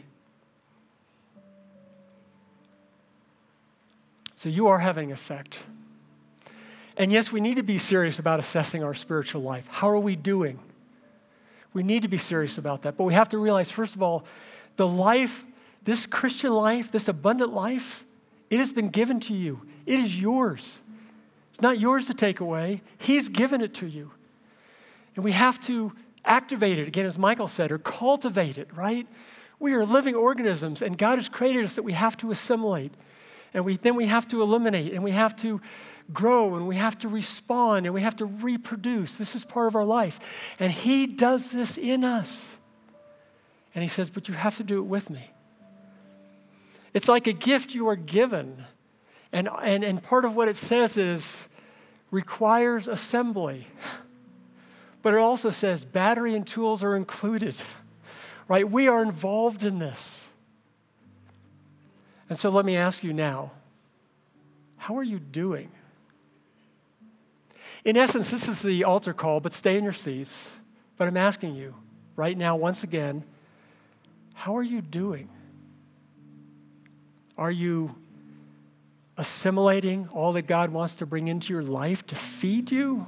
So 4.37 4.49
you 4.49 4.67
are 4.67 4.81
having 4.81 5.13
effect. 5.13 5.61
And 6.97 7.13
yes, 7.13 7.31
we 7.31 7.41
need 7.41 7.57
to 7.57 7.63
be 7.63 7.79
serious 7.79 8.19
about 8.19 8.41
assessing 8.41 8.83
our 8.83 8.95
spiritual 8.95 9.43
life. 9.43 9.69
How 9.71 9.89
are 9.89 9.99
we 9.99 10.17
doing? 10.17 10.59
We 11.73 11.83
need 11.83 12.03
to 12.03 12.09
be 12.09 12.19
serious 12.19 12.59
about 12.59 12.83
that. 12.83 12.97
But 12.97 13.05
we 13.05 13.15
have 13.15 13.29
to 13.31 13.39
realize, 13.39 13.71
first 13.71 13.95
of 13.95 14.03
all, 14.03 14.25
the 14.77 14.87
life, 14.87 15.45
this 15.85 16.07
Christian 16.07 16.53
life, 16.53 16.91
this 16.91 17.09
abundant 17.09 17.53
life, 17.53 18.05
it 18.51 18.59
has 18.59 18.73
been 18.73 18.89
given 18.89 19.21
to 19.21 19.33
you. 19.33 19.63
It 19.87 20.01
is 20.01 20.21
yours. 20.21 20.81
It's 21.53 21.61
not 21.61 21.79
yours 21.79 22.07
to 22.07 22.15
take 22.15 22.41
away, 22.41 22.81
He's 22.97 23.29
given 23.29 23.61
it 23.61 23.75
to 23.75 23.87
you. 23.87 24.11
And 25.15 25.25
we 25.25 25.33
have 25.33 25.61
to 25.67 25.93
activate 26.25 26.79
it, 26.79 26.89
again, 26.89 27.05
as 27.05 27.19
Michael 27.19 27.47
said, 27.47 27.71
or 27.71 27.77
cultivate 27.77 28.57
it, 28.57 28.75
right? 28.75 29.07
We 29.59 29.75
are 29.75 29.85
living 29.85 30.15
organisms, 30.15 30.81
and 30.81 30.97
God 30.97 31.19
has 31.19 31.29
created 31.29 31.65
us 31.65 31.75
that 31.75 31.83
we 31.83 31.93
have 31.93 32.17
to 32.19 32.31
assimilate. 32.31 32.95
And 33.53 33.67
we, 33.67 33.77
then 33.77 33.97
we 33.97 34.07
have 34.07 34.27
to 34.29 34.41
eliminate, 34.41 34.95
and 34.95 35.05
we 35.05 35.11
have 35.11 35.37
to 35.37 35.61
grow, 36.11 36.57
and 36.57 36.67
we 36.67 36.77
have 36.77 36.99
to 37.01 37.09
respond, 37.09 37.85
and 37.85 37.95
we 37.95 38.01
have 38.01 38.17
to 38.17 38.25
reproduce. 38.25 39.17
This 39.17 39.37
is 39.37 39.45
part 39.45 39.67
of 39.67 39.77
our 39.77 39.85
life. 39.85 40.21
And 40.59 40.73
He 40.73 41.07
does 41.07 41.51
this 41.51 41.77
in 41.77 42.03
us. 42.03 42.57
And 43.75 43.83
He 43.83 43.89
says, 43.89 44.09
But 44.09 44.27
you 44.27 44.35
have 44.35 44.57
to 44.57 44.65
do 44.65 44.79
it 44.79 44.87
with 44.87 45.11
me. 45.11 45.31
It's 46.95 47.09
like 47.09 47.27
a 47.27 47.35
gift 47.35 47.75
you 47.75 47.89
are 47.89 47.97
given. 47.97 48.65
And, 49.33 49.49
and, 49.63 49.83
and 49.83 50.03
part 50.03 50.25
of 50.25 50.37
what 50.37 50.49
it 50.49 50.57
says 50.57 50.99
is 50.99 51.49
requires 52.11 52.87
assembly. 52.87 53.67
But 55.01 55.15
it 55.15 55.19
also 55.19 55.51
says 55.51 55.85
battery 55.85 56.35
and 56.35 56.47
tools 56.47 56.83
are 56.85 56.95
included, 56.95 57.57
right? 58.47 58.69
We 58.69 58.89
are 58.89 59.03
involved 59.03 59.65
in 59.65 59.79
this. 59.79 60.31
And 62.29 62.39
so 62.39 62.51
let 62.51 62.65
me 62.65 62.77
ask 62.77 63.03
you 63.03 63.13
now 63.13 63.53
how 64.77 64.99
are 64.99 65.03
you 65.03 65.21
doing? 65.21 65.71
In 67.85 67.97
essence, 67.97 68.31
this 68.31 68.49
is 68.49 68.63
the 68.63 68.83
altar 68.83 69.13
call, 69.13 69.39
but 69.39 69.53
stay 69.53 69.77
in 69.77 69.85
your 69.85 69.93
seats. 69.93 70.57
But 70.97 71.07
I'm 71.09 71.17
asking 71.17 71.55
you 71.55 71.75
right 72.17 72.37
now, 72.37 72.57
once 72.57 72.83
again, 72.83 73.25
how 74.35 74.57
are 74.57 74.63
you 74.63 74.81
doing? 74.81 75.29
Are 77.39 77.51
you 77.51 77.95
assimilating 79.17 80.09
all 80.13 80.33
that 80.33 80.47
God 80.47 80.71
wants 80.71 80.97
to 80.97 81.07
bring 81.07 81.29
into 81.29 81.53
your 81.53 81.63
life 81.63 82.07
to 82.07 82.15
feed 82.15 82.71
you? 82.71 83.07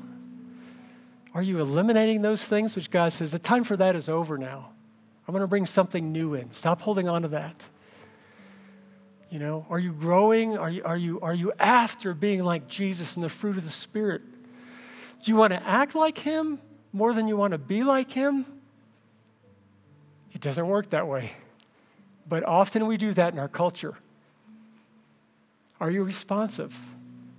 Are 1.32 1.42
you 1.42 1.58
eliminating 1.60 2.22
those 2.22 2.42
things 2.42 2.76
which 2.76 2.90
God 2.90 3.12
says, 3.12 3.32
the 3.32 3.38
time 3.38 3.64
for 3.64 3.76
that 3.76 3.96
is 3.96 4.08
over 4.08 4.38
now? 4.38 4.70
I'm 5.26 5.32
going 5.32 5.42
to 5.42 5.48
bring 5.48 5.66
something 5.66 6.12
new 6.12 6.34
in. 6.34 6.52
Stop 6.52 6.82
holding 6.82 7.08
on 7.08 7.22
to 7.22 7.28
that. 7.28 7.66
You 9.30 9.38
know, 9.40 9.66
are 9.68 9.78
you 9.78 9.92
growing? 9.92 10.56
Are 10.56 10.70
you, 10.70 10.84
are 10.84 10.96
you, 10.96 11.18
are 11.20 11.34
you 11.34 11.52
after 11.58 12.14
being 12.14 12.44
like 12.44 12.68
Jesus 12.68 13.16
and 13.16 13.24
the 13.24 13.28
fruit 13.28 13.56
of 13.56 13.64
the 13.64 13.70
Spirit? 13.70 14.22
Do 15.22 15.32
you 15.32 15.36
want 15.36 15.52
to 15.52 15.66
act 15.66 15.94
like 15.94 16.18
Him 16.18 16.60
more 16.92 17.12
than 17.12 17.26
you 17.26 17.36
want 17.36 17.52
to 17.52 17.58
be 17.58 17.82
like 17.82 18.12
Him? 18.12 18.46
It 20.32 20.40
doesn't 20.40 20.66
work 20.68 20.90
that 20.90 21.08
way. 21.08 21.32
But 22.28 22.44
often 22.44 22.86
we 22.86 22.96
do 22.96 23.12
that 23.14 23.32
in 23.32 23.38
our 23.38 23.48
culture. 23.48 23.96
Are 25.84 25.90
you 25.90 26.02
responsive? 26.02 26.74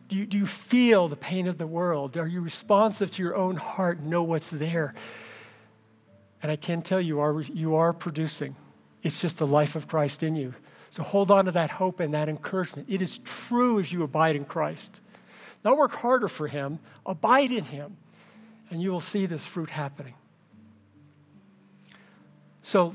Do 0.08 0.16
you, 0.16 0.28
do 0.28 0.38
you 0.38 0.46
feel 0.46 1.08
the 1.08 1.16
pain 1.16 1.48
of 1.48 1.58
the 1.58 1.66
world? 1.66 2.16
Are 2.16 2.28
you 2.28 2.42
responsive 2.42 3.10
to 3.10 3.24
your 3.24 3.36
own 3.36 3.56
heart 3.56 3.98
and 3.98 4.08
know 4.08 4.22
what's 4.22 4.52
there? 4.52 4.94
And 6.44 6.52
I 6.52 6.56
can 6.56 6.84
tell 6.84 7.02
you, 7.02 7.20
are, 7.22 7.42
you 7.42 7.74
are 7.74 7.92
producing. 7.92 8.56
It's 9.02 9.20
just 9.20 9.40
the 9.40 9.48
life 9.48 9.76
of 9.76 9.88
Christ 9.88 10.22
in 10.22 10.36
you. 10.36 10.54
So 10.92 11.02
hold 11.02 11.32
on 11.32 11.46
to 11.46 11.52
that 11.54 11.72
hope 11.72 12.00
and 12.00 12.14
that 12.14 12.30
encouragement. 12.30 12.88
It 12.88 13.02
is 13.02 13.18
true 13.18 13.80
as 13.80 13.92
you 13.92 14.04
abide 14.04 14.36
in 14.36 14.46
Christ. 14.46 15.02
Not 15.64 15.76
work 15.76 15.96
harder 15.96 16.28
for 16.28 16.48
Him, 16.48 16.78
abide 17.04 17.52
in 17.52 17.64
Him, 17.64 17.98
and 18.70 18.80
you 18.80 18.92
will 18.92 19.02
see 19.02 19.26
this 19.26 19.48
fruit 19.48 19.72
happening. 19.72 20.14
So 22.62 22.94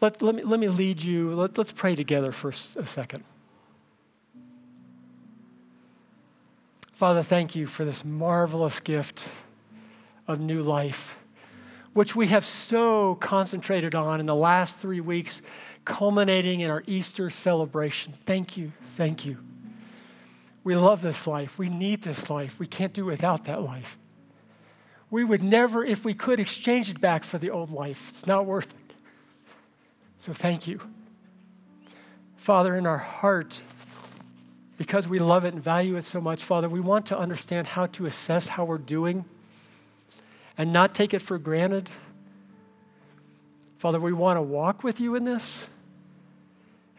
let, 0.00 0.22
let, 0.22 0.36
me, 0.36 0.42
let 0.42 0.58
me 0.58 0.68
lead 0.68 1.02
you. 1.02 1.34
Let, 1.34 1.58
let's 1.58 1.70
pray 1.70 1.94
together 1.96 2.32
for 2.32 2.48
a 2.48 2.86
second. 2.86 3.24
Father, 6.96 7.22
thank 7.22 7.54
you 7.54 7.66
for 7.66 7.84
this 7.84 8.06
marvelous 8.06 8.80
gift 8.80 9.28
of 10.26 10.40
new 10.40 10.62
life, 10.62 11.18
which 11.92 12.16
we 12.16 12.28
have 12.28 12.46
so 12.46 13.16
concentrated 13.16 13.94
on 13.94 14.18
in 14.18 14.24
the 14.24 14.34
last 14.34 14.78
three 14.78 15.02
weeks, 15.02 15.42
culminating 15.84 16.60
in 16.60 16.70
our 16.70 16.82
Easter 16.86 17.28
celebration. 17.28 18.14
Thank 18.24 18.56
you, 18.56 18.72
thank 18.94 19.26
you. 19.26 19.36
We 20.64 20.74
love 20.74 21.02
this 21.02 21.26
life. 21.26 21.58
We 21.58 21.68
need 21.68 22.00
this 22.00 22.30
life. 22.30 22.58
We 22.58 22.66
can't 22.66 22.94
do 22.94 23.04
without 23.04 23.44
that 23.44 23.60
life. 23.60 23.98
We 25.10 25.22
would 25.22 25.42
never, 25.42 25.84
if 25.84 26.02
we 26.02 26.14
could, 26.14 26.40
exchange 26.40 26.88
it 26.88 26.98
back 26.98 27.24
for 27.24 27.36
the 27.36 27.50
old 27.50 27.70
life. 27.70 28.08
It's 28.08 28.26
not 28.26 28.46
worth 28.46 28.72
it. 28.72 28.94
So 30.18 30.32
thank 30.32 30.66
you. 30.66 30.80
Father, 32.36 32.74
in 32.74 32.86
our 32.86 32.96
heart, 32.96 33.60
because 34.76 35.08
we 35.08 35.18
love 35.18 35.44
it 35.44 35.54
and 35.54 35.62
value 35.62 35.96
it 35.96 36.04
so 36.04 36.20
much, 36.20 36.44
Father, 36.44 36.68
we 36.68 36.80
want 36.80 37.06
to 37.06 37.18
understand 37.18 37.66
how 37.68 37.86
to 37.86 38.06
assess 38.06 38.48
how 38.48 38.64
we're 38.64 38.78
doing 38.78 39.24
and 40.58 40.72
not 40.72 40.94
take 40.94 41.14
it 41.14 41.22
for 41.22 41.38
granted. 41.38 41.88
Father, 43.78 44.00
we 44.00 44.12
want 44.12 44.36
to 44.36 44.42
walk 44.42 44.82
with 44.82 45.00
you 45.00 45.14
in 45.14 45.24
this. 45.24 45.68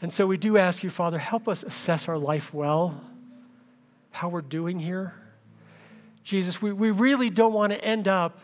And 0.02 0.12
so 0.12 0.28
we 0.28 0.38
do 0.38 0.58
ask 0.58 0.84
you, 0.84 0.90
Father, 0.90 1.18
help 1.18 1.48
us 1.48 1.64
assess 1.64 2.08
our 2.08 2.18
life 2.18 2.54
well, 2.54 3.02
how 4.12 4.30
we're 4.30 4.42
doing 4.42 4.80
here. 4.80 5.16
Jesus, 6.24 6.62
we, 6.62 6.72
we 6.72 6.92
really 6.92 7.30
don't 7.30 7.54
want 7.54 7.74
to 7.74 7.84
end 7.84 8.08
up 8.08 8.40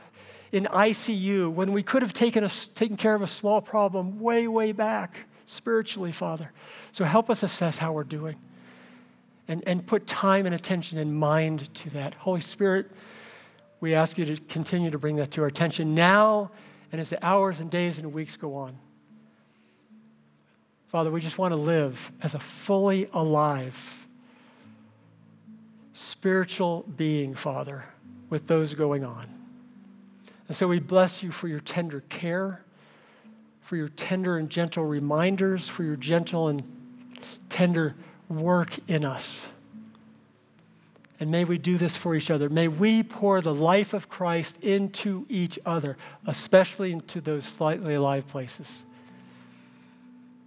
in 0.51 0.65
ICU 0.65 1.51
when 1.51 1.73
we 1.73 1.83
could 1.83 2.01
have 2.01 2.13
taken, 2.13 2.43
a, 2.43 2.49
taken 2.49 2.97
care 2.97 3.15
of 3.15 3.21
a 3.21 3.27
small 3.27 3.61
problem 3.61 4.19
way, 4.19 4.47
way 4.47 4.71
back 4.71 5.25
spiritually, 5.45 6.11
Father. 6.11 6.51
So 6.91 7.05
help 7.05 7.29
us 7.29 7.43
assess 7.43 7.79
how 7.79 7.91
we're 7.93 8.03
doing 8.03 8.37
and, 9.47 9.63
and 9.67 9.85
put 9.85 10.07
time 10.07 10.45
and 10.45 10.55
attention 10.55 10.97
and 10.97 11.13
mind 11.15 11.73
to 11.75 11.89
that. 11.91 12.15
Holy 12.15 12.39
Spirit, 12.39 12.91
we 13.79 13.93
ask 13.93 14.17
you 14.17 14.25
to 14.25 14.37
continue 14.43 14.89
to 14.89 14.97
bring 14.97 15.17
that 15.17 15.31
to 15.31 15.41
our 15.41 15.47
attention 15.47 15.93
now 15.93 16.51
and 16.91 17.01
as 17.01 17.09
the 17.09 17.25
hours 17.25 17.59
and 17.59 17.69
days 17.69 17.97
and 17.97 18.13
weeks 18.13 18.37
go 18.37 18.55
on. 18.55 18.77
Father, 20.87 21.09
we 21.09 21.19
just 21.19 21.37
want 21.37 21.53
to 21.53 21.59
live 21.59 22.11
as 22.21 22.35
a 22.35 22.39
fully 22.39 23.07
alive 23.13 24.05
spiritual 25.93 26.83
being, 26.95 27.33
Father, 27.33 27.83
with 28.29 28.47
those 28.47 28.75
going 28.75 29.03
on. 29.03 29.27
And 30.47 30.55
so 30.55 30.67
we 30.67 30.79
bless 30.79 31.23
you 31.23 31.31
for 31.31 31.47
your 31.47 31.59
tender 31.59 32.01
care, 32.09 32.63
for 33.61 33.75
your 33.75 33.87
tender 33.89 34.37
and 34.37 34.49
gentle 34.49 34.85
reminders, 34.85 35.67
for 35.67 35.83
your 35.83 35.95
gentle 35.95 36.47
and 36.47 36.63
tender 37.49 37.95
work 38.29 38.77
in 38.87 39.05
us. 39.05 39.47
And 41.19 41.31
may 41.31 41.43
we 41.43 41.57
do 41.57 41.77
this 41.77 41.95
for 41.95 42.15
each 42.15 42.29
other. 42.29 42.49
May 42.49 42.67
we 42.67 43.03
pour 43.03 43.39
the 43.39 43.53
life 43.53 43.93
of 43.93 44.09
Christ 44.09 44.57
into 44.61 45.25
each 45.29 45.57
other, 45.65 45.95
especially 46.27 46.91
into 46.91 47.21
those 47.21 47.45
slightly 47.45 47.93
alive 47.93 48.27
places. 48.27 48.83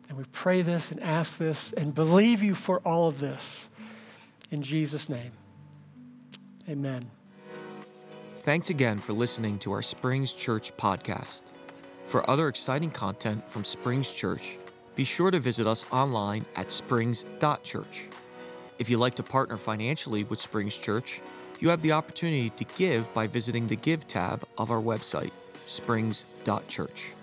And 0.08 0.18
we 0.18 0.24
pray 0.32 0.62
this 0.62 0.90
and 0.90 1.02
ask 1.02 1.38
this 1.38 1.72
and 1.72 1.94
believe 1.94 2.42
you 2.42 2.54
for 2.54 2.80
all 2.80 3.08
of 3.08 3.20
this. 3.20 3.68
In 4.50 4.62
Jesus' 4.62 5.08
name, 5.08 5.32
amen. 6.68 7.10
Thanks 8.38 8.70
again 8.70 8.98
for 8.98 9.12
listening 9.12 9.58
to 9.60 9.72
our 9.72 9.82
Springs 9.82 10.32
Church 10.32 10.76
podcast. 10.76 11.42
For 12.04 12.28
other 12.30 12.46
exciting 12.46 12.90
content 12.90 13.50
from 13.50 13.64
Springs 13.64 14.12
Church, 14.12 14.58
be 14.96 15.04
sure 15.04 15.30
to 15.30 15.38
visit 15.38 15.66
us 15.66 15.86
online 15.92 16.44
at 16.56 16.72
springs.church. 16.72 18.08
If 18.78 18.90
you'd 18.90 18.98
like 18.98 19.14
to 19.16 19.22
partner 19.22 19.56
financially 19.56 20.24
with 20.24 20.40
Springs 20.40 20.76
Church, 20.76 21.20
you 21.60 21.68
have 21.70 21.80
the 21.82 21.92
opportunity 21.92 22.50
to 22.50 22.64
give 22.76 23.12
by 23.14 23.26
visiting 23.26 23.68
the 23.68 23.76
Give 23.76 24.06
tab 24.06 24.44
of 24.58 24.70
our 24.70 24.80
website, 24.80 25.32
springs.church. 25.64 27.15